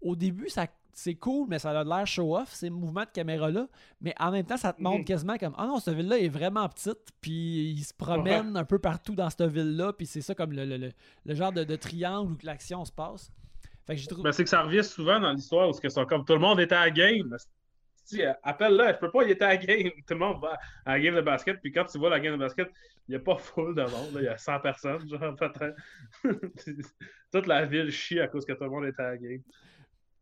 au 0.00 0.16
début, 0.16 0.48
ça 0.48 0.66
c'est 0.92 1.14
cool, 1.14 1.46
mais 1.48 1.58
ça 1.58 1.70
a 1.78 1.84
l'air 1.84 2.06
show-off, 2.06 2.52
ces 2.52 2.70
mouvements 2.70 3.04
de 3.04 3.10
caméra-là. 3.12 3.68
Mais 4.00 4.14
en 4.18 4.30
même 4.30 4.44
temps, 4.44 4.56
ça 4.56 4.72
te 4.72 4.82
montre 4.82 4.98
Mhm. 4.98 5.04
quasiment 5.04 5.36
comme 5.38 5.54
Ah 5.56 5.66
non, 5.66 5.78
cette 5.78 5.94
ville-là 5.94 6.18
est 6.18 6.28
vraiment 6.28 6.68
petite, 6.68 6.98
puis 7.20 7.70
il 7.70 7.82
se 7.84 7.94
promène 7.94 8.56
un 8.56 8.64
peu 8.64 8.78
partout 8.78 9.14
dans 9.14 9.30
cette 9.30 9.42
ville-là, 9.42 9.92
puis 9.92 10.06
c'est 10.06 10.20
ça 10.22 10.34
comme 10.34 10.52
le, 10.52 10.64
le- 10.64 10.76
le- 10.76 10.92
le 11.26 11.34
genre 11.34 11.52
de, 11.52 11.64
de 11.64 11.76
triangle 11.76 12.32
où 12.32 12.36
l'action 12.42 12.84
se 12.84 12.92
passe. 12.92 13.30
Fait 13.86 13.96
que. 13.96 14.22
Ben, 14.22 14.32
c'est 14.32 14.44
que 14.44 14.50
ça 14.50 14.62
revient 14.62 14.84
souvent 14.84 15.18
dans 15.20 15.32
l'histoire 15.32 15.68
où 15.68 15.72
sont 15.88 16.04
comme 16.06 16.24
tout 16.24 16.34
le 16.34 16.38
monde 16.38 16.60
était 16.60 16.74
à 16.74 16.84
la 16.86 16.90
game. 16.90 17.36
Si, 18.04 18.22
appelle-le, 18.42 18.92
je 18.94 18.98
peux 18.98 19.10
pas, 19.10 19.22
il 19.22 19.30
était 19.30 19.44
à 19.44 19.48
la 19.50 19.56
game. 19.56 19.90
Tout 20.06 20.14
le 20.14 20.18
monde 20.18 20.40
va 20.42 20.58
à 20.84 20.92
la 20.92 21.00
game 21.00 21.14
de 21.14 21.20
basket. 21.20 21.60
Puis 21.60 21.70
quand 21.72 21.84
tu 21.84 21.98
vois 21.98 22.10
la 22.10 22.18
game 22.18 22.32
de 22.34 22.38
basket, 22.38 22.68
il 23.08 23.12
n'y 23.12 23.16
a 23.16 23.20
pas 23.20 23.36
full 23.36 23.74
de 23.74 23.82
monde. 23.82 24.16
Il 24.16 24.22
y 24.24 24.28
a 24.28 24.36
100 24.36 24.58
personnes, 24.60 25.08
genre 25.08 25.34
peut-être. 25.36 25.76
Toute 27.32 27.46
la 27.46 27.64
ville 27.66 27.90
chie 27.90 28.18
à 28.20 28.28
cause 28.28 28.44
que 28.44 28.52
tout 28.52 28.64
le 28.64 28.70
monde 28.70 28.84
était 28.86 29.02
à 29.02 29.10
la 29.10 29.16
game. 29.16 29.40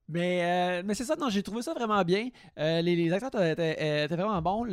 Mais, 0.09 0.79
euh, 0.81 0.83
mais 0.85 0.95
c'est 0.95 1.05
ça, 1.05 1.17
non, 1.17 1.29
j'ai 1.29 1.43
trouvé 1.43 1.63
ça 1.63 1.75
vraiment 1.75 2.03
bien. 2.03 2.31
Euh, 2.59 2.81
les, 2.81 3.13
acteurs 3.13 3.43
étaient, 3.43 3.73
étaient- 3.73 4.05
étaient 4.05 4.17
vraiment 4.17 4.41
bons. 4.41 4.65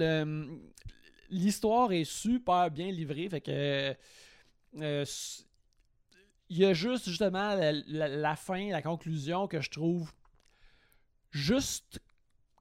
L'histoire 1.30 1.92
est 1.92 2.04
super 2.04 2.70
bien 2.72 2.92
livrée. 2.92 3.28
Fait 3.30 3.42
que. 3.42 3.96
euh, 4.82 5.06
il 6.50 6.58
y 6.58 6.66
a 6.66 6.74
juste 6.74 7.08
justement 7.10 7.56
la, 7.88 8.36
fin, 8.36 8.70
la 8.70 8.82
conclusion 8.82 9.48
que 9.48 9.62
je 9.62 9.70
trouve 9.70 10.12
juste 11.32 12.00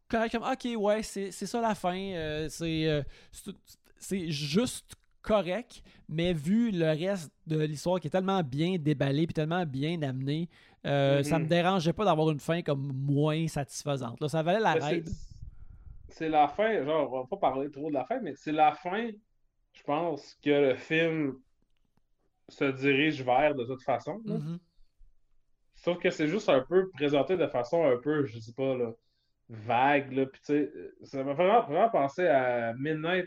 correct. 0.08 0.32
Comme, 0.32 0.44
ok, 0.44 0.68
ouais, 0.82 1.02
c'est 1.02 1.30
ça 1.32 1.60
la 1.60 1.74
fin. 1.74 1.96
euh, 1.96 2.48
c'est 2.48 2.86
euh, 2.88 3.02
c'est- 3.32 3.52
c'est 3.98 4.30
juste 4.30 4.94
correct, 5.22 5.82
mais 6.08 6.34
vu 6.34 6.70
le 6.70 6.86
reste 6.90 7.32
de 7.46 7.58
l'histoire 7.60 8.00
qui 8.00 8.08
est 8.08 8.10
tellement 8.10 8.42
bien 8.42 8.76
déballé 8.78 9.26
puis 9.26 9.34
tellement 9.34 9.64
bien 9.66 10.02
amené, 10.02 10.48
euh, 10.86 11.22
ça 11.22 11.38
me 11.38 11.44
Mhm. 11.44 11.48
dérangeait 11.48 11.92
pas 11.92 12.04
d'avoir 12.04 12.30
une 12.30 12.40
fin 12.40 12.62
comme 12.62 12.92
moins 12.94 13.46
satisfaisante. 13.48 14.20
Là, 14.20 14.28
ça 14.28 14.42
valait 14.42 14.60
la 14.60 14.74
Mais 14.74 15.02
c'est- 16.08 16.28
la 16.28 16.48
fin, 16.48 16.84
genre, 16.84 17.12
on 17.12 17.20
va 17.22 17.26
pas 17.26 17.36
parler 17.36 17.70
trop 17.70 17.88
de 17.88 17.94
la 17.94 18.04
fin, 18.04 18.20
mais 18.20 18.34
c'est 18.36 18.52
la 18.52 18.72
fin, 18.72 19.10
je 19.72 19.82
pense, 19.82 20.36
que 20.44 20.50
le 20.50 20.74
film 20.76 21.34
se 22.48 22.64
dirige 22.64 23.22
vers 23.22 23.54
de 23.54 23.64
toute 23.64 23.82
façon. 23.82 24.20
Mhm. 24.24 24.58
Sauf 25.76 25.98
que 25.98 26.10
c'est 26.10 26.28
juste 26.28 26.48
un 26.48 26.60
peu 26.60 26.88
présenté 26.90 27.36
de 27.36 27.46
façon 27.46 27.84
un 27.84 27.96
peu, 27.96 28.24
je 28.26 28.38
sais 28.38 28.52
pas, 28.52 28.74
là, 28.76 28.92
vague. 29.48 30.12
Là, 30.12 30.26
sais, 30.42 30.70
ça 31.02 31.22
m'a 31.24 31.34
vraiment, 31.34 31.62
vraiment 31.62 31.88
pensé 31.90 32.26
à 32.26 32.72
Midnight, 32.74 33.26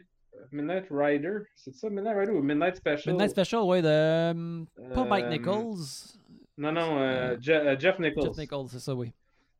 Midnight 0.51 0.85
Rider. 0.89 1.39
C'est 1.55 1.73
ça, 1.73 1.89
Midnight 1.89 2.15
Rider 2.17 2.31
ou 2.31 2.41
Midnight 2.41 2.75
Special? 2.77 3.13
Midnight 3.13 3.31
Special, 3.31 3.61
ouais, 3.63 3.81
de. 3.81 4.65
Pas 4.93 5.03
Mike 5.05 5.25
Euh, 5.25 5.29
Nichols. 5.29 6.16
Non, 6.57 6.71
non, 6.71 6.99
euh, 6.99 7.33
Euh, 7.33 7.37
Je- 7.39 7.51
euh, 7.51 7.79
Jeff 7.79 7.99
Nichols. 7.99 8.23
Jeff 8.25 8.37
Nichols, 8.37 8.67
c'est 8.69 8.79
ça, 8.79 8.95
oui. 8.95 9.11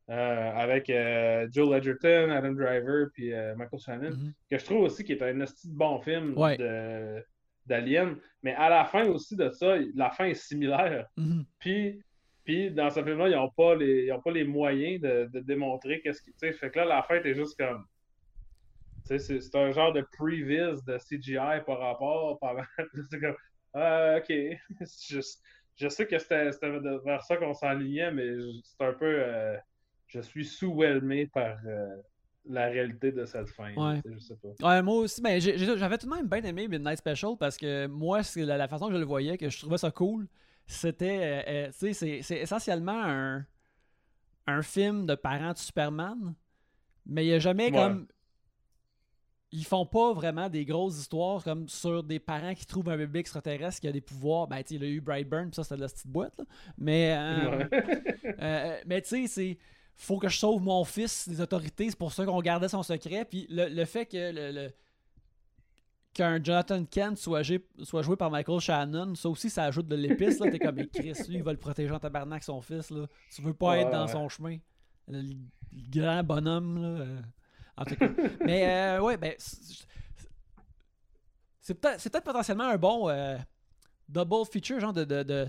Euh, 0.10 0.51
avec 0.55 0.89
euh, 0.89 1.47
Joe 1.51 1.75
Edgerton, 1.75 2.29
Adam 2.31 2.53
Driver, 2.53 3.07
puis 3.13 3.31
Michael 3.57 3.79
Shannon. 3.79 4.12
Mhm. 4.12 4.33
que 4.49 4.57
je 4.57 4.65
trouve 4.65 4.81
aussi 4.83 5.03
qui 5.03 5.12
est 5.13 5.21
un 5.21 5.39
esti 5.41 5.67
de 5.69 5.75
bon 5.75 5.99
film 5.99 6.38
Ouais. 6.38 6.57
d'Alien. 7.65 8.15
Mais 8.43 8.53
à 8.55 8.69
la 8.69 8.86
fin 8.86 9.05
aussi 9.07 9.36
de 9.36 9.49
ça, 9.49 9.75
la 9.95 10.10
fin 10.12 10.25
est 10.25 10.33
similaire. 10.33 11.07
Mhm. 11.17 11.45
Puis, 11.60 12.01
puis 12.45 12.71
dans 12.71 12.89
ce 12.89 13.03
film-là, 13.03 13.27
ils 13.27 13.36
n'ont 13.36 13.49
pas, 13.49 13.75
les- 13.75 14.10
pas 14.23 14.43
moyens 14.45 15.01
de, 15.01 15.29
de 15.33 15.39
démontrer 15.41 15.99
qu'est-ce 16.01 16.21
qui. 16.21 16.31
tu 16.31 16.38
sais, 16.39 16.53
Fait 16.53 16.69
que 16.71 16.79
là, 16.79 16.86
la 16.86 17.03
fin, 17.03 17.19
t'es 17.21 17.33
juste 17.36 17.60
comme. 17.60 17.86
tu 19.05 19.07
sais, 19.10 19.19
C'est 19.19 19.41
c'est 19.41 19.57
un 19.57 19.71
genre 19.71 19.91
de 19.91 20.01
previs 20.17 20.57
de 20.86 20.97
CGI 20.97 21.62
par 21.65 21.79
rapport. 21.79 22.39
Par... 22.39 22.55
c'est 23.12 23.19
comme. 23.19 23.36
Ah, 23.73 24.15
ok. 24.19 24.33
C'est 24.86 25.15
juste- 25.15 25.43
je 25.77 25.87
sais 25.89 26.05
que 26.07 26.17
c'était 26.19 26.49
vers 27.05 27.23
ça 27.23 27.37
qu'on 27.37 27.53
s'enlignait, 27.53 28.11
mais 28.11 28.31
c'est 28.63 28.83
un 28.85 28.93
peu. 28.93 29.05
euh, 29.05 29.55
je 30.07 30.21
suis 30.21 30.45
sous-whelmé 30.45 31.27
par 31.27 31.57
euh, 31.65 31.95
la 32.45 32.67
réalité 32.67 33.11
de 33.11 33.25
cette 33.25 33.49
fin. 33.49 33.73
Ouais. 33.75 34.01
Je 34.05 34.17
sais 34.19 34.35
pas. 34.37 34.67
Ouais, 34.69 34.81
moi 34.81 34.95
aussi, 34.95 35.21
ben, 35.21 35.39
j'avais 35.39 35.97
tout 35.97 36.07
de 36.09 36.15
même 36.15 36.27
bien 36.27 36.43
aimé 36.43 36.67
Midnight 36.67 36.97
Special 36.99 37.31
parce 37.37 37.57
que 37.57 37.87
moi, 37.87 38.23
c'est 38.23 38.45
la, 38.45 38.57
la 38.57 38.67
façon 38.67 38.87
que 38.87 38.93
je 38.93 38.99
le 38.99 39.05
voyais, 39.05 39.37
que 39.37 39.49
je 39.49 39.59
trouvais 39.59 39.77
ça 39.77 39.91
cool, 39.91 40.27
c'était, 40.65 41.43
euh, 41.47 41.67
tu 41.67 41.73
sais, 41.73 41.93
c'est- 41.93 42.21
c'est 42.21 42.37
essentiellement 42.39 43.03
un, 43.03 43.45
un 44.47 44.61
film 44.61 45.05
de 45.05 45.15
parents 45.15 45.51
de 45.53 45.57
Superman, 45.57 46.33
mais 47.05 47.25
il 47.25 47.27
n'y 47.29 47.33
a 47.35 47.39
jamais 47.39 47.65
Ouais. 47.65 47.71
comme... 47.71 48.07
Ils 49.52 49.66
font 49.66 49.86
pas 49.86 50.12
vraiment 50.14 50.50
des 50.50 50.66
grosses 50.66 50.98
histoires 51.00 51.41
comme 51.43 51.70
sur 51.70 52.04
des 52.04 52.20
parents 52.20 52.54
qui 52.54 52.66
trouvent 52.66 52.89
un 52.89 52.98
bébé 52.98 53.20
extraterrestre 53.20 53.80
qui 53.80 53.88
a 53.88 53.91
des 53.93 54.02
pouvoirs. 54.02 54.48
Ben, 54.48 54.58
tu 54.62 54.70
sais, 54.70 54.76
il 54.76 54.84
a 54.84 54.88
eu 54.88 55.00
Brightburn, 55.00 55.50
pis 55.50 55.56
ça, 55.56 55.64
c'était 55.64 55.78
de 55.78 55.82
la 55.82 55.88
petite 55.88 56.08
boîte, 56.08 56.34
là. 56.38 56.43
Mais, 56.78 57.16
euh, 57.18 57.58
Ouais. 57.58 57.70
euh, 58.41 58.78
mais 58.86 59.02
tu 59.02 59.10
sais, 59.10 59.28
c'est. 59.28 59.58
Faut 59.95 60.20
que 60.20 60.28
je 60.28 60.38
sauve 60.38 60.62
mon 60.62 60.84
fils 60.84 61.28
des 61.30 61.39
autorités, 61.41 61.89
c'est 61.89 61.98
pour 61.98 62.12
ça 62.12 62.26
qu'on 62.26 62.41
gardait 62.41 62.68
son 62.68 62.84
secret. 62.84 63.26
Puis 63.26 63.48
le, 63.50 63.68
le 63.70 63.86
fait 63.86 64.06
que 64.06 64.32
le. 64.32 64.52
le- 64.52 64.72
qu'un 66.14 66.43
Jonathan 66.43 66.84
Kent 66.84 67.18
soit, 67.18 67.43
joué- 67.43 67.64
soit 67.84 68.02
joué 68.02 68.16
par 68.16 68.32
Michael 68.32 68.60
Shannon, 68.60 69.14
ça 69.16 69.30
aussi, 69.30 69.50
ça 69.52 69.66
ajoute 69.66 69.88
de 69.88 69.95
l'épice. 69.95 70.39
là. 70.39 70.50
T'es 70.50 70.58
comme, 70.60 70.76
mais 70.76 70.88
Chris, 70.88 71.14
lui, 71.30 71.36
il 71.38 71.43
va 71.43 71.52
le 71.52 71.60
protéger 71.60 71.91
en 71.91 72.00
tabarnak, 72.00 72.43
son 72.43 72.60
fils. 72.62 72.89
Là. 72.89 73.06
Tu 73.34 73.41
veux 73.43 73.54
pas 73.54 73.70
Ouais, 73.72 73.82
être 73.82 73.91
dans 73.91 74.08
son 74.08 74.28
chemin. 74.28 74.58
le, 75.08 75.36
grand 75.91 76.24
bonhomme. 76.24 76.82
Là, 76.82 76.88
euh, 77.02 77.22
en 77.78 77.86
tout 77.86 77.95
cas. 77.95 78.09
Mais 78.41 78.97
euh, 78.97 79.01
ouais, 79.01 79.17
ben. 79.17 79.34
C'est 79.38 79.86
peut-être 81.73 82.09
peut 82.09 82.21
potentiellement 82.21 82.63
un 82.63 82.78
bon 82.78 83.09
euh, 83.09 83.36
double 84.07 84.45
feature, 84.51 84.80
genre 84.80 84.93
de, 84.93 85.03
de, 85.03 85.23
de 85.23 85.47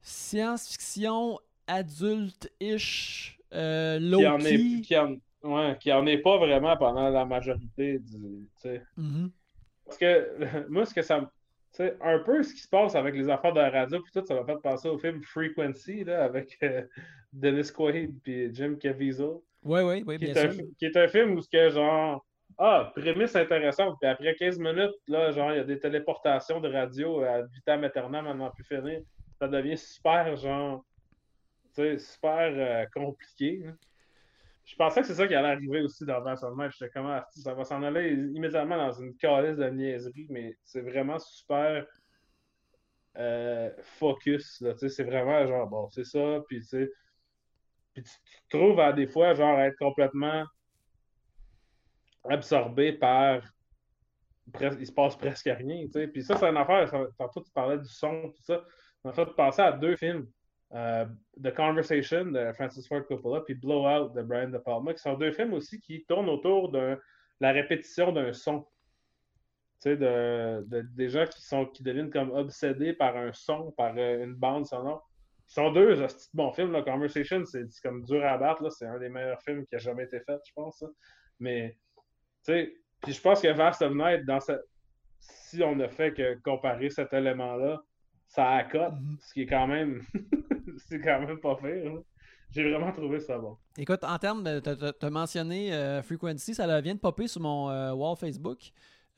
science-fiction 0.00 1.38
adulte-ish, 1.66 3.38
euh, 3.52 3.98
low-key. 4.00 4.80
Qui, 4.80 4.96
en, 4.96 5.16
ouais, 5.42 5.76
qui 5.78 5.92
en 5.92 6.06
est 6.06 6.18
pas 6.18 6.38
vraiment 6.38 6.74
pendant 6.78 7.10
la 7.10 7.26
majorité 7.26 7.98
du. 7.98 8.48
Mm-hmm. 8.64 9.30
Parce 9.84 9.98
que 9.98 10.64
moi, 10.70 10.86
ce 10.86 10.94
que 10.94 11.02
ça 11.02 11.20
me 11.20 11.26
sais, 11.72 11.96
un 12.00 12.18
peu 12.20 12.42
ce 12.42 12.54
qui 12.54 12.60
se 12.60 12.68
passe 12.68 12.94
avec 12.94 13.14
les 13.14 13.28
affaires 13.28 13.52
de 13.52 13.60
la 13.60 13.70
radio, 13.70 14.00
puis 14.00 14.12
tout, 14.12 14.24
ça 14.24 14.34
m'a 14.34 14.44
fait 14.44 14.60
penser 14.60 14.88
au 14.88 14.98
film 14.98 15.22
Frequency, 15.22 16.04
là, 16.04 16.24
avec 16.24 16.58
euh, 16.62 16.82
Dennis 17.32 17.70
Quaid 17.72 18.20
puis 18.22 18.54
Jim 18.54 18.76
Caviezel. 18.80 19.38
Oui, 19.62 19.80
oui, 19.82 20.02
oui, 20.06 20.18
bien 20.18 20.34
sûr. 20.34 20.64
qui 20.78 20.86
est 20.86 20.96
un 20.96 21.08
film 21.08 21.36
où, 21.36 21.40
que, 21.40 21.70
genre, 21.70 22.24
ah, 22.58 22.92
prémisse 22.94 23.36
intéressante, 23.36 23.96
puis 24.00 24.08
après 24.08 24.34
15 24.34 24.58
minutes, 24.58 24.94
là, 25.06 25.30
genre, 25.30 25.52
il 25.52 25.56
y 25.56 25.60
a 25.60 25.64
des 25.64 25.78
téléportations 25.78 26.60
de 26.60 26.70
radio 26.70 27.20
à 27.22 27.42
vitam 27.42 27.84
aeternam, 27.84 28.24
maintenant 28.24 28.50
plus 28.50 28.64
finir. 28.64 29.00
Ça 29.38 29.48
devient 29.48 29.76
super, 29.76 30.36
genre, 30.36 30.84
tu 31.74 31.82
sais, 31.82 31.98
super 31.98 32.52
euh, 32.54 32.84
compliqué. 32.92 33.62
Hein. 33.66 33.76
Je 34.64 34.76
pensais 34.76 35.00
que 35.00 35.06
c'est 35.06 35.14
ça 35.14 35.26
qui 35.26 35.34
allait 35.34 35.48
arriver 35.48 35.82
aussi 35.82 36.04
dans 36.04 36.20
Vincent 36.20 36.54
Match. 36.54 36.76
J'étais 36.78 36.92
comment 36.92 37.14
ah, 37.14 37.26
ça 37.30 37.54
va 37.54 37.64
s'en 37.64 37.82
aller 37.82 38.12
immédiatement 38.12 38.76
dans 38.76 38.92
une 38.92 39.16
calice 39.16 39.56
de 39.56 39.68
niaiserie, 39.68 40.26
mais 40.30 40.56
c'est 40.64 40.82
vraiment 40.82 41.18
super 41.18 41.86
euh, 43.16 43.70
focus. 43.82 44.62
C'est 44.76 45.04
vraiment 45.04 45.46
genre, 45.46 45.66
bon, 45.66 45.88
c'est 45.90 46.04
ça, 46.04 46.40
puis 46.46 46.60
tu 46.60 46.90
puis 47.92 48.02
tu 48.02 48.10
te 48.48 48.56
trouves 48.56 48.80
à 48.80 48.92
des 48.92 49.06
fois, 49.06 49.34
genre, 49.34 49.58
être 49.60 49.76
complètement 49.78 50.44
absorbé 52.28 52.92
par. 52.92 53.42
Il 54.60 54.86
se 54.86 54.92
passe 54.92 55.16
presque 55.16 55.48
rien, 55.48 55.84
tu 55.86 55.92
sais. 55.92 56.08
Puis 56.08 56.22
ça, 56.22 56.36
c'est 56.36 56.48
une 56.48 56.56
affaire. 56.56 56.90
Tantôt, 57.16 57.40
tu 57.40 57.52
parlais 57.52 57.78
du 57.78 57.88
son, 57.88 58.30
tout 58.30 58.42
ça. 58.42 58.64
Ça 59.02 59.08
m'a 59.08 59.12
fait 59.12 59.26
penser 59.36 59.62
à 59.62 59.72
deux 59.72 59.96
films. 59.96 60.26
Euh, 60.72 61.04
The 61.42 61.54
Conversation 61.54 62.26
de 62.26 62.52
Francis 62.52 62.86
Ford 62.86 63.04
Coppola, 63.06 63.40
puis 63.40 63.54
Blowout 63.54 64.12
de 64.14 64.22
Brian 64.22 64.50
De 64.50 64.58
Palma, 64.58 64.94
qui 64.94 65.00
sont 65.00 65.14
deux 65.14 65.32
films 65.32 65.52
aussi 65.54 65.80
qui 65.80 66.04
tournent 66.04 66.28
autour 66.28 66.70
de 66.70 66.96
la 67.40 67.52
répétition 67.52 68.12
d'un 68.12 68.32
son. 68.32 68.62
Tu 69.82 69.90
sais, 69.90 69.96
de, 69.96 70.64
des 70.94 71.08
gens 71.08 71.26
qui, 71.26 71.42
sont, 71.42 71.66
qui 71.66 71.82
deviennent 71.82 72.10
comme 72.10 72.30
obsédés 72.30 72.92
par 72.92 73.16
un 73.16 73.32
son, 73.32 73.72
par 73.72 73.94
euh, 73.96 74.24
une 74.24 74.34
bande 74.34 74.66
sonore. 74.66 75.09
Sont 75.50 75.72
deux 75.72 76.06
bons 76.32 76.52
films. 76.52 76.72
The 76.72 76.84
Conversation, 76.84 77.44
c'est 77.44 77.66
comme 77.82 78.04
dur 78.04 78.24
à 78.24 78.38
battre. 78.38 78.70
C'est 78.70 78.86
un 78.86 79.00
des 79.00 79.08
meilleurs 79.08 79.42
films 79.42 79.66
qui 79.66 79.74
a 79.74 79.78
jamais 79.78 80.04
été 80.04 80.20
fait, 80.20 80.38
je 80.46 80.52
pense. 80.54 80.84
Mais, 81.40 81.76
tu 82.44 82.52
sais, 82.52 82.72
puis 83.02 83.12
je 83.12 83.20
pense 83.20 83.40
que 83.40 83.48
Vast 83.48 83.82
of 83.82 83.92
Night, 83.92 84.24
dans 84.26 84.38
cette... 84.38 84.62
si 85.18 85.60
on 85.64 85.74
ne 85.74 85.88
fait 85.88 86.12
que 86.12 86.40
comparer 86.42 86.88
cet 86.88 87.12
élément-là, 87.12 87.82
ça 88.28 88.48
accote, 88.50 88.92
mm 88.92 89.16
ce 89.22 89.34
qui 89.34 89.42
est 89.42 89.46
quand 89.46 89.66
même 89.66 90.00
c'est 90.88 91.00
quand 91.00 91.20
même 91.20 91.40
pas 91.40 91.56
fait. 91.56 91.84
J'ai 92.52 92.70
vraiment 92.70 92.92
trouvé 92.92 93.18
ça 93.18 93.36
bon. 93.36 93.56
Écoute, 93.76 94.04
en 94.04 94.18
termes 94.18 94.44
de. 94.44 94.60
Tu 94.60 95.06
as 95.06 95.10
mentionné 95.10 95.74
euh, 95.74 96.00
Frequency, 96.00 96.54
ça 96.54 96.80
vient 96.80 96.94
de 96.94 97.00
popper 97.00 97.26
sur 97.26 97.40
mon 97.40 97.70
euh, 97.70 97.92
wall 97.92 98.16
Facebook. 98.16 98.70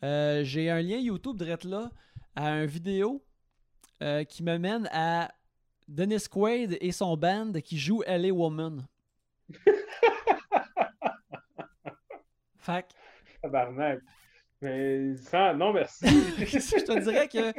Euh, 0.02 0.42
j'ai 0.44 0.70
un 0.70 0.80
lien 0.80 0.96
YouTube 0.96 1.36
direct 1.36 1.64
là 1.64 1.90
à 2.34 2.62
une 2.62 2.66
vidéo 2.66 3.22
qui 4.28 4.42
me 4.42 4.58
mène 4.58 4.88
à 4.90 5.30
Dennis 5.92 6.26
Quaid 6.30 6.78
et 6.80 6.90
son 6.90 7.16
band 7.18 7.52
qui 7.62 7.78
joue 7.78 8.02
LA 8.06 8.32
Woman. 8.32 8.86
Fac. 12.56 12.90
Tabarnak. 13.42 14.00
Mais 14.62 15.16
ça, 15.16 15.52
non 15.52 15.74
merci. 15.74 16.06
je 16.38 16.84
te 16.84 16.98
dirais 17.00 17.28
que 17.28 17.52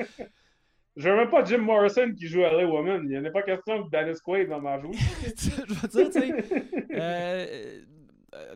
je 0.96 1.10
veux 1.10 1.16
même 1.16 1.30
pas 1.30 1.46
Jim 1.46 1.60
Morrison 1.60 2.12
qui 2.18 2.28
joue 2.28 2.40
LA 2.40 2.66
Woman. 2.66 3.02
Il 3.04 3.22
n'y 3.22 3.28
a 3.28 3.32
pas 3.32 3.44
question 3.44 3.84
que 3.84 3.90
Dennis 3.92 4.20
Quaid 4.24 4.48
va 4.48 4.60
m'en 4.60 4.82
jouer. 4.82 4.96
je 5.38 5.74
veux 5.74 5.88
dire, 5.88 6.10
tu 6.10 6.20
sais, 6.20 6.34
euh, 6.92 7.82
euh, 8.34 8.56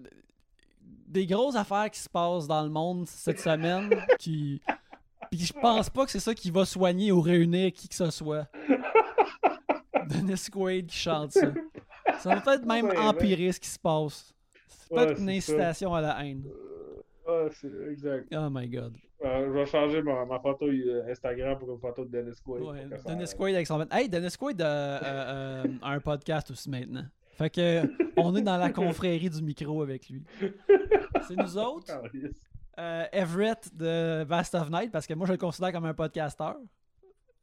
des 1.07 1.27
grosses 1.27 1.55
affaires 1.55 1.91
qui 1.91 1.99
se 1.99 2.09
passent 2.09 2.47
dans 2.47 2.63
le 2.63 2.69
monde 2.69 3.07
cette 3.07 3.39
semaine 3.39 3.95
qui. 4.17 4.59
Puis 5.29 5.41
je 5.41 5.53
pense 5.53 5.89
pas 5.89 6.05
que 6.05 6.11
c'est 6.11 6.19
ça 6.19 6.33
qui 6.33 6.49
va 6.49 6.65
soigner 6.65 7.11
ou 7.11 7.21
réunir 7.21 7.71
qui 7.73 7.89
que 7.89 7.95
ce 7.95 8.09
soit. 8.09 8.47
Dennis 10.07 10.49
Quaid 10.51 10.87
qui 10.87 10.97
chante 10.97 11.31
ça. 11.31 11.51
Ça 12.19 12.35
va 12.35 12.41
peut-être 12.41 12.65
même 12.65 12.91
empirer 12.97 13.51
ce 13.51 13.59
qui 13.59 13.69
se 13.69 13.79
passe. 13.79 14.33
C'est 14.67 14.93
peut-être 14.93 15.19
une 15.19 15.29
incitation 15.29 15.93
à 15.93 16.01
la 16.01 16.25
haine. 16.25 16.43
Ouais, 17.27 17.49
c'est 17.51 17.71
exact. 17.91 18.33
Oh 18.33 18.47
my 18.49 18.67
god. 18.69 18.95
Euh, 19.25 19.47
je 19.47 19.51
vais 19.51 19.65
changer 19.65 20.01
ma, 20.01 20.25
ma, 20.25 20.39
photo 20.39 20.67
euh, 20.67 21.09
Instagram 21.09 21.57
pour 21.57 21.71
une 21.71 21.79
photo 21.79 22.05
de 22.05 22.11
Dennis 22.11 22.37
Quaid. 22.43 22.63
Ouais, 22.63 22.85
Dennis 23.05 23.33
Quaid 23.35 23.55
avec 23.55 23.67
son... 23.67 23.85
Hey, 23.91 24.07
Dennis 24.07 24.35
Quaid 24.37 24.61
euh, 24.61 25.63
a 25.81 25.91
un 25.91 25.99
podcast 25.99 26.51
aussi 26.51 26.69
maintenant. 26.69 27.05
Fait 27.37 27.49
que 27.49 27.81
on 28.17 28.35
est 28.35 28.41
dans 28.41 28.57
la 28.57 28.71
confrérie 28.71 29.29
du 29.29 29.41
micro 29.41 29.81
avec 29.81 30.07
lui. 30.07 30.23
C'est 31.27 31.35
nous 31.35 31.57
autres. 31.57 31.91
Everett 33.11 33.75
de 33.75 34.23
Vast 34.23 34.53
of 34.53 34.69
Night, 34.69 34.91
parce 34.91 35.07
que 35.07 35.15
moi 35.15 35.25
je 35.25 35.31
le 35.31 35.39
considère 35.39 35.71
comme 35.71 35.85
un 35.85 35.95
podcasteur. 35.95 36.57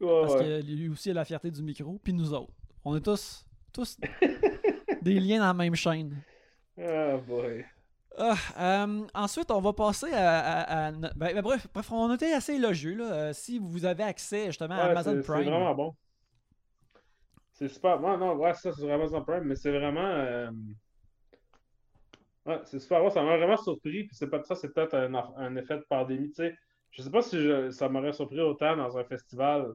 Parce 0.06 0.36
que 0.36 0.62
lui 0.62 0.88
aussi 0.88 1.10
a 1.10 1.14
la 1.14 1.24
fierté 1.24 1.50
du 1.50 1.62
micro. 1.62 1.98
Puis 2.02 2.12
nous 2.12 2.32
autres. 2.32 2.52
On 2.84 2.94
est 2.96 3.00
tous, 3.00 3.46
tous 3.72 3.98
des 5.02 5.20
liens 5.20 5.38
dans 5.38 5.46
la 5.46 5.54
même 5.54 5.74
chaîne. 5.74 6.22
Oh 6.78 7.18
boy. 7.26 7.64
Ah, 8.16 8.36
euh, 8.58 9.06
ensuite, 9.14 9.50
on 9.50 9.60
va 9.60 9.72
passer 9.72 10.12
à. 10.12 10.92
Ben, 10.92 11.10
ben, 11.16 11.42
bref, 11.42 11.66
on 11.90 12.14
était 12.14 12.32
assez 12.32 12.54
élogieux. 12.54 12.94
Là, 12.94 13.12
euh, 13.12 13.32
si 13.32 13.58
vous 13.58 13.84
avez 13.84 14.04
accès 14.04 14.46
justement 14.46 14.74
à 14.74 14.84
Amazon 14.84 15.20
Prime. 15.22 15.44
C'est 15.44 15.50
vraiment 15.50 15.74
bon. 15.74 15.94
C'est 17.52 17.68
super. 17.68 18.00
Non, 18.00 18.16
non, 18.16 18.34
ouais, 18.36 18.54
ça, 18.54 18.72
c'est 18.72 18.80
sur 18.80 18.92
Amazon 18.92 19.22
Prime, 19.22 19.44
mais 19.44 19.56
c'est 19.56 19.72
vraiment. 19.72 20.06
Euh, 20.06 20.50
ouais, 22.46 22.60
c'est 22.64 22.78
super 22.78 23.00
bon. 23.00 23.10
Ça 23.10 23.22
m'a 23.22 23.36
vraiment 23.36 23.56
surpris. 23.56 24.04
Puis 24.04 24.16
c'est 24.16 24.28
pas 24.28 24.42
ça, 24.44 24.54
c'est 24.54 24.72
peut-être 24.72 24.94
un, 24.94 25.56
effet 25.56 25.78
de 25.78 25.86
pandémie. 25.88 26.28
Tu 26.28 26.36
sais, 26.36 26.56
je 26.92 27.02
sais 27.02 27.10
pas 27.10 27.22
si 27.22 27.36
ça 27.72 27.88
m'aurait 27.88 28.12
surpris 28.12 28.40
autant 28.40 28.76
dans 28.76 28.96
un 28.96 29.04
festival, 29.04 29.72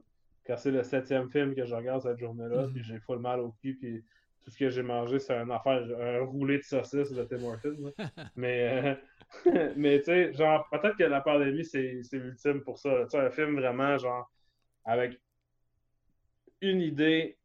car 0.50 0.58
c'est 0.58 0.72
le 0.72 0.82
septième 0.82 1.30
film 1.30 1.54
que 1.54 1.64
je 1.64 1.72
regarde 1.72 2.02
cette 2.02 2.18
journée-là. 2.18 2.64
Mm-hmm. 2.64 2.72
Puis 2.72 2.82
j'ai 2.82 2.98
full 2.98 3.20
mal 3.20 3.38
au 3.38 3.52
cul. 3.62 3.76
Puis 3.76 4.02
tout 4.42 4.50
ce 4.50 4.58
que 4.58 4.68
j'ai 4.68 4.82
mangé, 4.82 5.20
c'est 5.20 5.36
un 5.36 5.48
affaire, 5.48 5.80
un 6.00 6.24
roulé 6.24 6.58
de 6.58 6.64
saucisse 6.64 7.12
de 7.12 7.22
Tim 7.22 7.44
Hortons. 7.44 7.92
mais, 8.34 8.98
euh, 9.46 9.72
mais 9.76 10.00
tu 10.00 10.06
sais, 10.06 10.32
genre, 10.32 10.68
peut-être 10.72 10.96
que 10.96 11.04
la 11.04 11.20
pandémie, 11.20 11.64
c'est 11.64 12.02
ultime 12.12 12.62
pour 12.62 12.78
ça. 12.78 12.90
Tu 13.04 13.10
sais, 13.10 13.18
un 13.18 13.30
film 13.30 13.60
vraiment, 13.60 13.96
genre, 13.96 14.28
avec 14.84 15.20
une 16.60 16.80
idée, 16.80 17.38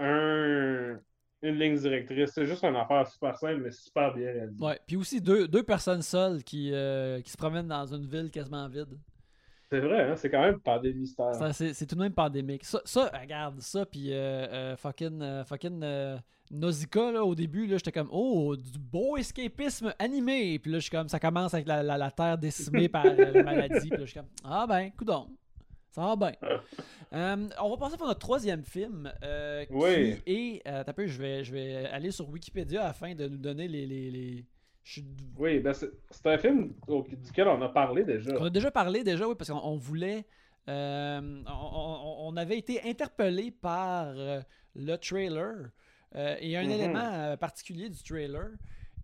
un, 0.00 0.98
une 1.42 1.54
ligne 1.60 1.78
directrice. 1.78 2.32
C'est 2.32 2.44
juste 2.44 2.64
une 2.64 2.74
affaire 2.74 3.06
super 3.06 3.38
simple, 3.38 3.60
mais 3.60 3.70
super 3.70 4.12
bien 4.14 4.32
réalisée. 4.32 4.64
Ouais, 4.64 4.80
puis 4.84 4.96
aussi 4.96 5.20
deux, 5.20 5.46
deux 5.46 5.62
personnes 5.62 6.02
seules 6.02 6.42
qui, 6.42 6.72
euh, 6.72 7.20
qui 7.20 7.30
se 7.30 7.36
promènent 7.36 7.68
dans 7.68 7.86
une 7.94 8.08
ville 8.08 8.32
quasiment 8.32 8.66
vide. 8.66 8.98
C'est 9.70 9.80
vrai, 9.80 10.10
hein? 10.10 10.16
c'est 10.16 10.30
quand 10.30 10.40
même 10.40 10.60
pandémie 10.60 11.06
C'est 11.52 11.86
tout 11.86 11.94
de 11.94 12.00
même 12.00 12.14
pandémique. 12.14 12.64
Ça, 12.64 12.80
ça 12.84 13.10
regarde, 13.20 13.60
ça, 13.60 13.84
puis 13.84 14.12
euh, 14.12 14.76
fucking, 14.76 15.44
fucking 15.44 15.84
Nausicaa, 16.50 17.12
là, 17.12 17.24
au 17.24 17.34
début, 17.34 17.66
là, 17.66 17.76
j'étais 17.76 17.92
comme, 17.92 18.08
oh, 18.10 18.56
du 18.56 18.78
beau 18.78 19.16
escapisme 19.16 19.92
animé. 19.98 20.58
Puis 20.58 20.70
là, 20.70 20.78
je 20.78 20.82
suis 20.82 20.90
comme, 20.90 21.08
ça 21.08 21.20
commence 21.20 21.54
avec 21.54 21.66
la, 21.66 21.82
la, 21.82 22.10
terre 22.10 22.38
décimée 22.38 22.88
par 22.88 23.04
euh, 23.06 23.32
la 23.32 23.42
maladie. 23.42 23.88
Puis 23.88 23.98
là, 23.98 24.04
je 24.04 24.10
suis 24.10 24.18
comme, 24.18 24.28
ah 24.44 24.66
ben, 24.66 24.90
coudon. 24.96 25.28
Ça 25.90 26.02
va 26.02 26.16
bien. 26.16 26.32
Euh, 27.14 27.48
on 27.62 27.70
va 27.70 27.76
passer 27.78 27.96
pour 27.96 28.06
notre 28.06 28.18
troisième 28.18 28.62
film. 28.62 29.10
Euh, 29.22 29.64
oui. 29.70 30.20
Qui 30.26 30.60
est. 30.66 30.92
peu, 30.92 31.06
je 31.06 31.18
vais, 31.18 31.42
je 31.42 31.50
vais 31.50 31.86
aller 31.86 32.10
sur 32.10 32.28
Wikipédia 32.28 32.86
afin 32.86 33.14
de 33.14 33.26
nous 33.26 33.38
donner 33.38 33.66
les. 33.66 33.86
les, 33.86 34.10
les... 34.10 34.44
Oui, 35.38 35.60
ben 35.60 35.72
c'est 35.72 36.26
un 36.26 36.38
film 36.38 36.72
duquel 37.24 37.48
on 37.48 37.60
a 37.62 37.68
parlé 37.68 38.04
déjà. 38.04 38.30
On 38.38 38.44
a 38.44 38.50
déjà 38.50 38.70
parlé, 38.70 39.04
déjà, 39.04 39.28
oui, 39.28 39.34
parce 39.36 39.50
qu'on 39.50 39.76
voulait. 39.76 40.24
On, 40.66 41.44
on, 41.46 42.36
avait 42.36 42.58
été 42.58 42.82
interpellé 42.88 43.50
par 43.50 44.12
le 44.74 44.96
trailer 44.96 45.70
euh, 46.16 46.36
il 46.40 46.48
y 46.48 46.56
a 46.56 46.60
un 46.60 46.64
mm-hmm. 46.64 46.72
élément 46.72 47.12
euh, 47.12 47.36
particulier 47.36 47.88
du 47.88 48.02
trailer. 48.02 48.50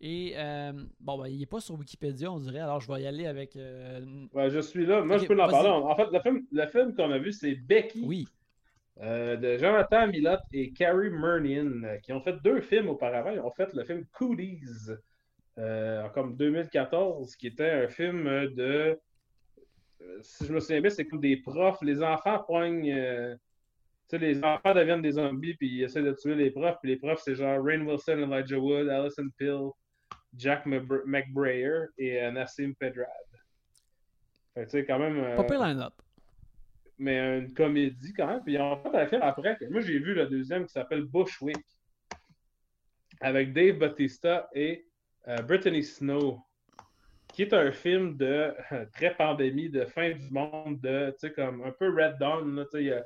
Et 0.01 0.35
euh, 0.37 0.73
bon, 1.01 1.19
ben, 1.19 1.29
il 1.29 1.39
n'est 1.39 1.47
pas 1.47 1.61
sur 1.61 1.79
Wikipédia, 1.79 2.31
on 2.31 2.41
dirait. 2.41 2.61
Alors, 2.61 2.81
je 2.81 2.93
vais 2.93 3.03
y 3.03 3.07
aller 3.07 3.27
avec. 3.27 3.55
Ouais, 3.55 4.51
je 4.51 4.61
suis 4.61 4.87
là. 4.87 5.03
Moi, 5.03 5.19
je 5.19 5.27
peux 5.27 5.41
en 5.41 5.49
parler. 5.49 5.69
En 5.69 5.95
fait, 5.95 6.09
le 6.13 6.21
film, 6.21 6.45
le 6.51 6.67
film 6.67 6.95
qu'on 6.95 7.11
a 7.11 7.19
vu, 7.19 7.33
c'est 7.33 7.55
Becky. 7.55 8.05
Oui. 8.05 8.27
de 9.01 9.57
Jonathan 9.59 10.09
Milott 10.09 10.41
et 10.53 10.73
Carrie 10.73 11.11
Murnian, 11.11 11.99
qui 12.03 12.13
ont 12.13 12.21
fait 12.21 12.37
deux 12.43 12.61
films 12.61 12.89
auparavant. 12.89 13.31
Ils 13.31 13.41
ont 13.41 13.51
fait 13.51 13.73
le 13.73 13.85
film 13.85 14.05
Cooties, 14.13 14.91
comme 15.57 16.37
2014, 16.37 17.37
qui 17.37 17.49
était 17.49 17.71
un 17.71 17.89
film 17.89 18.25
de. 18.55 18.99
Si 20.21 20.47
je 20.47 20.53
me 20.53 20.61
souviens 20.61 20.81
bien, 20.81 20.91
c'est 20.91 21.07
comme 21.07 21.21
des 21.21 21.37
profs. 21.37 21.81
Les 21.83 22.03
enfants 22.03 22.43
poignent 22.47 23.37
sais, 24.09 24.19
les 24.19 24.45
enfants 24.45 24.75
deviennent 24.75 25.03
des 25.03 25.13
zombies, 25.13 25.55
puis 25.55 25.69
ils 25.69 25.83
essaient 25.83 26.03
de 26.03 26.13
tuer 26.13 26.35
les 26.35 26.51
profs, 26.51 26.79
puis 26.83 26.91
les 26.91 26.97
profs, 26.97 27.23
c'est 27.25 27.35
genre 27.35 27.63
Rain 27.63 27.85
Wilson, 27.85 28.19
Elijah 28.19 28.59
Wood, 28.59 28.89
Alison 28.89 29.29
Pill, 29.37 29.71
Jack 30.37 30.67
McBrayer 30.67 31.87
et 31.99 32.23
euh, 32.23 32.31
Nassim 32.33 32.75
Pedrad. 32.75 33.07
Fait 34.55 34.65
tu 34.65 34.71
sais, 34.71 34.85
quand 34.85 34.99
même. 34.99 35.19
Euh, 35.19 35.43
Pas 35.43 35.69
line-up. 35.69 35.95
Mais 36.99 37.39
une 37.39 37.53
comédie 37.55 38.13
quand 38.13 38.27
même. 38.27 38.43
Puis 38.45 38.57
en 38.59 38.77
fait 38.77 38.97
un 38.97 39.07
film 39.07 39.23
après. 39.23 39.57
Moi, 39.69 39.81
j'ai 39.81 39.99
vu 39.99 40.15
le 40.15 40.27
deuxième 40.27 40.65
qui 40.67 40.73
s'appelle 40.73 41.05
Bushwick 41.05 41.65
avec 43.21 43.53
Dave 43.53 43.79
Bautista 43.79 44.49
et 44.55 44.87
euh, 45.29 45.43
Brittany 45.43 45.83
Snow, 45.83 46.41
qui 47.33 47.43
est 47.43 47.53
un 47.53 47.73
film 47.73 48.17
de 48.17 48.55
très 48.93 49.15
pandémie, 49.15 49.69
de 49.69 49.85
fin 49.85 50.11
du 50.11 50.31
monde, 50.31 50.81
de, 50.81 51.11
tu 51.13 51.29
sais, 51.29 51.33
comme 51.33 51.63
un 51.63 51.73
peu 51.73 51.89
Red 51.91 52.19
Dawn. 52.19 52.65
Il 52.75 53.03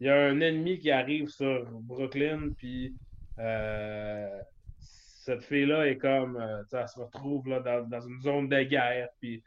y, 0.00 0.08
a 0.08 0.16
un 0.16 0.40
ennemi 0.40 0.78
qui 0.78 0.90
arrive 0.90 1.28
sur 1.28 1.64
Brooklyn, 1.70 2.50
puis 2.56 2.94
euh, 3.38 4.42
cette 4.78 5.42
fille-là 5.44 5.86
est 5.86 5.98
comme, 5.98 6.36
euh, 6.36 6.62
elle 6.72 6.88
se 6.88 6.98
retrouve 6.98 7.48
là, 7.48 7.60
dans, 7.60 8.00
une 8.00 8.20
zone 8.20 8.48
de 8.48 8.62
guerre, 8.62 9.08
puis 9.20 9.42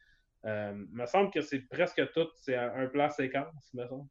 il 0.46 0.88
me 0.92 1.06
semble 1.08 1.32
que 1.32 1.42
c'est 1.42 1.62
presque 1.62 2.12
tout, 2.14 2.28
c'est 2.36 2.56
un, 2.56 2.88
plan 2.88 3.10
séquence, 3.10 3.74
me 3.74 3.88
semble. 3.88 4.08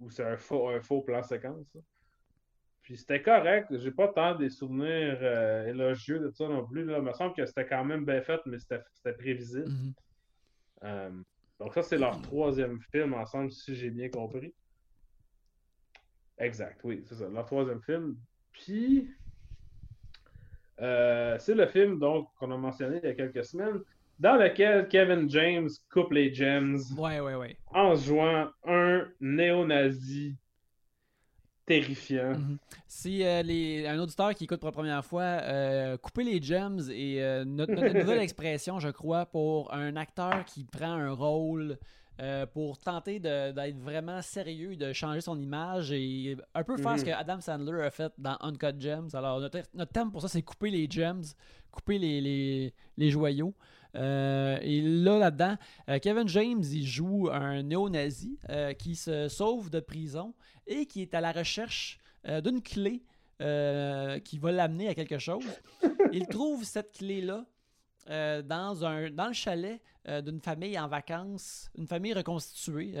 Ou 0.00 0.10
c'est 0.10 0.24
un 0.24 0.36
faux, 0.36 1.02
plan 1.02 1.22
séquence. 1.22 1.76
Puis 2.84 2.98
c'était 2.98 3.22
correct. 3.22 3.76
J'ai 3.76 3.90
pas 3.90 4.08
tant 4.08 4.34
des 4.34 4.50
souvenirs 4.50 5.18
euh, 5.22 5.66
élogieux 5.66 6.20
de 6.20 6.30
ça 6.30 6.46
non 6.46 6.64
plus. 6.64 6.84
Là. 6.84 6.98
Il 6.98 7.04
me 7.04 7.12
semble 7.12 7.34
que 7.34 7.44
c'était 7.44 7.66
quand 7.66 7.84
même 7.84 8.04
bien 8.04 8.20
fait, 8.22 8.40
mais 8.46 8.58
c'était 8.58 8.82
prévisible. 9.14 9.68
Mm-hmm. 9.68 9.92
Euh, 10.84 11.10
donc 11.58 11.74
ça, 11.74 11.82
c'est 11.82 11.96
leur 11.96 12.20
troisième 12.20 12.80
film 12.92 13.14
ensemble, 13.14 13.50
si 13.50 13.74
j'ai 13.74 13.90
bien 13.90 14.10
compris. 14.10 14.54
Exact, 16.36 16.78
oui, 16.84 17.02
c'est 17.06 17.14
ça. 17.14 17.28
Leur 17.28 17.46
troisième 17.46 17.80
film. 17.82 18.16
Puis 18.52 19.08
euh, 20.80 21.38
c'est 21.38 21.54
le 21.54 21.66
film 21.66 21.98
donc 21.98 22.28
qu'on 22.38 22.50
a 22.50 22.56
mentionné 22.56 22.98
il 23.02 23.06
y 23.06 23.12
a 23.12 23.14
quelques 23.14 23.44
semaines, 23.44 23.80
dans 24.18 24.36
lequel 24.36 24.88
Kevin 24.88 25.30
James 25.30 25.70
coupe 25.90 26.12
les 26.12 26.34
gems 26.34 26.78
ouais, 26.98 27.20
ouais, 27.20 27.34
ouais. 27.34 27.56
en 27.72 27.94
jouant 27.94 28.50
un 28.64 29.08
néo-nazi 29.20 30.36
terrifiant. 31.66 32.34
Mhm. 32.34 32.58
Si 32.86 33.24
euh, 33.24 33.42
les, 33.42 33.86
un 33.86 33.98
auditeur 33.98 34.34
qui 34.34 34.44
écoute 34.44 34.60
pour 34.60 34.68
la 34.68 34.72
première 34.72 35.04
fois, 35.04 35.22
euh, 35.22 35.96
couper 35.96 36.24
les 36.24 36.40
gems 36.40 36.80
et 36.90 37.22
euh, 37.22 37.44
notre, 37.44 37.72
nouvelle 37.98 38.20
expression, 38.20 38.80
je 38.80 38.88
crois, 38.88 39.26
pour 39.26 39.72
un 39.72 39.96
acteur 39.96 40.44
qui 40.44 40.64
prend 40.64 40.92
un 40.92 41.12
rôle 41.12 41.78
pour 42.52 42.78
tenter 42.78 43.18
d'être 43.18 43.76
vraiment 43.80 44.22
sérieux, 44.22 44.76
de 44.76 44.92
changer 44.92 45.20
son 45.20 45.36
image 45.36 45.90
et 45.90 46.36
un 46.54 46.62
peu 46.62 46.76
faire 46.76 46.96
ce 46.96 47.04
mhm. 47.04 47.10
que 47.10 47.10
Adam 47.16 47.40
Sandler 47.40 47.82
a 47.82 47.90
fait 47.90 48.12
dans 48.18 48.36
Uncut 48.40 48.78
Gems. 48.78 49.08
Alors, 49.14 49.40
notre, 49.40 49.92
thème 49.92 50.12
pour 50.12 50.22
ça, 50.22 50.28
c'est 50.28 50.42
couper 50.42 50.70
les 50.70 50.86
gems, 50.88 51.24
couper 51.72 51.98
les, 51.98 52.20
les, 52.20 52.72
les 52.96 53.10
joyaux. 53.10 53.52
Et 53.94 54.82
là, 54.82 55.18
là-dedans, 55.18 55.56
Kevin 56.02 56.28
James, 56.28 56.62
il 56.72 56.86
joue 56.86 57.28
un 57.30 57.62
néo-nazi 57.62 58.38
qui 58.78 58.96
se 58.96 59.28
sauve 59.28 59.70
de 59.70 59.80
prison 59.80 60.34
et 60.66 60.86
qui 60.86 61.02
est 61.02 61.14
à 61.14 61.20
la 61.20 61.32
recherche 61.32 61.98
euh, 62.26 62.40
d'une 62.40 62.62
clé 62.62 63.02
euh, 63.42 64.18
qui 64.20 64.38
va 64.38 64.50
l'amener 64.50 64.88
à 64.88 64.94
quelque 64.94 65.18
chose. 65.18 65.44
Il 66.12 66.26
trouve 66.26 66.64
cette 66.64 66.92
clé-là 66.92 67.44
euh, 68.08 68.40
dans, 68.40 68.84
un, 68.84 69.10
dans 69.10 69.26
le 69.26 69.32
chalet 69.32 69.80
d'une 70.22 70.40
famille 70.40 70.78
en 70.78 70.86
vacances, 70.86 71.70
une 71.78 71.86
famille 71.86 72.12
reconstituée, 72.12 72.94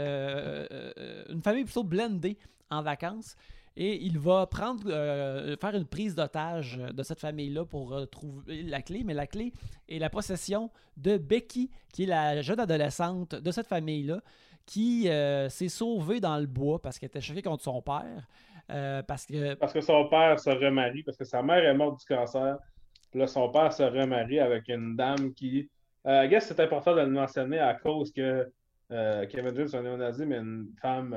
une 1.28 1.42
famille 1.42 1.64
plutôt 1.64 1.84
blendée 1.84 2.38
en 2.70 2.80
vacances. 2.80 3.36
Et 3.76 4.04
il 4.04 4.18
va 4.20 4.46
prendre, 4.46 4.88
faire 4.88 5.74
une 5.74 5.84
prise 5.84 6.14
d'otage 6.14 6.78
de 6.78 7.02
cette 7.02 7.18
famille-là 7.18 7.64
pour 7.64 8.08
trouver 8.08 8.62
la 8.62 8.82
clé. 8.82 9.02
Mais 9.04 9.14
la 9.14 9.26
clé 9.26 9.52
est 9.88 9.98
la 9.98 10.10
possession 10.10 10.70
de 10.96 11.16
Becky, 11.16 11.70
qui 11.92 12.04
est 12.04 12.06
la 12.06 12.40
jeune 12.40 12.60
adolescente 12.60 13.34
de 13.34 13.50
cette 13.50 13.66
famille-là, 13.66 14.20
qui 14.66 15.08
euh, 15.08 15.48
s'est 15.48 15.68
sauvée 15.68 16.20
dans 16.20 16.38
le 16.38 16.46
bois 16.46 16.80
parce 16.80 16.98
qu'elle 16.98 17.08
était 17.08 17.20
choquée 17.20 17.42
contre 17.42 17.62
son 17.62 17.82
père. 17.82 18.26
Euh, 18.70 19.02
parce, 19.02 19.26
que... 19.26 19.54
parce 19.54 19.72
que 19.72 19.80
son 19.80 20.08
père 20.08 20.40
se 20.40 20.50
remarie, 20.50 21.02
parce 21.02 21.18
que 21.18 21.24
sa 21.24 21.42
mère 21.42 21.64
est 21.64 21.74
morte 21.74 22.00
du 22.00 22.06
cancer. 22.06 22.58
Puis 23.10 23.20
là, 23.20 23.26
son 23.26 23.50
père 23.50 23.72
se 23.72 23.82
remarie 23.82 24.40
avec 24.40 24.68
une 24.68 24.96
dame 24.96 25.34
qui. 25.34 25.68
Euh, 26.06 26.24
I 26.24 26.28
guess 26.28 26.46
c'est 26.46 26.60
important 26.60 26.94
de 26.94 27.00
le 27.00 27.08
mentionner 27.08 27.58
à 27.58 27.74
cause 27.74 28.12
que 28.12 28.50
Kevin 28.90 29.54
James 29.56 29.66
est 29.66 29.74
un 29.74 29.82
néo-nazi, 29.82 30.24
mais 30.24 30.36
une 30.36 30.68
femme 30.80 31.16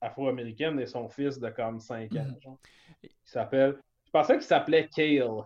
afro-américaine 0.00 0.78
et 0.80 0.86
son 0.86 1.08
fils 1.08 1.38
de 1.38 1.48
comme 1.50 1.80
5 1.80 2.12
ans. 2.14 2.24
Mhm. 2.24 2.56
Il 3.02 3.10
s'appelle. 3.24 3.76
Je 4.06 4.10
pensais 4.10 4.34
qu'il 4.34 4.42
s'appelait 4.42 4.88
Kale. 4.88 5.44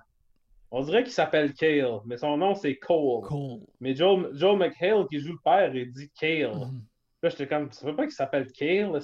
On 0.70 0.82
dirait 0.82 1.02
qu'il 1.02 1.12
s'appelle 1.12 1.52
Kale, 1.52 2.00
mais 2.06 2.16
son 2.16 2.36
nom 2.36 2.54
c'est 2.54 2.76
Cole. 2.76 3.22
Cole. 3.22 3.60
Mais 3.80 3.94
Joe, 3.94 4.28
Joe 4.32 4.56
McHale, 4.56 5.06
qui 5.10 5.18
joue 5.18 5.32
le 5.32 5.38
père, 5.44 5.74
il 5.74 5.92
dit 5.92 6.10
Kale. 6.18 6.54
Mhm. 6.54 6.82
Là, 7.22 7.28
j'étais 7.28 7.46
comme, 7.46 7.68
tu 7.68 7.84
veux 7.84 7.94
pas 7.94 8.04
qu'il 8.04 8.12
s'appelle 8.12 8.50
Kale? 8.52 8.98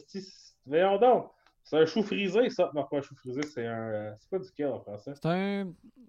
Voyons 0.67 0.99
donc. 0.99 1.31
C'est 1.69 1.77
un 1.77 1.85
chou 1.85 2.03
frisé, 2.03 2.49
ça. 2.49 2.71
Non, 2.75 2.85
pas 2.85 2.97
un 2.97 3.03
chou 3.03 3.15
frisé, 3.15 3.43
c'est 3.43 3.67
un. 3.67 3.91
Euh, 3.91 4.13
c'est 4.19 4.31
pas 4.31 4.39
du 4.39 4.51
kale 4.53 4.73
en 4.73 4.81
français. 4.81 5.13
C'est 5.15 5.27
un. 5.27 5.67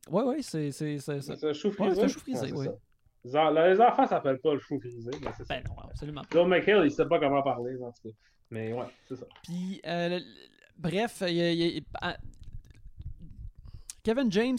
Ouais, 0.10 0.24
ouais, 0.24 0.42
c'est. 0.42 0.72
C'est 0.72 0.96
un 1.10 1.54
chou 1.54 1.70
frisé. 1.72 1.96
c'est 1.96 2.04
un 2.04 2.08
chou 2.08 2.20
frisé, 2.20 2.54
oui. 2.54 2.68
Les 3.26 3.82
enfants 3.82 4.08
s'appellent 4.08 4.40
pas 4.40 4.54
le 4.54 4.60
chou 4.60 4.80
frisé, 4.80 5.12
mais 5.22 5.32
c'est 5.36 5.46
ben 5.50 5.62
non, 5.68 5.76
absolument 5.84 6.22
pas. 6.22 6.28
Joe 6.32 6.48
McHale, 6.48 6.86
il 6.86 6.92
sait 6.92 7.06
pas 7.06 7.20
comment 7.20 7.42
parler, 7.42 7.76
en 7.84 7.92
tout 7.92 8.08
cas. 8.08 8.16
Mais 8.52 8.74
ouais, 8.74 8.86
c'est 9.08 9.16
ça. 9.16 9.26
Puis, 9.44 9.82
euh, 9.86 10.20
bref, 10.78 11.24
ah, 12.02 12.18
Kevin 14.04 14.32
James 14.32 14.58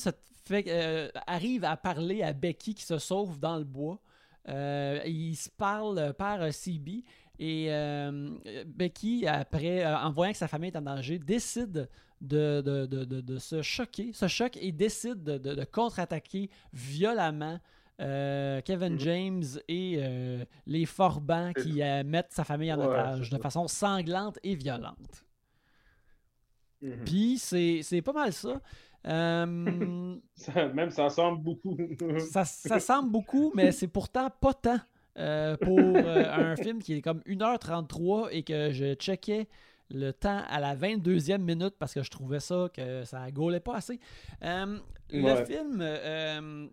euh, 0.51 1.09
arrive 1.27 1.65
à 1.65 1.77
parler 1.77 2.23
à 2.23 2.33
Becky 2.33 2.75
qui 2.75 2.85
se 2.85 2.99
sauve 2.99 3.39
dans 3.39 3.57
le 3.57 3.65
bois. 3.65 3.99
Euh, 4.49 5.01
il 5.07 5.37
se 5.37 5.51
parle 5.51 6.15
par 6.15 6.53
CB 6.53 7.05
et 7.41 7.69
euh, 7.71 8.37
Becky, 8.67 9.27
après, 9.27 9.83
euh, 9.83 9.97
en 9.97 10.11
voyant 10.11 10.33
que 10.33 10.39
sa 10.39 10.47
famille 10.47 10.71
est 10.71 10.77
en 10.77 10.83
danger, 10.83 11.19
décide 11.19 11.89
de, 12.21 12.61
de, 12.61 13.39
se 13.39 13.63
choquer, 13.63 14.13
se 14.13 14.29
choque 14.29 14.59
et 14.59 14.73
décide 14.73 15.25
de, 15.25 15.65
contre-attaquer 15.65 16.51
violemment 16.75 17.59
euh, 18.01 18.61
Kevin 18.63 18.95
mhm. 18.95 19.01
James 19.01 19.45
et 19.69 20.01
les 20.67 20.87
Forbans 20.87 21.53
qui 21.53 21.81
mettent 22.05 22.33
sa 22.33 22.45
famille 22.45 22.73
en 22.73 22.81
otage 22.81 23.31
de 23.31 23.39
façon 23.39 23.69
sanglante 23.69 24.39
et 24.43 24.55
violente. 24.55 25.25
Mhm. 26.83 27.05
Puis 27.05 27.39
c'est 27.39 28.03
pas 28.03 28.13
mal 28.13 28.33
ça. 28.33 28.61
Même 29.05 30.21
ça 30.91 31.09
semble 31.09 31.43
beaucoup. 31.43 31.77
ça, 32.33 32.45
ça 32.45 32.81
semble 32.81 33.11
beaucoup, 33.11 33.53
mais 33.55 33.73
c'est 33.73 33.89
pourtant 33.89 34.29
pas 34.41 34.55
tant. 34.55 34.81
Euh, 35.19 35.57
pour 35.57 35.79
euh, 35.79 36.25
un 36.31 36.57
film 36.57 36.81
qui 36.83 36.95
est 36.95 37.03
comme 37.03 37.21
1h33 37.27 38.29
et 38.31 38.43
que 38.43 38.71
je 38.71 38.95
checkais 38.95 39.49
le 39.91 40.13
temps 40.13 40.43
à 40.49 40.61
la 40.61 40.77
22e 40.77 41.39
minute 41.39 41.75
parce 41.79 41.93
que 41.93 42.03
je 42.03 42.11
trouvais 42.11 42.39
ça 42.39 42.69
que 42.73 43.05
ça 43.05 43.31
gaulait 43.31 43.61
pas 43.61 43.77
assez. 43.77 43.99
Euh, 44.45 44.79
le 45.11 45.45
film 45.45 46.71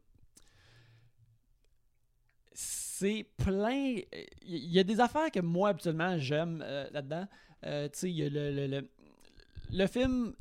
c'est 2.59 3.25
plein. 3.37 3.99
Il 4.41 4.71
y 4.71 4.79
a 4.79 4.83
des 4.83 4.99
affaires 4.99 5.29
que 5.31 5.39
moi, 5.39 5.69
habituellement, 5.69 6.17
j'aime 6.17 6.59
là-dedans. 6.91 7.27
tu 7.61 7.69
sais, 7.93 8.09
il 8.09 8.15
y 8.15 8.23
a 8.23 8.29
le, 8.29 8.87
le, 9.71 9.87
film, 9.87 10.33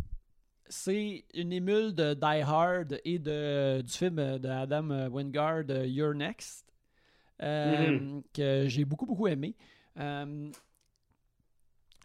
c'est 0.69 1.25
une 1.35 1.53
émule 1.53 1.95
de 1.95 2.15
Die 2.15 2.43
Hard 2.43 3.01
et 3.05 3.19
de, 3.19 3.83
du 3.83 3.93
film 3.93 4.17
de 4.39 4.49
Adam 4.49 5.09
Wingard, 5.11 5.71
You're 5.85 6.15
Next. 6.15 6.67
Euh, 7.43 7.91
mhm. 7.91 8.23
que 8.33 8.65
j'ai 8.67 8.85
beaucoup, 8.85 9.07
beaucoup 9.07 9.27
aimé. 9.27 9.55
Euh, 9.99 10.51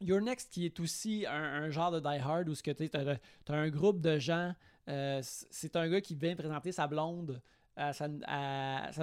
Your 0.02 0.20
Next, 0.20 0.52
qui 0.52 0.66
est 0.66 0.80
aussi 0.80 1.26
un, 1.28 1.70
genre 1.70 1.92
de 1.92 2.00
Die 2.00 2.20
Hard 2.22 2.50
où 2.50 2.56
tu 2.56 2.70
as, 2.70 3.18
as, 3.48 3.54
un 3.54 3.70
groupe 3.70 4.02
de 4.02 4.18
gens. 4.18 4.54
Euh, 4.90 5.22
c'est 5.24 5.76
un 5.76 5.88
gars 5.88 6.02
qui 6.02 6.16
vient 6.16 6.36
présenter 6.36 6.72
sa 6.72 6.88
blonde, 6.88 7.42
à 7.76 7.94
sa, 7.94 8.08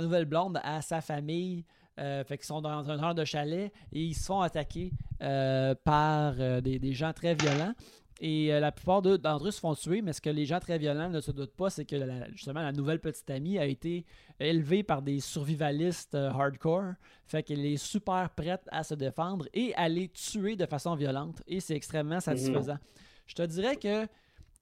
nouvelle 0.01 0.25
blonde, 0.25 0.61
à 0.63 0.83
sa 0.83 1.01
famille. 1.01 1.65
fait 1.97 2.37
qu'ils 2.37 2.45
sont 2.45 2.61
dans 2.61 2.91
un 2.91 2.99
genre 2.99 3.15
de 3.15 3.25
chalet 3.25 3.73
et 3.93 4.03
ils 4.03 4.15
se 4.15 4.27
font 4.27 4.41
attaquer 4.41 4.93
par 5.19 6.35
des, 6.63 6.79
des, 6.79 6.93
gens 6.93 7.13
très 7.13 7.35
violents. 7.35 7.75
Et 8.21 8.53
euh, 8.53 8.59
la 8.59 8.73
plupart 8.73 9.01
d'entre 9.01 9.47
eux 9.47 9.51
se 9.51 9.61
font 9.61 9.75
tuer, 9.75 10.03
mais 10.03 10.13
ce 10.13 10.21
que 10.21 10.31
les 10.31 10.45
gens 10.45 10.59
très 10.59 10.79
violents 10.79 11.09
ne 11.09 11.21
se 11.21 11.31
doutent 11.31 11.55
pas, 11.55 11.71
c'est 11.71 11.85
que 11.85 11.97
justement 12.33 12.63
la 12.63 12.73
nouvelle 12.73 13.01
petite 13.01 13.31
amie 13.31 13.59
a 13.59 13.67
été 13.67 14.05
élevée 14.41 14.83
par 14.83 15.03
des 15.03 15.21
survivalistes 15.21 16.17
euh, 16.17 16.31
hardcore. 16.31 16.95
Fait 17.27 17.43
qu'elle 17.45 17.65
est 17.65 17.77
super 17.77 18.31
prête 18.31 18.63
à 18.73 18.83
se 18.83 18.95
défendre 18.95 19.47
et 19.55 19.73
à 19.77 19.89
les 19.89 20.09
tuer 20.09 20.57
de 20.57 20.67
façon 20.67 20.97
violente. 20.97 21.43
Et 21.47 21.61
c'est 21.61 21.77
extrêmement 21.77 22.21
satisfaisant. 22.21 22.79
Je 23.27 23.35
te 23.35 23.43
dirais 23.43 23.77
que 23.77 24.07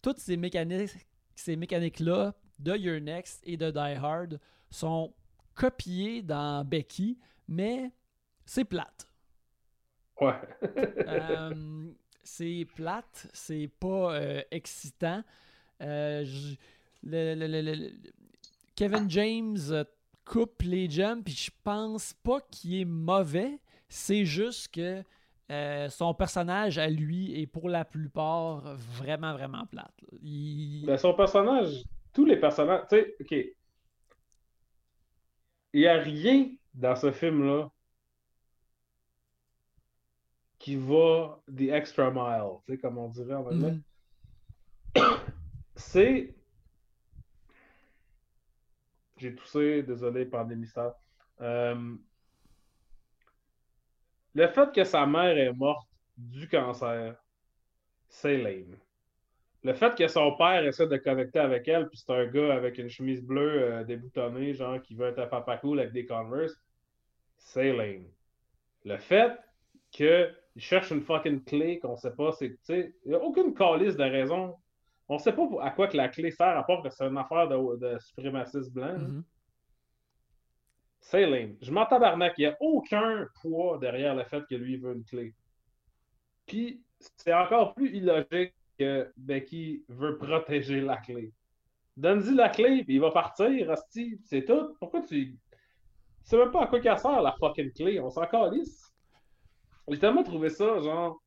toutes 0.02 0.18
ces 0.18 0.36
mécaniques, 0.36 0.90
ces 1.34 1.56
mécaniques-là 1.56 2.34
de 2.58 2.76
Your 2.76 3.00
Next 3.00 3.40
et 3.44 3.56
de 3.56 3.70
Die 3.70 3.78
Hard 3.78 4.38
sont 4.70 5.12
copiées 5.54 6.22
dans 6.22 6.64
Becky, 6.64 7.18
mais 7.48 7.90
c'est 8.44 8.64
plate. 8.64 9.06
Ouais. 10.20 10.34
Euh, 11.06 11.86
c'est 12.22 12.66
plate, 12.74 13.28
c'est 13.32 13.68
pas 13.80 14.14
euh, 14.14 14.42
excitant. 14.50 15.22
Euh, 15.82 16.24
le- 17.02 17.34
le- 17.34 17.60
le- 17.62 17.92
Kevin 18.74 19.08
James 19.10 19.58
coupe 20.24 20.62
les 20.62 20.88
jumps, 20.90 21.22
puis 21.24 21.34
je 21.34 21.50
pense 21.62 22.12
pas 22.14 22.40
qu'il 22.50 22.74
est 22.80 22.84
mauvais. 22.84 23.58
C'est 23.88 24.24
juste 24.24 24.68
que 24.74 25.02
euh, 25.50 25.88
son 25.88 26.12
personnage 26.12 26.76
à 26.78 26.88
lui 26.88 27.40
est 27.40 27.46
pour 27.46 27.68
la 27.68 27.84
plupart 27.84 28.74
vraiment, 28.76 29.32
vraiment 29.32 29.64
plate. 29.66 29.94
Il- 30.22 30.84
Ben, 30.86 30.98
son 30.98 31.14
personnage, 31.14 31.84
tous 32.16 32.24
les 32.24 32.38
personnages, 32.38 32.86
tu 32.88 32.96
sais, 32.96 33.14
ok. 33.20 33.32
Il 35.74 35.80
n'y 35.80 35.86
a 35.86 35.98
rien 35.98 36.50
dans 36.72 36.96
ce 36.96 37.12
film-là 37.12 37.70
qui 40.58 40.76
va 40.76 41.38
the 41.46 41.68
extra 41.68 42.10
mile, 42.10 42.58
tu 42.64 42.72
sais, 42.72 42.78
comme 42.78 42.96
on 42.96 43.10
dirait 43.10 43.34
en 43.34 43.44
anglais. 43.44 43.74
Mhm. 43.74 43.82
C'est. 45.76 46.34
J'ai 49.18 49.34
toussé, 49.34 49.82
désolé, 49.82 50.24
pandémie 50.24 50.68
ça. 50.68 50.98
Euh, 51.42 51.96
Le 54.34 54.48
fait 54.48 54.74
que 54.74 54.84
sa 54.84 55.04
mère 55.04 55.36
est 55.36 55.52
morte 55.52 55.86
du 56.16 56.48
cancer, 56.48 57.22
c'est 58.08 58.38
lame. 58.38 58.78
Le 59.66 59.74
fait 59.74 59.96
que 59.96 60.06
son 60.06 60.30
père 60.36 60.64
essaie 60.64 60.86
de 60.86 60.96
connecter 60.96 61.40
avec 61.40 61.66
elle, 61.66 61.88
puis 61.88 61.98
c'est 61.98 62.12
un 62.12 62.26
gars 62.26 62.54
avec 62.54 62.78
une 62.78 62.88
chemise 62.88 63.20
bleue 63.20 63.64
euh, 63.64 63.82
déboutonnée, 63.82 64.54
genre 64.54 64.80
qui 64.80 64.94
veut 64.94 65.08
être 65.08 65.18
un 65.18 65.26
papa 65.26 65.56
cool 65.56 65.80
avec 65.80 65.92
des 65.92 66.06
Converse, 66.06 66.54
c'est 67.36 67.72
lame. 67.72 68.06
Le 68.84 68.96
fait 68.96 69.32
qu'il 69.90 70.32
cherche 70.56 70.92
une 70.92 71.02
fucking 71.02 71.42
clé 71.42 71.80
qu'on 71.80 71.96
sait 71.96 72.14
pas, 72.14 72.30
c'est, 72.30 72.50
tu 72.50 72.58
sais, 72.62 72.94
il 73.04 73.08
n'y 73.08 73.16
a 73.16 73.20
aucune 73.20 73.54
calice 73.54 73.96
de 73.96 74.04
raison. 74.04 74.54
On 75.08 75.18
sait 75.18 75.32
pas 75.32 75.48
à 75.60 75.72
quoi 75.72 75.88
que 75.88 75.96
la 75.96 76.10
clé 76.10 76.30
sert, 76.30 76.56
à 76.56 76.62
part 76.64 76.84
que 76.84 76.90
c'est 76.90 77.04
une 77.04 77.18
affaire 77.18 77.48
de, 77.48 77.76
de 77.76 77.98
suprémacistes 77.98 78.72
blancs. 78.72 79.00
là. 79.00 79.08
Mhm. 79.08 79.24
C'est 81.00 81.26
lame. 81.26 81.56
Je 81.60 81.72
m'en 81.72 81.86
tabarnak. 81.86 82.34
Il 82.38 82.42
n'y 82.42 82.46
a 82.46 82.56
aucun 82.60 83.26
poids 83.42 83.78
derrière 83.78 84.14
le 84.14 84.22
fait 84.22 84.44
que 84.48 84.54
lui 84.54 84.76
veut 84.76 84.94
une 84.94 85.04
clé. 85.04 85.34
Puis, 86.46 86.84
c'est 87.16 87.34
encore 87.34 87.74
plus 87.74 87.96
illogique 87.96 88.54
que 88.78 89.12
Becky 89.16 89.84
veut 89.88 90.18
protéger 90.18 90.80
la 90.80 90.96
clé. 90.98 91.32
Donne-y 91.96 92.34
la 92.34 92.48
clé, 92.50 92.84
puis 92.84 92.94
il 92.96 93.00
va 93.00 93.10
partir, 93.10 93.70
hostie. 93.70 94.20
C'est 94.24 94.44
tout. 94.44 94.74
Pourquoi 94.78 95.00
tu. 95.02 95.32
Tu 95.32 95.38
sais 96.24 96.36
même 96.36 96.50
pas 96.50 96.64
à 96.64 96.66
quoi 96.66 96.80
qu'elle 96.80 96.98
sert, 96.98 97.22
la 97.22 97.32
fucking 97.32 97.72
clé. 97.72 98.00
On 98.00 98.10
s'en 98.10 98.26
calisse. 98.26 98.92
J'ai 99.88 99.98
tellement 99.98 100.22
trouvé 100.24 100.50
ça, 100.50 100.80
genre. 100.80 101.22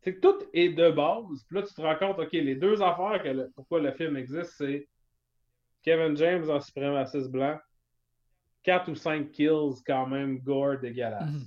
C'est 0.00 0.14
que 0.14 0.20
tout 0.20 0.38
est 0.52 0.70
de 0.70 0.90
base. 0.90 1.44
Puis 1.46 1.56
là, 1.56 1.62
tu 1.62 1.74
te 1.74 1.80
rends 1.82 1.96
compte, 1.96 2.18
OK, 2.18 2.32
les 2.32 2.54
deux 2.56 2.80
affaires, 2.82 3.22
que 3.22 3.28
le- 3.28 3.50
pourquoi 3.54 3.80
le 3.80 3.92
film 3.92 4.16
existe, 4.16 4.52
c'est 4.56 4.88
Kevin 5.82 6.16
James 6.16 6.48
en 6.50 6.60
suprémaciste 6.60 7.30
blanc, 7.30 7.58
4 8.62 8.90
ou 8.90 8.94
5 8.94 9.30
kills 9.30 9.82
quand 9.86 10.06
même 10.06 10.38
gore 10.40 10.78
dégueulasse. 10.78 11.30
Mhm. 11.30 11.46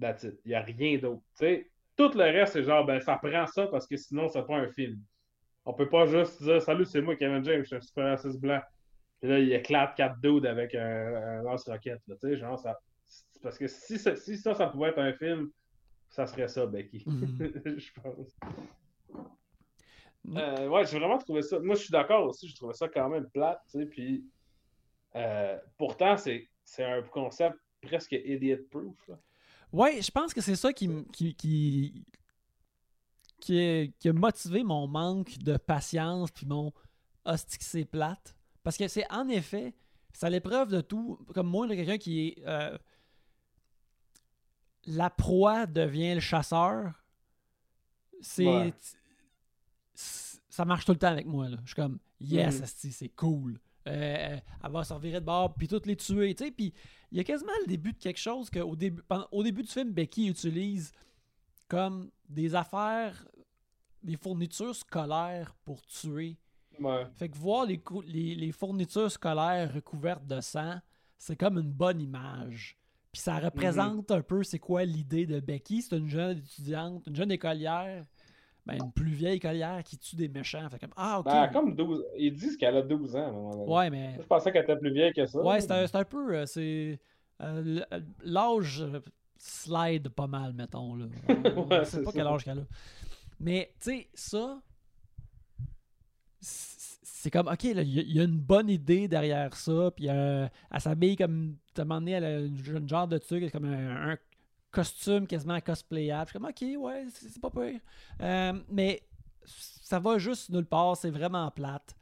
That's 0.00 0.24
it. 0.24 0.40
Il 0.44 0.48
n'y 0.48 0.54
a 0.54 0.62
rien 0.62 0.98
d'autre. 0.98 1.22
Tu 1.38 1.46
sais, 1.46 1.70
tout 1.96 2.10
le 2.14 2.24
reste, 2.24 2.54
c'est 2.54 2.64
genre, 2.64 2.84
ben, 2.84 3.00
ça 3.00 3.16
prend 3.16 3.46
ça 3.46 3.66
parce 3.66 3.86
que 3.86 3.96
sinon, 3.96 4.28
c'est 4.28 4.46
pas 4.46 4.56
un 4.56 4.68
film. 4.70 4.98
On 5.64 5.74
peut 5.74 5.88
pas 5.88 6.06
juste 6.06 6.42
dire, 6.42 6.60
salut, 6.60 6.84
c'est 6.84 7.00
moi, 7.00 7.16
Kevin 7.16 7.44
James, 7.44 7.62
je 7.62 7.66
suis 7.66 7.76
un 7.76 7.80
suprémaciste 7.80 8.40
blanc. 8.40 8.60
Puis 9.20 9.30
là, 9.30 9.38
il 9.38 9.52
éclate 9.52 9.94
4 9.96 10.20
dudes 10.20 10.46
avec 10.46 10.74
un, 10.74 11.14
un 11.14 11.42
lance-roquette. 11.42 12.00
Tu 12.06 12.14
sais, 12.18 12.36
genre, 12.36 12.58
ça. 12.58 12.78
Parce 13.42 13.58
que 13.58 13.68
si 13.68 13.98
ça, 13.98 14.16
si 14.16 14.36
ça, 14.36 14.54
ça 14.54 14.66
pouvait 14.66 14.88
être 14.88 14.98
un 14.98 15.12
film, 15.12 15.50
ça 16.08 16.26
serait 16.26 16.48
ça, 16.48 16.66
Becky. 16.66 17.04
Mhm. 17.06 17.52
je 17.78 18.00
pense. 18.00 18.36
Euh, 20.36 20.68
ouais, 20.68 20.84
j'ai 20.86 20.98
vraiment 20.98 21.18
trouvé 21.18 21.42
ça. 21.42 21.58
Moi, 21.58 21.74
je 21.74 21.82
suis 21.82 21.90
d'accord 21.90 22.26
aussi, 22.26 22.48
j'ai 22.48 22.54
trouvé 22.54 22.74
ça 22.74 22.88
quand 22.88 23.08
même 23.08 23.28
plate, 23.30 23.60
tu 23.70 23.80
sais. 23.80 23.86
Puis, 23.86 24.24
euh, 25.16 25.58
pourtant, 25.78 26.16
c'est 26.16 26.48
c'est 26.64 26.84
un 26.84 27.02
concept 27.02 27.56
presque 27.82 28.12
idiot-proof. 28.12 28.96
là. 29.08 29.18
Ouais, 29.72 30.02
je 30.02 30.10
pense 30.10 30.34
que 30.34 30.40
c'est 30.40 30.56
ça 30.56 30.72
qui, 30.72 30.88
qui, 31.12 31.34
qui, 31.34 32.04
qui, 33.40 33.58
est- 33.58 33.98
qui 33.98 34.08
a 34.08 34.12
motivé 34.12 34.62
mon 34.62 34.86
manque 34.86 35.38
de 35.38 35.56
patience 35.56 36.30
puis 36.30 36.46
mon 36.46 36.72
hostie 37.24 37.58
que 37.58 37.64
c'est 37.64 37.84
plate. 37.84 38.36
Parce 38.62 38.76
que 38.76 38.86
c'est 38.88 39.10
en 39.10 39.28
effet, 39.28 39.74
c'est 40.12 40.26
à 40.26 40.30
l'épreuve 40.30 40.68
de 40.70 40.80
tout. 40.80 41.18
Comme 41.34 41.48
moi, 41.48 41.66
quelqu'un 41.68 41.98
qui 41.98 42.28
est. 42.28 42.42
euh, 42.46 42.76
la 44.86 45.10
proie 45.10 45.66
devient 45.66 46.14
le 46.14 46.20
chasseur. 46.20 46.92
C'est. 48.20 48.46
Ouais. 48.46 48.74
Ça 49.94 50.64
marche 50.64 50.84
tout 50.84 50.92
le 50.92 50.98
temps 50.98 51.08
avec 51.08 51.26
moi. 51.26 51.48
Là. 51.48 51.56
Je 51.62 51.68
suis 51.68 51.74
comme, 51.74 51.98
yes, 52.20 52.58
Mhm. 52.58 52.62
asti, 52.64 52.92
c'est 52.92 53.08
cool. 53.08 53.58
Euh, 53.88 54.36
elle 54.64 54.70
va 54.70 54.84
se 54.84 54.92
revirer 54.94 55.20
de 55.20 55.24
bord, 55.26 55.54
puis 55.54 55.66
toutes 55.68 55.86
les 55.86 55.96
tuer. 55.96 56.34
Tu 56.34 56.44
sais, 56.44 56.50
puis 56.50 56.72
il 57.10 57.18
y 57.18 57.20
a 57.20 57.24
quasiment 57.24 57.52
le 57.62 57.66
début 57.66 57.92
de 57.92 57.98
quelque 57.98 58.20
chose 58.20 58.48
qu'au 58.48 58.76
début, 58.76 59.02
pendant- 59.02 59.26
au 59.32 59.42
début 59.42 59.62
du 59.62 59.68
film, 59.68 59.90
Becky 59.92 60.28
utilise 60.28 60.92
comme 61.68 62.10
des 62.28 62.54
affaires, 62.54 63.26
des 64.02 64.16
fournitures 64.16 64.74
scolaires 64.76 65.54
pour 65.64 65.82
tuer. 65.82 66.36
Ouais. 66.80 67.06
Fait 67.14 67.28
que 67.28 67.36
voir 67.36 67.66
les, 67.66 67.82
les, 68.06 68.34
les 68.34 68.52
fournitures 68.52 69.10
scolaires 69.10 69.72
recouvertes 69.74 70.26
de 70.26 70.40
sang, 70.40 70.76
c'est 71.18 71.36
comme 71.36 71.58
une 71.58 71.70
bonne 71.72 72.00
image. 72.00 72.76
Puis 73.12 73.20
ça 73.20 73.38
représente 73.38 74.10
un 74.10 74.22
peu 74.22 74.42
c'est 74.42 74.58
quoi 74.58 74.84
l'idée 74.84 75.26
de 75.26 75.38
Becky. 75.40 75.82
C'est 75.82 75.96
une 75.98 76.08
jeune 76.08 76.38
étudiante, 76.38 77.06
une 77.06 77.16
jeune 77.16 77.30
écolière, 77.30 78.06
ben, 78.64 78.76
une 78.84 78.92
plus 78.92 79.10
vieille 79.10 79.36
écolière 79.36 79.82
qui 79.82 79.98
tue 79.98 80.14
des 80.16 80.28
méchants. 80.28 80.68
Fait 80.70 80.78
comme, 80.78 80.92
ah, 80.96 81.18
ok. 81.20 81.24
Ben, 81.26 81.48
comme 81.48 81.74
12. 81.74 82.04
Ils 82.16 82.32
disent 82.32 82.56
qu'elle 82.56 82.76
a 82.76 82.82
12 82.82 83.16
ans 83.16 83.24
à 83.24 83.28
un 83.28 83.32
moment 83.32 83.50
donné. 83.56 83.72
Ouais, 83.72 83.90
mais. 83.90 84.14
Je 84.20 84.26
pensais 84.26 84.52
qu'elle 84.52 84.62
était 84.62 84.76
plus 84.78 84.92
vieille 84.92 85.12
que 85.12 85.26
ça. 85.26 85.40
Ouais, 85.42 85.60
c'est 85.60 85.72
un, 85.72 85.84
un 85.92 86.04
peu. 86.04 86.36
euh, 86.36 86.46
c'est. 86.46 87.00
euh, 87.40 87.80
L'âge 88.22 88.82
euh, 88.82 89.00
slide 89.36 90.08
pas 90.10 90.26
mal, 90.28 90.52
mettons. 90.52 90.94
Là. 90.94 91.06
Ouais, 91.70 91.84
c'est 91.84 92.02
pas 92.02 92.12
quel 92.12 92.26
âge 92.26 92.44
qu'elle 92.44 92.60
a. 92.60 92.66
Mais, 93.40 93.72
tu 93.80 93.90
sais, 93.90 94.08
ça. 94.14 94.60
c'est 96.40 97.30
comme, 97.30 97.48
ok, 97.48 97.64
il 97.64 97.76
y, 97.76 97.78
a- 97.78 98.02
il 98.02 98.12
y 98.16 98.20
a 98.20 98.24
une 98.24 98.38
bonne 98.38 98.68
idée 98.68 99.06
derrière 99.08 99.54
ça, 99.54 99.90
puis 99.94 100.08
euh, 100.08 100.46
elle 100.70 100.80
s'habille 100.80 101.16
comme, 101.16 101.56
à 101.76 101.80
un 101.80 101.84
moment 101.84 102.00
donné, 102.00 102.12
elle 102.12 102.24
a 102.24 102.76
un 102.78 102.86
genre 102.86 103.06
de 103.08 103.18
truc, 103.18 103.50
comme 103.52 103.64
un, 103.64 104.10
un 104.12 104.16
costume 104.72 105.26
quasiment 105.26 105.60
cosplayable. 105.60 106.26
Je 106.26 106.30
suis 106.30 106.38
comme, 106.38 106.48
ok, 106.48 106.82
ouais, 106.84 107.06
c'est 107.12 107.40
pas 107.40 107.50
pire. 107.50 107.80
Euh, 108.20 108.52
mais 108.68 109.02
ça 109.44 109.98
va 110.00 110.18
juste 110.18 110.50
nulle 110.50 110.66
part, 110.66 110.96
c'est 110.96 111.10
vraiment 111.10 111.50
plate. 111.50 111.94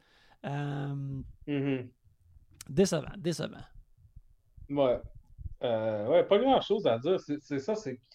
Euh, 0.45 1.21
Mhm. 1.47 1.89
décevant, 2.69 3.13
décevant. 3.17 3.57
Ouais. 4.69 4.99
Euh, 5.63 6.07
ouais, 6.07 6.23
pas 6.23 6.39
grand 6.39 6.59
chose 6.61 6.87
à 6.87 6.97
dire. 6.97 7.19
C'est 7.19 7.59
ça, 7.59 7.75
c'est. 7.75 7.99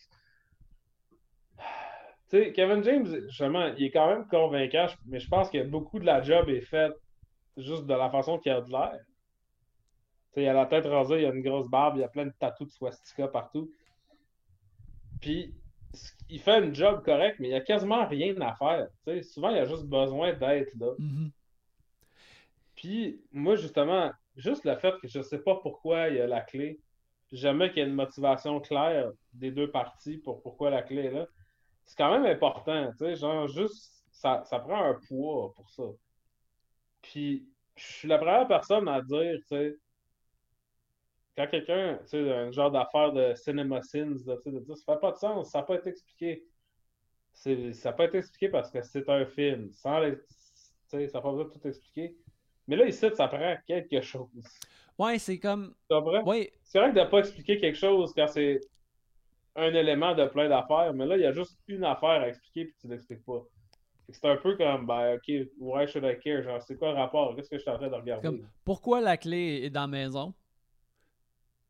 Tu 2.28 2.38
sais, 2.38 2.52
Kevin 2.52 2.82
James, 2.82 3.06
justement, 3.28 3.66
il 3.78 3.84
est 3.84 3.90
quand 3.92 4.08
même 4.08 4.26
convaincant, 4.26 4.86
mais 5.04 5.20
je 5.20 5.28
pense 5.28 5.48
que 5.48 5.62
beaucoup 5.62 6.00
de 6.00 6.04
la 6.06 6.22
job 6.22 6.48
est 6.48 6.60
faite 6.60 6.92
juste 7.56 7.84
de 7.86 7.94
la 7.94 8.10
façon 8.10 8.38
qu'il 8.40 8.50
a 8.50 8.60
de 8.60 8.68
l'air. 8.68 8.98
Tu 10.32 10.34
sais, 10.34 10.42
il 10.42 10.48
a 10.48 10.52
la 10.52 10.66
tête 10.66 10.86
rasée, 10.86 11.20
il 11.22 11.26
a 11.26 11.28
une 11.32 11.42
grosse 11.42 11.68
barbe, 11.68 11.98
il 11.98 12.02
a 12.02 12.08
plein 12.08 12.26
de 12.26 12.32
tatous 12.36 12.66
de 12.66 12.72
swastika 12.72 13.28
partout. 13.28 13.70
Puis, 15.20 15.54
il 16.28 16.40
fait 16.40 16.62
une 16.62 16.74
job 16.74 17.04
correcte, 17.04 17.38
mais 17.40 17.48
il 17.48 17.50
n'y 17.50 17.56
a 17.56 17.60
quasiment 17.60 18.06
rien 18.06 18.38
à 18.40 18.54
faire. 18.54 18.88
Souvent, 19.24 19.50
il 19.50 19.58
a 19.58 19.64
juste 19.64 19.86
besoin 19.86 20.32
d'être 20.32 20.74
là. 20.78 20.92
Mhm. 20.98 21.30
Puis, 22.74 23.22
moi, 23.32 23.56
justement, 23.56 24.12
juste 24.36 24.64
le 24.64 24.76
fait 24.76 24.94
que 25.00 25.08
je 25.08 25.22
sais 25.22 25.38
pas 25.38 25.56
pourquoi 25.56 26.08
il 26.08 26.16
y 26.16 26.20
a 26.20 26.26
la 26.26 26.42
clé, 26.42 26.78
jamais 27.32 27.70
qu'il 27.70 27.78
y 27.78 27.80
ait 27.80 27.88
une 27.88 27.94
motivation 27.94 28.60
claire 28.60 29.10
des 29.32 29.50
deux 29.50 29.70
parties 29.70 30.18
pour 30.18 30.42
pourquoi 30.42 30.70
la 30.70 30.82
clé 30.82 31.04
est 31.04 31.10
là, 31.10 31.26
c'est 31.84 31.96
quand 31.96 32.10
même 32.10 32.30
important, 32.30 32.92
genre, 33.14 33.48
juste, 33.48 34.04
ça, 34.10 34.42
ça 34.44 34.58
prend 34.58 34.84
un 34.84 34.98
poids 35.08 35.52
pour 35.54 35.70
ça. 35.70 35.84
Puis, 37.02 37.48
je 37.76 37.84
suis 37.84 38.08
la 38.08 38.18
première 38.18 38.48
personne 38.48 38.88
à 38.88 39.00
dire, 39.00 39.38
tu 39.40 39.46
sais, 39.48 39.76
quand 41.36 41.46
quelqu'un, 41.48 41.98
tu 42.02 42.08
sais, 42.08 42.32
un 42.32 42.50
genre 42.50 42.70
d'affaire 42.70 43.12
de 43.12 43.34
cinema 43.34 43.82
sins, 43.82 44.14
tu 44.14 44.18
sais, 44.42 44.50
de 44.50 44.60
dire, 44.60 44.76
ça 44.76 44.94
fait 44.94 45.00
pas 45.00 45.12
de 45.12 45.16
sens, 45.18 45.50
ça 45.50 45.58
n'a 45.58 45.64
pas 45.64 45.76
été 45.76 45.90
expliqué. 45.90 46.44
Ça 47.32 47.50
n'a 47.50 47.92
pas 47.92 48.04
été 48.06 48.18
expliqué 48.18 48.48
parce 48.48 48.70
que 48.70 48.80
c'est 48.82 49.08
un 49.10 49.26
film. 49.26 49.70
Sans 49.72 49.98
les- 50.00 50.16
tu 50.16 50.24
sais, 50.86 51.06
ça 51.08 51.18
n'a 51.18 51.22
pas 51.22 51.30
besoin 51.32 51.44
de 51.44 51.50
tout 51.58 51.68
expliquer. 51.68 52.16
Mais 52.66 52.76
là, 52.76 52.86
ici, 52.86 53.06
ça 53.14 53.28
prend 53.28 53.56
quelque 53.66 54.00
chose. 54.00 54.28
Ouais, 54.98 55.18
c'est 55.18 55.38
comme. 55.38 55.74
Tu 55.90 55.94
comprends? 55.96 56.22
Ouais, 56.24 56.50
C'est 56.64 56.78
vrai 56.78 56.90
que 56.90 56.96
de 56.96 57.00
ne 57.00 57.06
pas 57.06 57.18
expliquer 57.18 57.58
quelque 57.60 57.76
chose 57.78 58.12
quand 58.14 58.26
c'est 58.28 58.60
un 59.54 59.72
élément 59.74 60.14
de 60.14 60.26
plein 60.26 60.48
d'affaires, 60.48 60.92
mais 60.94 61.06
là, 61.06 61.16
il 61.16 61.22
y 61.22 61.26
a 61.26 61.32
juste 61.32 61.58
une 61.68 61.84
affaire 61.84 62.22
à 62.22 62.28
expliquer 62.28 62.66
puis 62.66 62.74
tu 62.80 62.88
l'expliques 62.88 63.24
pas. 63.24 63.42
C'est 64.08 64.24
un 64.24 64.36
peu 64.36 64.56
comme, 64.56 64.86
ben, 64.86 65.16
OK, 65.16 65.48
why 65.58 65.86
should 65.86 66.04
I 66.04 66.18
care? 66.18 66.42
Genre, 66.42 66.62
c'est 66.62 66.76
quoi 66.76 66.92
le 66.92 66.96
rapport? 66.98 67.34
Qu'est-ce 67.34 67.50
que 67.50 67.56
je 67.56 67.62
suis 67.62 67.70
en 67.70 67.76
train 67.76 67.88
de 67.88 67.94
regarder? 67.94 68.28
Comme- 68.28 68.48
pourquoi 68.64 69.00
la 69.00 69.16
clé 69.16 69.60
est 69.64 69.70
dans 69.70 69.82
la 69.82 69.86
maison? 69.88 70.32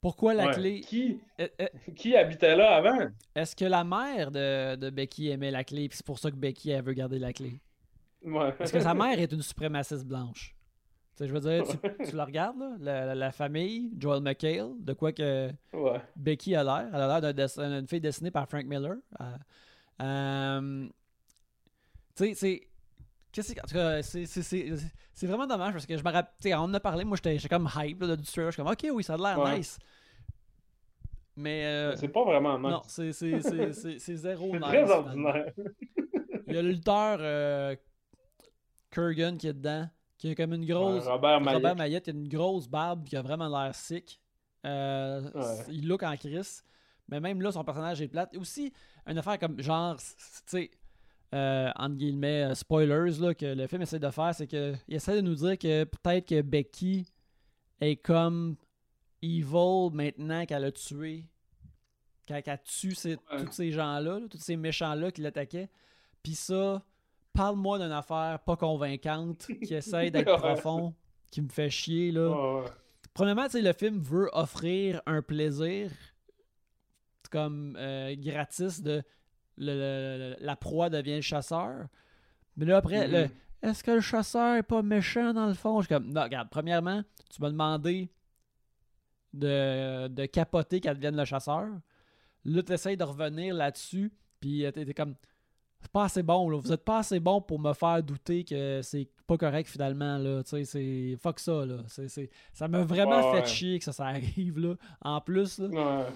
Pourquoi 0.06 0.34
la 0.34 0.46
Ouais. 0.46 0.52
clé 0.54 0.80
Qui, 0.82 1.18
Euh, 1.40 1.48
euh, 1.60 1.66
qui 1.96 2.14
habitait 2.14 2.54
là 2.54 2.76
avant? 2.76 3.08
Est-ce 3.34 3.56
que 3.56 3.64
la 3.64 3.82
mère 3.82 4.30
de, 4.30 4.76
de 4.76 4.88
Becky 4.90 5.30
aimait 5.30 5.50
la 5.50 5.64
clé, 5.64 5.88
puis 5.88 5.96
c'est 5.96 6.06
pour 6.06 6.20
ça 6.20 6.30
que 6.30 6.36
Becky 6.36 6.70
elle 6.70 6.84
veut 6.84 6.92
garder 6.92 7.18
la 7.18 7.32
clé? 7.32 7.60
Ouais. 8.22 8.52
Parce 8.52 8.70
que 8.70 8.78
sa 8.78 8.94
mère 8.94 9.18
est 9.18 9.32
une 9.32 9.42
suprémaciste 9.42 10.04
blanche. 10.04 10.54
Tu 11.16 11.24
sais, 11.24 11.28
je 11.28 11.32
veux 11.34 11.40
dire, 11.40 11.64
tu, 11.66 12.04
tu 12.10 12.14
la 12.14 12.24
regardes, 12.24 12.62
là, 12.78 13.16
la, 13.16 13.32
famille, 13.32 13.90
Joel 13.98 14.22
McHale, 14.22 14.74
de 14.78 14.92
quoi 14.92 15.10
que 15.10 15.50
Ouais. 15.72 16.00
Becky 16.14 16.54
a 16.54 16.62
l'air. 16.62 16.88
Elle 16.94 17.00
a 17.00 17.20
l'air 17.20 17.34
d'une 17.34 17.88
fille 17.88 18.00
dessinée 18.00 18.30
par 18.30 18.48
Frank 18.48 18.64
Miller. 18.64 18.94
Euh, 19.20 19.24
euh, 20.02 20.86
tu 22.14 22.24
sais, 22.26 22.34
c'est. 22.34 22.60
Qu'est-ce 23.32 23.54
que. 23.54 23.60
En 23.60 23.64
tout 23.66 23.74
cas, 23.74 24.02
c'est- 24.02 25.26
vraiment 25.26 25.46
dommage 25.48 25.72
parce 25.72 25.86
que 25.86 25.96
je 25.96 26.04
me 26.04 26.10
rappelle. 26.12 26.32
Tu 26.40 26.48
sais, 26.50 26.54
on 26.54 26.60
en 26.60 26.74
a 26.74 26.80
parlé, 26.80 27.04
moi 27.04 27.16
j'étais 27.16 27.38
j'étais 27.38 27.48
comme 27.54 27.68
hype 27.76 28.02
là, 28.02 28.14
du 28.16 28.22
trailer. 28.22 28.50
Je 28.50 28.54
suis 28.54 28.62
comme, 28.62 28.70
ok, 28.72 28.86
oui, 28.94 29.02
ça 29.02 29.14
a 29.14 29.16
l'air 29.16 29.38
Ouais. 29.38 29.58
nice. 29.58 29.78
Mais. 31.36 31.64
euh, 31.66 31.96
C'est 31.96 32.08
pas 32.08 32.24
vraiment 32.24 32.58
nice. 32.58 32.70
non, 32.70 32.82
c'est 32.86 33.12
zéro 34.16 34.52
nice. 34.52 34.62
très 34.62 34.90
ordinaire. 34.90 35.52
Il 36.48 36.54
y 36.54 36.58
a 36.58 36.62
le 36.62 36.68
lutteur 36.70 37.18
euh, 37.20 37.74
Kurgan 38.90 39.36
qui 39.36 39.48
est 39.48 39.52
dedans, 39.52 39.88
qui 40.18 40.30
a 40.30 40.34
comme 40.34 40.54
une 40.54 40.64
grosse. 40.66 41.06
Robert 41.06 41.40
Maillet. 41.40 41.56
Robert 41.56 41.76
Maillet, 41.76 42.02
il 42.06 42.10
a 42.10 42.12
une 42.14 42.28
grosse 42.28 42.68
barbe 42.68 43.04
qui 43.04 43.16
a 43.16 43.22
vraiment 43.22 43.48
l'air 43.48 43.74
sick. 43.74 44.20
Euh, 44.64 45.20
Ouais. 45.34 45.64
Il 45.70 45.86
look 45.88 46.02
en 46.02 46.16
crise. 46.16 46.62
Mais 47.08 47.20
même 47.20 47.40
là, 47.40 47.52
son 47.52 47.62
personnage 47.62 48.00
est 48.02 48.08
plate. 48.08 48.36
Aussi, 48.36 48.72
une 49.06 49.16
affaire 49.18 49.38
comme 49.38 49.60
genre, 49.60 49.96
tu 49.96 50.04
sais, 50.46 50.70
euh, 51.34 51.70
entre 51.76 51.94
guillemets, 51.96 52.52
spoilers, 52.54 53.20
là, 53.20 53.32
que 53.34 53.46
le 53.54 53.66
film 53.68 53.82
essaie 53.82 53.98
de 54.00 54.10
faire, 54.10 54.34
c'est 54.34 54.46
qu'il 54.48 54.76
essaie 54.88 55.14
de 55.16 55.20
nous 55.20 55.34
dire 55.36 55.56
que 55.58 55.84
peut-être 55.84 56.26
que 56.28 56.40
Becky 56.42 57.06
est 57.80 57.96
comme 57.96 58.56
evil 59.26 59.90
maintenant 59.94 60.44
qu'elle 60.46 60.64
a 60.64 60.72
tué. 60.72 61.24
Qu'elle 62.26 62.42
qu'elle 62.42 62.62
tue 62.64 62.94
ces- 62.94 63.16
Ouais. 63.30 63.44
tous 63.44 63.52
ces 63.52 63.70
gens-là, 63.72 64.18
là, 64.20 64.26
tous 64.30 64.38
ces 64.38 64.56
méchants-là 64.56 65.10
qui 65.12 65.20
l'attaquaient. 65.20 65.68
Puis 66.22 66.34
ça, 66.34 66.82
parle-moi 67.32 67.78
d'une 67.78 67.92
affaire 67.92 68.40
pas 68.44 68.56
convaincante 68.56 69.46
qui 69.62 69.74
essaie 69.74 70.10
d'être 70.10 70.36
profond, 70.38 70.94
qui 71.30 71.40
me 71.42 71.48
fait 71.48 71.70
chier, 71.70 72.10
là. 72.12 72.28
Ouais. 72.62 72.64
Premièrement, 73.14 73.46
le 73.52 73.72
film 73.72 74.00
veut 74.00 74.28
offrir 74.32 75.00
un 75.06 75.22
plaisir 75.22 75.90
comme 77.30 77.76
euh, 77.78 78.14
gratis 78.18 78.82
de 78.82 79.02
le- 79.58 79.72
le- 79.74 80.18
le- 80.18 80.36
la 80.40 80.56
proie 80.56 80.90
devient 80.90 81.16
le 81.16 81.20
chasseur. 81.22 81.86
Mais 82.56 82.66
là, 82.66 82.76
après, 82.78 83.06
Mhm. 83.08 83.12
le, 83.14 83.68
est-ce 83.68 83.82
que 83.82 83.90
le 83.92 84.00
chasseur 84.00 84.56
est 84.56 84.62
pas 84.62 84.82
méchant 84.82 85.32
dans 85.32 85.46
le 85.46 85.54
fond? 85.54 85.80
Je 85.80 85.86
suis 85.86 85.94
comme, 85.94 86.12
non, 86.12 86.22
regarde, 86.22 86.48
premièrement, 86.50 87.02
tu 87.30 87.40
m'as 87.40 87.50
demandé 87.50 88.10
de, 89.38 90.08
de 90.08 90.26
capoter 90.26 90.80
qu'elle 90.80 90.96
devienne 90.96 91.16
le 91.16 91.24
chasseur. 91.24 91.66
Là, 92.44 92.62
tu 92.62 92.72
essaies 92.72 92.96
de 92.96 93.04
revenir 93.04 93.54
là-dessus, 93.54 94.12
puis 94.40 94.64
euh, 94.64 94.70
t'es 94.70 94.84
t'es 94.84 94.94
comme, 94.94 95.14
c'est 95.82 95.90
pas 95.92 96.04
assez 96.04 96.22
bon, 96.22 96.48
là. 96.48 96.58
Vous 96.58 96.72
êtes 96.72 96.84
pas 96.84 96.98
assez 96.98 97.20
bon 97.20 97.40
pour 97.40 97.58
me 97.58 97.72
faire 97.72 98.02
douter 98.02 98.44
que 98.44 98.80
c'est 98.82 99.08
pas 99.26 99.36
correct 99.36 99.68
finalement, 99.68 100.16
là. 100.18 100.42
Tu 100.44 100.50
sais, 100.50 100.64
c'est. 100.64 101.16
Fuck 101.20 101.40
ça, 101.40 101.66
là. 101.66 101.78
C'est, 101.88 102.08
c'est- 102.08 102.30
Ça 102.52 102.68
m'a 102.68 102.82
vraiment 102.84 103.32
Ouais, 103.32 103.38
fait 103.38 103.46
ouais. 103.46 103.46
chier 103.54 103.78
que 103.78 103.84
ça, 103.84 103.92
ça 103.92 104.06
arrive, 104.06 104.58
là. 104.58 104.74
En 105.02 105.20
plus, 105.20 105.58
là. 105.58 105.68
Ouais. 105.68 106.06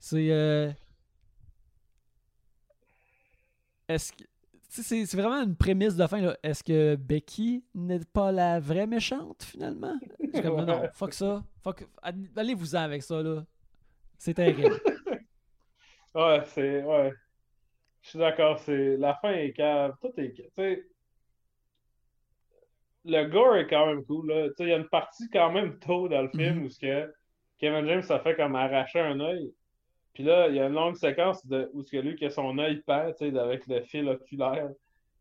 C'est. 0.00 0.30
euh, 0.30 0.70
Est-ce 3.88 4.12
que. 4.12 4.24
C'est, 4.74 5.04
vraiment 5.14 5.42
une 5.42 5.54
prémisse 5.54 5.96
de 5.96 6.06
fin. 6.06 6.34
Est-ce 6.42 6.64
que 6.64 6.96
Becky 6.96 7.62
n'est 7.74 8.00
pas 8.10 8.32
la 8.32 8.58
vraie 8.58 8.86
méchante 8.86 9.42
finalement? 9.42 9.98
Je 10.18 10.30
suis 10.32 10.42
comme, 10.42 10.64
non, 10.64 10.88
fuck 10.94 11.12
ça. 11.12 11.44
Fuck, 11.62 11.86
allez-vous-en 12.36 12.78
avec 12.80 13.02
ça, 13.02 13.22
là. 13.22 13.44
C'est 14.18 14.34
terrible. 14.34 14.74
Ouais, 16.14 16.42
c'est. 16.44 16.82
Ouais. 16.82 17.10
Je 18.02 18.08
suis 18.10 18.18
d'accord, 18.18 18.58
c'est. 18.58 18.98
La 18.98 19.14
fin 19.14 19.32
est 19.32 19.52
cave. 19.54 19.94
Tout 20.00 20.12
est. 20.18 20.32
Tu 20.32 20.42
sais. 20.54 20.84
Le 23.06 23.24
gore 23.30 23.56
est 23.56 23.66
quand 23.66 23.86
même 23.86 24.04
cool, 24.04 24.28
là. 24.28 24.48
Tu 24.48 24.54
sais, 24.56 24.64
il 24.64 24.68
y 24.68 24.72
a 24.74 24.76
une 24.76 24.88
partie 24.88 25.28
quand 25.30 25.50
même 25.50 25.78
tôt 25.78 26.08
dans 26.08 26.20
le 26.22 26.28
film 26.28 26.58
Mhm. 26.58 26.64
où 26.64 26.68
ce 26.70 26.78
que 26.78 27.14
Kevin 27.58 27.86
James 27.86 28.02
ça 28.02 28.20
fait 28.20 28.36
comme 28.36 28.54
arracher 28.56 29.00
un 29.00 29.20
œil. 29.20 29.52
Puis 30.14 30.24
là, 30.24 30.48
il 30.48 30.56
y 30.56 30.60
a 30.60 30.66
une 30.66 30.74
longue 30.74 30.96
séquence 30.96 31.46
de, 31.46 31.70
où 31.72 31.82
ce 31.82 31.90
que 31.92 31.96
lui, 31.96 32.16
que 32.16 32.28
son 32.28 32.58
œil 32.58 32.82
sais, 33.18 33.36
avec 33.38 33.66
le 33.66 33.80
fil 33.82 34.08
oculaire. 34.08 34.68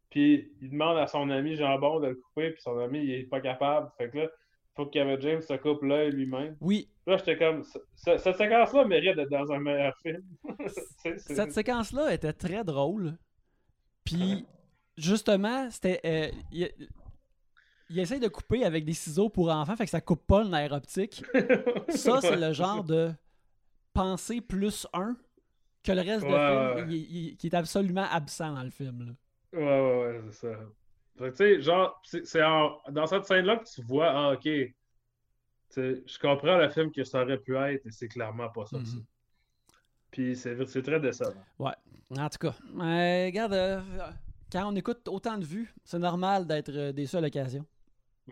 Puis 0.09 0.51
il 0.61 0.71
demande 0.71 0.97
à 0.97 1.07
son 1.07 1.29
ami 1.29 1.55
Jambon 1.55 1.99
de 2.01 2.07
le 2.07 2.15
couper, 2.15 2.51
puis 2.51 2.61
son 2.61 2.77
ami, 2.79 2.99
il 2.99 3.11
est 3.11 3.23
pas 3.23 3.39
capable. 3.39 3.89
Fait 3.97 4.09
que 4.09 4.17
là, 4.17 4.23
il 4.25 4.75
faut 4.75 4.85
que 4.85 4.91
Kevin 4.91 5.19
James 5.21 5.41
se 5.41 5.53
coupe 5.53 5.81
l'œil 5.83 6.11
lui-même. 6.11 6.57
Oui, 6.59 6.89
Là, 7.07 7.17
j'étais 7.17 7.37
comme, 7.37 7.63
ce- 7.63 7.79
ce- 7.95 8.17
cette 8.17 8.35
séquence-là 8.37 8.85
mérite 8.85 9.15
d'être 9.15 9.29
dans 9.31 9.51
un 9.51 9.59
meilleur 9.59 9.95
film. 10.03 10.21
Cette 11.17 11.51
séquence-là 11.51 12.13
était 12.13 12.31
très 12.33 12.63
drôle. 12.63 13.17
Puis, 14.03 14.45
justement, 14.97 15.69
c'était. 15.71 15.99
euh, 16.05 16.27
il, 16.51 16.69
il 17.89 17.99
essaye 17.99 18.19
de 18.19 18.27
couper 18.27 18.63
avec 18.63 18.85
des 18.85 18.93
ciseaux 18.93 19.29
pour 19.29 19.49
enfants, 19.49 19.75
fait 19.75 19.85
que 19.85 19.89
ça 19.89 19.99
coupe 20.01 20.25
pas 20.27 20.43
le 20.43 20.49
nerf 20.49 20.71
optique. 20.71 21.23
Ça, 21.89 22.21
c'est 22.21 22.37
le 22.37 22.53
genre 22.53 22.83
de 22.83 23.11
pensée 23.93 24.41
plus 24.41 24.87
un 24.93 25.15
que 25.83 25.91
le 25.91 26.01
reste 26.01 26.23
Ouais, 26.23 26.29
film, 26.29 26.75
ouais. 26.89 26.95
il- 26.95 27.17
il- 27.29 27.37
qui 27.37 27.47
est 27.47 27.55
absolument 27.55 28.05
absent 28.11 28.53
dans 28.53 28.63
le 28.63 28.69
film. 28.69 29.05
là. 29.07 29.59
Ouais, 29.59 29.63
ouais, 29.63 30.19
ouais, 30.19 30.21
c'est 30.31 30.51
ça. 30.53 30.59
Tu 31.17 31.35
sais, 31.35 31.61
genre, 31.61 32.01
c'est 32.03 32.39
dans 32.39 33.05
cette 33.07 33.25
scène-là 33.25 33.57
que 33.57 33.65
tu 33.65 33.81
vois, 33.83 34.09
ah, 34.11 34.31
ok. 34.33 34.45
Je 35.75 36.19
comprends 36.19 36.57
le 36.57 36.69
film 36.69 36.91
que 36.91 37.03
ça 37.03 37.21
aurait 37.23 37.37
pu 37.37 37.55
être, 37.55 37.85
et 37.85 37.91
c'est 37.91 38.07
clairement 38.07 38.49
pas 38.49 38.65
ça. 38.65 38.77
Ça. 38.83 38.97
Puis 40.11 40.35
c'est 40.35 40.65
c'est 40.67 40.81
très 40.81 40.99
décevant. 40.99 41.33
En 41.59 42.29
tout 42.29 42.37
cas, 42.39 42.53
euh, 42.79 43.25
regarde, 43.25 43.53
euh, 43.53 43.81
quand 44.51 44.69
on 44.71 44.75
écoute 44.75 45.07
autant 45.07 45.37
de 45.37 45.45
vues, 45.45 45.73
c'est 45.85 45.99
normal 45.99 46.45
d'être 46.45 46.71
euh, 46.75 46.91
déçu 46.91 47.15
à 47.15 47.21
l'occasion. 47.21 47.65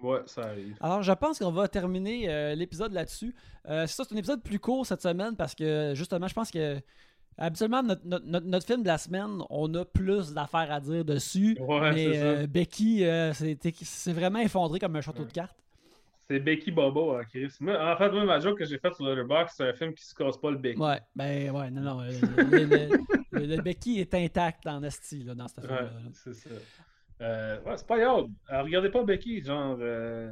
Ouais, 0.02 0.20
ça 0.26 0.44
arrive. 0.44 0.76
Alors, 0.82 1.02
je 1.04 1.12
pense 1.14 1.40
qu'on 1.40 1.52
va 1.52 1.68
terminer 1.68 2.30
euh, 2.30 2.56
l'épisode 2.56 2.92
là-dessus. 2.94 3.34
Euh, 3.68 3.86
c'est 3.88 3.96
ça, 3.96 4.04
c'est 4.08 4.16
un 4.16 4.18
épisode 4.18 4.42
plus 4.44 4.60
court 4.60 4.86
cette 4.86 5.02
semaine 5.02 5.36
parce 5.36 5.56
que, 5.56 5.94
justement, 5.96 6.28
je 6.28 6.34
pense 6.34 6.52
que 6.52 6.78
habituellement, 7.38 7.82
notre, 7.84 8.02
notre- 8.06 8.46
notre- 8.46 8.66
film 8.66 8.82
de 8.84 8.88
la 8.88 8.98
semaine, 8.98 9.40
on 9.50 9.74
a 9.76 9.86
plus 9.86 10.34
d'affaires 10.34 10.72
à 10.72 10.80
dire 10.80 11.06
dessus. 11.06 11.58
Ouais, 11.60 11.92
mais 11.94 12.14
c'est 12.14 12.22
euh. 12.22 12.48
Becky, 12.48 13.06
c'est 13.86 14.14
vraiment 14.14 14.40
effondré 14.40 14.80
comme 14.80 14.96
un 14.96 15.02
château 15.02 15.24
de 15.24 15.32
cartes. 15.32 15.56
C'est 16.30 16.40
Becky 16.40 16.70
Bobo, 16.70 17.14
hein, 17.14 17.24
Chris. 17.28 17.52
Moi, 17.60 17.74
en 17.76 17.98
fait, 17.98 18.12
moi, 18.12 18.24
ma 18.24 18.40
joke 18.40 18.60
que 18.60 18.66
j'ai 18.66 18.78
faite 18.78 18.94
sur 18.94 19.04
Letterboxd, 19.06 19.56
c'est 19.58 19.68
un 19.70 19.74
film 19.74 19.96
qui 19.96 20.06
se 20.06 20.14
casse 20.14 20.38
pas 20.38 20.52
le 20.52 20.58
Becky. 20.58 20.80
Ouais, 20.80 21.00
ben 21.16 21.50
ouais, 21.50 21.72
non, 21.72 21.82
non. 21.82 22.02
le, 22.02 22.66
le- 22.66 22.90
le- 23.32 23.46
le 23.56 23.62
Becky 23.64 24.00
est 24.00 24.14
intact 24.14 24.64
dans 24.64 24.80
Nasty, 24.80 25.24
là, 25.24 25.34
dans 25.34 25.48
ce 25.48 25.56
film-là. 25.60 25.82
Ouais, 25.84 25.90
c'est 26.14 26.34
ça. 26.36 26.50
Euh, 27.22 27.62
ouais, 27.64 27.78
c'est 27.78 27.88
pas 27.88 28.00
grave. 28.00 28.28
Euh, 28.52 28.62
regardez 28.62 28.90
pas 28.90 29.04
Becky, 29.04 29.44
genre. 29.44 29.78
euh, 29.82 30.32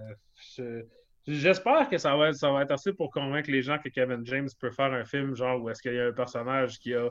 je- 0.55 0.85
J'espère 1.29 1.89
que 1.89 1.97
ça 1.97 2.15
va, 2.15 2.29
être, 2.29 2.35
ça 2.35 2.49
va 2.53 2.61
être 2.61 2.71
assez 2.71 2.93
pour 2.93 3.11
convaincre 3.11 3.51
les 3.51 3.61
gens 3.61 3.77
que 3.79 3.89
Kevin 3.89 4.25
James 4.25 4.47
peut 4.61 4.71
faire 4.71 4.93
un 4.93 5.03
film, 5.03 5.35
genre, 5.35 5.61
où 5.61 5.69
est-ce 5.69 5.81
qu'il 5.81 5.93
y 5.93 5.99
a 5.99 6.05
un 6.07 6.13
personnage 6.13 6.79
qui 6.79 6.93
a 6.93 7.09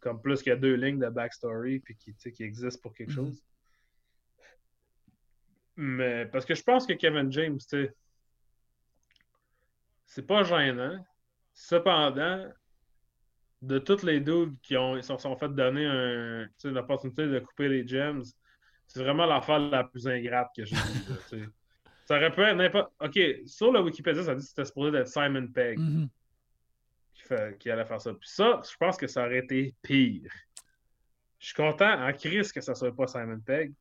comme 0.00 0.20
plus 0.20 0.42
que 0.42 0.54
deux 0.54 0.74
lignes 0.74 0.98
de 0.98 1.08
backstory, 1.08 1.80
puis 1.80 1.96
qui, 1.96 2.12
qui 2.14 2.42
existe 2.42 2.82
pour 2.82 2.92
quelque 2.92 3.08
Mhm. 3.12 3.14
chose. 3.16 3.42
Mais 5.76 6.26
parce 6.26 6.44
que 6.44 6.54
je 6.54 6.62
pense 6.62 6.86
que 6.86 6.92
Kevin 6.92 7.32
James, 7.32 7.56
tu 7.58 7.64
sais, 7.66 7.94
c'est 10.04 10.26
pas 10.26 10.42
gênant. 10.42 11.02
Cependant, 11.54 12.50
de 13.62 13.78
tous 13.78 14.02
les 14.02 14.20
dudes 14.20 14.54
qui 14.62 14.76
ont, 14.76 15.00
se 15.00 15.16
sont 15.16 15.36
fait 15.36 15.48
donner 15.48 15.86
un, 15.86 16.44
tu 16.46 16.52
sais, 16.58 16.70
l'opportunité 16.70 17.26
de 17.26 17.38
couper 17.38 17.68
les 17.68 17.88
gems, 17.88 18.22
c'est 18.86 19.02
vraiment 19.02 19.26
l'affaire 19.26 19.58
la 19.58 19.84
plus 19.84 20.06
ingrate 20.08 20.48
que 20.56 20.64
j'ai 20.64 20.76
vue. 20.76 21.48
Ça 22.06 22.16
aurait 22.16 22.30
pu 22.30 22.40
être 22.42 22.56
n'importe. 22.56 22.92
Ok, 23.00 23.18
sur 23.46 23.72
le 23.72 23.80
Wikipédia, 23.80 24.22
ça 24.22 24.34
dit 24.34 24.42
que 24.42 24.48
c'était 24.48 24.64
supposé 24.64 24.96
être 24.96 25.08
Simon 25.08 25.48
Pegg 25.48 25.78
Mhm. 25.78 26.08
qui, 27.14 27.22
fait- 27.22 27.58
qui 27.58 27.70
allait 27.70 27.84
faire 27.84 28.00
ça. 28.00 28.12
Puis 28.14 28.28
ça, 28.28 28.60
je 28.68 28.76
pense 28.78 28.96
que 28.96 29.06
ça 29.08 29.24
aurait 29.26 29.38
été 29.38 29.74
pire. 29.82 30.30
Je 31.38 31.46
suis 31.46 31.54
content 31.54 31.90
en 32.06 32.12
crise 32.12 32.52
que 32.52 32.60
ça 32.60 32.74
soit 32.74 32.94
pas 32.94 33.06
Simon 33.08 33.40
Pegg. 33.40 33.72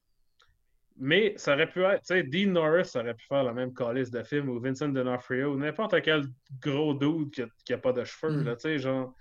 Mais 0.97 1.34
ça 1.38 1.53
aurait 1.53 1.70
pu 1.70 1.84
être, 1.84 2.01
tu 2.01 2.14
sais, 2.16 2.24
Dean 2.24 2.51
Norris 2.51 2.89
aurait 2.95 3.14
pu 3.14 3.26
faire 3.26 3.43
la 3.43 3.51
même 3.53 3.74
calice 3.74 4.10
de 4.10 4.24
film 4.24 4.47
ou 4.49 4.60
Vincent 4.62 4.88
D'Onofrio, 4.88 5.53
ou 5.53 5.58
n'importe 5.58 6.01
quel 6.01 6.24
gros 6.62 6.93
dude 6.93 7.32
qui 7.32 7.41
a, 7.41 7.47
qui 7.66 7.74
a 7.74 7.78
pas 7.78 7.91
de 7.91 8.03
cheveux, 8.06 8.32
Mhm. 8.38 8.45
là, 8.45 8.56
tu 8.56 8.62
sais, 8.62 8.80
genre, 8.80 9.14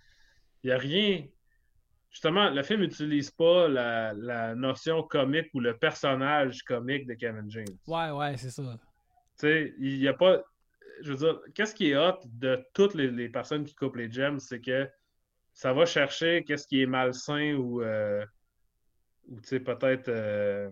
il 0.62 0.70
y 0.70 0.72
a 0.72 0.78
rien. 0.78 1.26
Justement, 2.14 2.48
le 2.48 2.62
film 2.62 2.80
n'utilise 2.82 3.32
pas 3.32 3.66
la, 3.66 4.12
la 4.14 4.54
notion 4.54 5.02
comique 5.02 5.48
ou 5.52 5.58
le 5.58 5.76
personnage 5.76 6.62
comique 6.62 7.08
de 7.08 7.14
Kevin 7.14 7.50
James. 7.50 7.76
Ouais, 7.88 8.12
ouais, 8.12 8.36
c'est 8.36 8.50
ça. 8.50 8.62
Tu 8.62 8.68
sais, 9.34 9.74
il 9.80 9.98
n'y 9.98 10.06
a 10.06 10.14
pas. 10.14 10.40
Je 11.02 11.12
veux 11.12 11.18
dire, 11.18 11.40
qu'est-ce 11.56 11.74
qui 11.74 11.90
est 11.90 11.96
hot 11.96 12.20
de 12.24 12.64
toutes 12.72 12.94
les, 12.94 13.10
les 13.10 13.28
personnes 13.28 13.64
qui 13.64 13.74
coupent 13.74 13.96
les 13.96 14.08
gems, 14.08 14.38
c'est 14.38 14.60
que 14.60 14.88
ça 15.52 15.72
va 15.72 15.86
chercher 15.86 16.44
qu'est-ce 16.44 16.68
qui 16.68 16.82
est 16.82 16.86
malsain 16.86 17.54
ou, 17.54 17.82
euh, 17.82 18.24
ou 19.28 19.40
tu 19.40 19.48
sais, 19.48 19.58
peut-être 19.60 20.08
euh, 20.08 20.70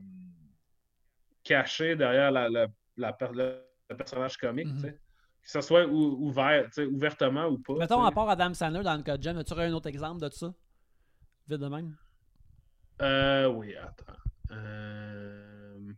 caché 1.43 1.97
derrière 1.97 2.30
la, 2.30 2.49
la- 2.49 2.68
le, 2.97 3.95
personnage 3.97 4.36
comique, 4.36 4.68
Mhm. 4.68 4.74
tu 4.76 4.80
sais. 4.82 4.93
que 4.93 5.51
ce 5.51 5.61
soit 5.61 5.86
ouvert, 5.86 6.68
ouvertement 6.88 7.47
ou 7.49 7.59
pas. 7.59 7.74
Mettons, 7.74 8.05
à 8.05 8.12
part 8.12 8.28
Adam 8.30 8.55
Sandler 8.55 8.84
dans 8.84 8.97
le 8.97 9.03
cas 9.03 9.16
de 9.16 9.22
Jem, 9.24 9.36
as-tu 9.38 9.55
un 9.55 9.72
autre 9.72 9.88
exemple 9.88 10.20
de 10.20 10.30
ça? 10.32 10.55
Vite 11.49 11.61
de 11.61 11.68
même? 11.68 11.97
Euh, 13.01 13.49
oui, 13.49 13.74
attends. 13.76 14.16
Euh... 14.53 15.93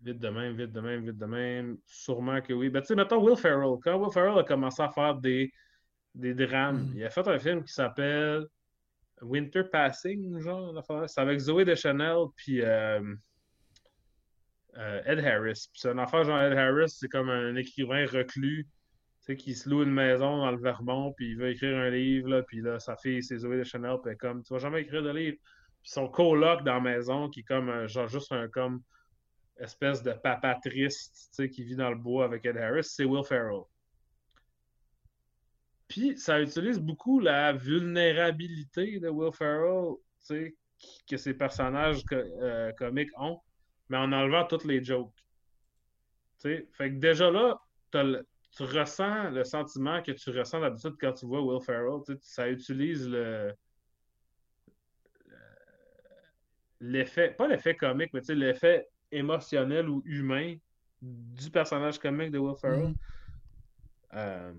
Vite 0.00 0.18
de 0.18 0.28
même, 0.28 0.56
vite 0.56 0.72
de 0.72 0.80
même, 0.80 1.04
vite 1.04 1.18
de 1.18 1.26
même. 1.26 1.78
Sûrement 1.84 2.40
que 2.40 2.52
oui. 2.52 2.70
Ben, 2.70 2.80
tu 2.80 2.86
sais, 2.86 2.94
mettons 2.94 3.22
Will 3.22 3.36
Ferrell. 3.36 3.76
Quand 3.82 3.96
Will 3.96 4.12
Ferrell 4.12 4.38
a 4.38 4.44
commencé 4.44 4.80
à 4.82 4.88
faire 4.90 5.16
des, 5.16 5.52
des 6.14 6.32
drames, 6.34 6.90
mm. 6.90 6.96
il 6.96 7.04
a 7.04 7.10
fait 7.10 7.26
un 7.26 7.38
film 7.38 7.64
qui 7.64 7.72
s'appelle 7.72 8.46
Winter 9.20 9.64
Passing, 9.64 10.38
genre. 10.40 10.80
C'est 11.08 11.20
avec 11.20 11.38
Zoé 11.40 11.64
Deschanel 11.64 12.26
puis 12.36 12.62
euh, 12.62 13.14
euh, 14.76 15.02
Ed 15.04 15.18
Harris. 15.24 15.68
Puis 15.72 15.80
c'est 15.80 15.90
un 15.90 15.98
affaire 15.98 16.24
genre 16.24 16.40
Ed 16.40 16.56
Harris, 16.56 16.90
c'est 16.90 17.08
comme 17.08 17.30
un 17.30 17.56
écrivain 17.56 18.06
reclus 18.06 18.68
qui 19.34 19.54
se 19.54 19.68
loue 19.68 19.82
une 19.82 19.92
maison 19.92 20.38
dans 20.38 20.50
le 20.50 20.58
Vermont, 20.58 21.12
puis 21.12 21.30
il 21.30 21.36
veut 21.36 21.50
écrire 21.50 21.76
un 21.76 21.90
livre, 21.90 22.28
là, 22.28 22.42
puis 22.42 22.60
là, 22.60 22.78
sa 22.78 22.96
fille, 22.96 23.22
c'est 23.22 23.38
Zoé 23.38 23.56
Deschanel, 23.56 23.96
puis 24.02 24.16
comme, 24.16 24.42
tu 24.42 24.52
vas 24.52 24.60
jamais 24.60 24.82
écrire 24.82 25.02
de 25.02 25.10
livre. 25.10 25.36
Puis 25.82 25.90
son 25.90 26.08
coloc 26.08 26.62
dans 26.62 26.74
la 26.74 26.80
maison, 26.80 27.28
qui 27.28 27.40
est 27.40 27.42
comme, 27.44 27.88
genre, 27.88 28.06
juste 28.08 28.30
un, 28.32 28.48
comme, 28.48 28.82
espèce 29.58 30.02
de 30.02 30.12
papa 30.12 30.58
triste, 30.62 31.48
qui 31.48 31.64
vit 31.64 31.76
dans 31.76 31.90
le 31.90 31.96
bois 31.96 32.24
avec 32.24 32.44
Ed 32.44 32.56
Harris, 32.56 32.84
c'est 32.84 33.04
Will 33.04 33.24
Ferrell. 33.24 33.62
Puis 35.88 36.18
ça 36.18 36.40
utilise 36.40 36.80
beaucoup 36.80 37.20
la 37.20 37.52
vulnérabilité 37.52 38.98
de 38.98 39.08
Will 39.08 39.32
Ferrell, 39.32 39.94
que 41.08 41.16
ses 41.16 41.34
personnages 41.34 42.02
euh, 42.12 42.72
comiques 42.72 43.10
ont, 43.18 43.40
mais 43.88 43.96
en 43.96 44.12
enlevant 44.12 44.44
toutes 44.44 44.64
les 44.64 44.82
jokes. 44.82 45.14
Fait 46.38 46.66
que 46.78 46.96
déjà 46.96 47.30
là, 47.30 47.58
tu 48.56 48.62
ressens 48.62 49.30
le 49.30 49.44
sentiment 49.44 50.02
que 50.02 50.12
tu 50.12 50.30
ressens 50.30 50.60
d'habitude 50.60 50.94
quand 50.98 51.12
tu 51.12 51.26
vois 51.26 51.42
Will 51.42 51.60
Ferrell. 51.60 52.00
Ça 52.22 52.48
utilise 52.48 53.08
le 53.08 53.52
l'effet, 56.80 57.30
pas 57.30 57.48
l'effet 57.48 57.74
comique, 57.74 58.10
mais 58.12 58.20
l'effet 58.28 58.86
émotionnel 59.12 59.88
ou 59.88 60.02
humain 60.04 60.56
du 61.02 61.50
personnage 61.50 61.98
comique 61.98 62.30
de 62.30 62.38
Will 62.38 62.56
Ferrell. 62.56 62.88
Mm-hmm. 62.88 62.94
Euh, 64.14 64.52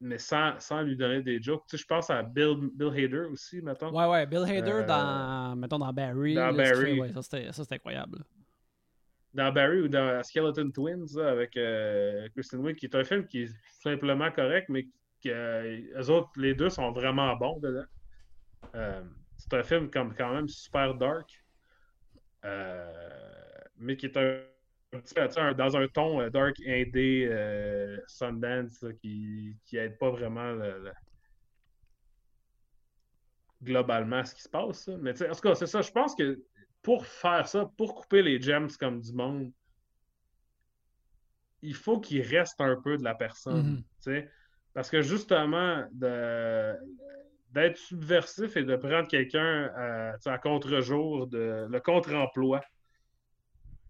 mais 0.00 0.18
sans, 0.18 0.58
sans, 0.60 0.82
lui 0.82 0.96
donner 0.96 1.22
des 1.22 1.42
jokes. 1.42 1.64
Tu 1.68 1.76
sais, 1.76 1.82
je 1.82 1.86
pense 1.86 2.08
à 2.08 2.22
Bill, 2.22 2.70
Bill 2.72 2.88
Hader 2.88 3.26
aussi, 3.30 3.60
mettons. 3.60 3.92
Ouais, 3.92 4.06
ouais, 4.06 4.26
Bill 4.26 4.44
Hader 4.44 4.70
euh, 4.70 4.86
dans, 4.86 5.56
mettons, 5.56 5.78
dans 5.78 5.92
Barry. 5.92 6.34
Dans 6.34 6.52
Barry. 6.52 7.00
Ouais, 7.00 7.12
ça, 7.12 7.22
c'était 7.52 7.74
incroyable. 7.74 8.24
Dans 9.38 9.52
Barry 9.52 9.82
ou 9.82 9.88
dans 9.88 10.20
Skeleton 10.24 10.70
Twins 10.72 11.16
avec 11.18 11.56
euh, 11.56 12.28
Kristen 12.30 12.58
Wiig, 12.58 12.76
qui 12.76 12.86
est 12.86 12.94
un 12.96 13.04
film 13.04 13.24
qui 13.24 13.42
est 13.42 13.54
simplement 13.82 14.32
correct, 14.32 14.68
mais 14.68 14.88
que 15.22 15.62
les 15.94 16.10
autres, 16.10 16.30
les 16.36 16.54
deux 16.54 16.68
sont 16.68 16.90
vraiment 16.90 17.36
bons 17.36 17.60
dedans. 17.60 17.86
c'est 19.36 19.54
un 19.54 19.62
film 19.62 19.90
comme 19.90 20.12
quand 20.16 20.34
même 20.34 20.48
super 20.48 20.92
dark. 20.96 21.30
mais 23.76 23.96
qui 23.96 24.06
est 24.06 24.16
un 24.16 24.40
dans 25.54 25.76
un 25.76 25.86
ton 25.88 26.20
euh, 26.20 26.30
dark 26.30 26.56
indé 26.66 27.28
euh, 27.30 27.98
Sundance 28.06 28.84
qui, 29.00 29.54
qui 29.64 29.76
aide 29.76 29.98
pas 29.98 30.10
vraiment 30.10 30.56
globalement 33.62 34.24
ce 34.24 34.34
qui 34.34 34.42
se 34.42 34.48
passe. 34.48 34.88
Mais 35.00 35.10
en 35.22 35.34
tout 35.34 35.40
cas, 35.40 35.54
c'est 35.54 35.66
ça. 35.66 35.82
Je 35.82 35.92
pense 35.92 36.14
que 36.14 36.42
pour 36.82 37.06
faire 37.06 37.46
ça, 37.48 37.70
pour 37.76 37.94
couper 37.94 38.22
les 38.22 38.40
gems 38.40 38.70
comme 38.78 39.00
du 39.00 39.12
monde, 39.12 39.52
il 41.62 41.74
faut 41.74 41.98
qu'il 41.98 42.22
reste 42.22 42.60
un 42.60 42.80
peu 42.80 42.96
de 42.96 43.04
la 43.04 43.14
personne. 43.14 43.84
Mm-hmm. 44.06 44.28
Parce 44.74 44.90
que 44.90 45.02
justement, 45.02 45.84
d'être 45.92 47.76
subversif 47.76 48.56
et 48.56 48.64
de 48.64 48.76
prendre 48.76 49.08
quelqu'un 49.08 49.70
euh, 49.76 50.12
à 50.26 50.38
contre-jour, 50.38 51.28
le 51.32 51.78
contre-emploi, 51.78 52.60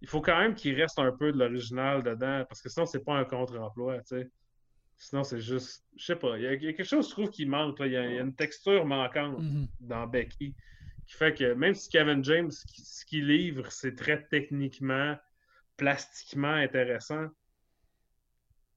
il 0.01 0.09
faut 0.09 0.21
quand 0.21 0.39
même 0.39 0.55
qu'il 0.55 0.81
reste 0.81 0.99
un 0.99 1.13
peu 1.13 1.33
de 1.33 1.39
l'original 1.39 2.03
dedans, 2.03 2.45
parce 2.49 2.63
que 2.63 2.69
sinon, 2.69 2.87
c'est 2.87 3.05
pas 3.05 3.15
un 3.15 3.25
contre-emploi, 3.25 3.99
tu 3.99 4.19
sais. 4.19 4.31
Sinon, 4.97 5.23
c'est 5.23 5.41
juste. 5.41 5.85
Je 5.97 6.07
sais 6.07 6.17
pas. 6.17 6.37
Il 6.39 6.43
y, 6.43 6.47
a, 6.47 6.57
quelque 6.57 6.83
chose, 6.83 7.07
je 7.07 7.13
trouve, 7.13 7.31
qui 7.31 7.47
manque. 7.47 7.77
Il, 7.81 7.93
y 7.93 7.97
a, 7.97 8.21
une 8.21 8.35
texture 8.35 8.85
manquante 8.85 9.41
mm-hmm. 9.41 9.69
dans 9.81 10.07
Becky 10.09 10.55
qui 11.09 11.15
fait 11.15 11.35
que 11.35 11.55
même 11.55 11.75
si 11.75 11.89
Kevin 11.89 12.23
James, 12.23 12.51
ce 12.51 13.05
qu'il 13.07 13.27
livre, 13.27 13.73
c'est 13.73 13.95
très 13.95 14.27
techniquement, 14.29 15.17
plastiquement 15.77 16.53
intéressant, 16.53 17.29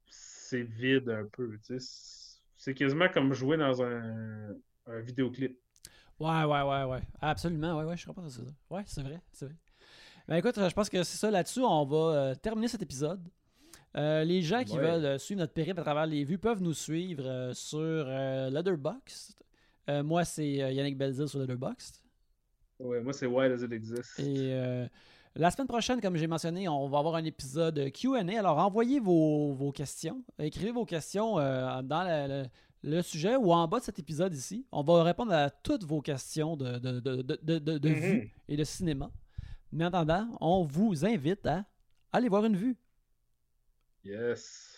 c'est 0.10 0.64
vide 0.64 1.10
un 1.10 1.28
peu. 1.32 1.60
Tu 1.66 1.78
sais. 1.80 2.38
C'est 2.56 2.74
quasiment 2.74 3.10
comme 3.10 3.34
jouer 3.34 3.58
dans 3.58 3.84
un, 3.84 4.56
un 4.86 5.00
vidéoclip. 5.00 5.60
Ouais, 6.20 6.44
ouais, 6.44 6.62
ouais, 6.62 6.84
ouais. 6.84 7.02
Absolument, 7.20 7.78
ouais, 7.78 7.84
ouais, 7.84 7.98
je 7.98 8.06
comprends 8.06 8.30
ça. 8.30 8.44
Ouais, 8.70 8.84
c'est 8.86 9.02
vrai, 9.02 9.20
c'est 9.32 9.46
vrai. 9.46 9.56
Ben 10.28 10.36
écoute, 10.38 10.56
je 10.56 10.74
pense 10.74 10.88
que 10.88 11.04
c'est 11.04 11.18
ça 11.18 11.32
là-dessus. 11.32 11.62
On 11.62 11.84
va 11.84 11.98
euh, 11.98 12.36
terminer 12.36 12.68
cet 12.68 12.82
épisode. 12.82 13.28
Euh, 13.98 14.24
les 14.24 14.42
gens 14.42 14.64
qui 14.64 14.78
veulent 14.78 15.04
euh, 15.04 15.18
suivre 15.18 15.42
notre 15.42 15.54
périple 15.54 15.80
à 15.80 15.84
travers 15.84 16.06
les 16.06 16.24
vues 16.24 16.38
peuvent 16.38 16.62
nous 16.62 16.74
suivre 16.74 17.52
sur 17.54 18.06
Letterboxd. 18.06 19.36
moi, 20.04 20.24
c'est 20.24 20.48
Yannick 20.48 20.98
Belzil 20.98 21.28
sur 21.28 21.40
Letterboxd. 21.40 22.01
Ouais, 22.84 23.02
moi, 23.02 23.14
c'est 23.14 23.26
Why 23.26 23.50
Does 23.50 23.64
It 23.64 23.72
Exist? 23.72 24.20
Et 24.20 24.88
la 25.36 25.50
semaine 25.50 25.68
prochaine, 25.68 26.02
comme 26.02 26.18
j'ai 26.18 26.28
mentionné, 26.28 26.68
on 26.68 26.90
va 26.90 27.00
avoir 27.00 27.16
un 27.16 27.24
épisode 27.24 27.90
QA. 27.94 28.20
Alors, 28.38 28.58
envoyez 28.58 29.00
vos, 29.00 29.72
questions. 29.74 30.24
Écrivez 30.40 30.72
vos 30.72 30.86
questions 30.86 31.36
dans 31.36 32.50
le, 32.84 33.02
sujet 33.02 33.36
ou 33.38 33.54
en 33.54 33.68
bas 33.68 33.80
de 33.80 33.86
cet 33.86 34.00
épisode 34.00 34.34
ici. 34.34 34.66
On 34.72 34.84
va 34.84 35.04
répondre 35.04 35.32
à 35.34 35.50
toutes 35.50 35.86
vos 35.86 36.02
questions 36.02 36.58
de, 36.58 36.80
de, 36.80 37.00
de, 37.00 37.80
mm-hmm. 37.80 37.94
vue 37.94 38.34
et 38.50 38.58
de 38.58 38.64
cinéma. 38.64 39.10
Mais 39.72 39.86
en 39.86 39.88
attendant, 39.88 40.28
on 40.42 40.64
vous 40.64 41.06
invite 41.06 41.46
à 41.46 41.66
aller 42.12 42.28
voir 42.28 42.44
une 42.44 42.58
vue. 42.58 42.76
Yes. 44.04 44.71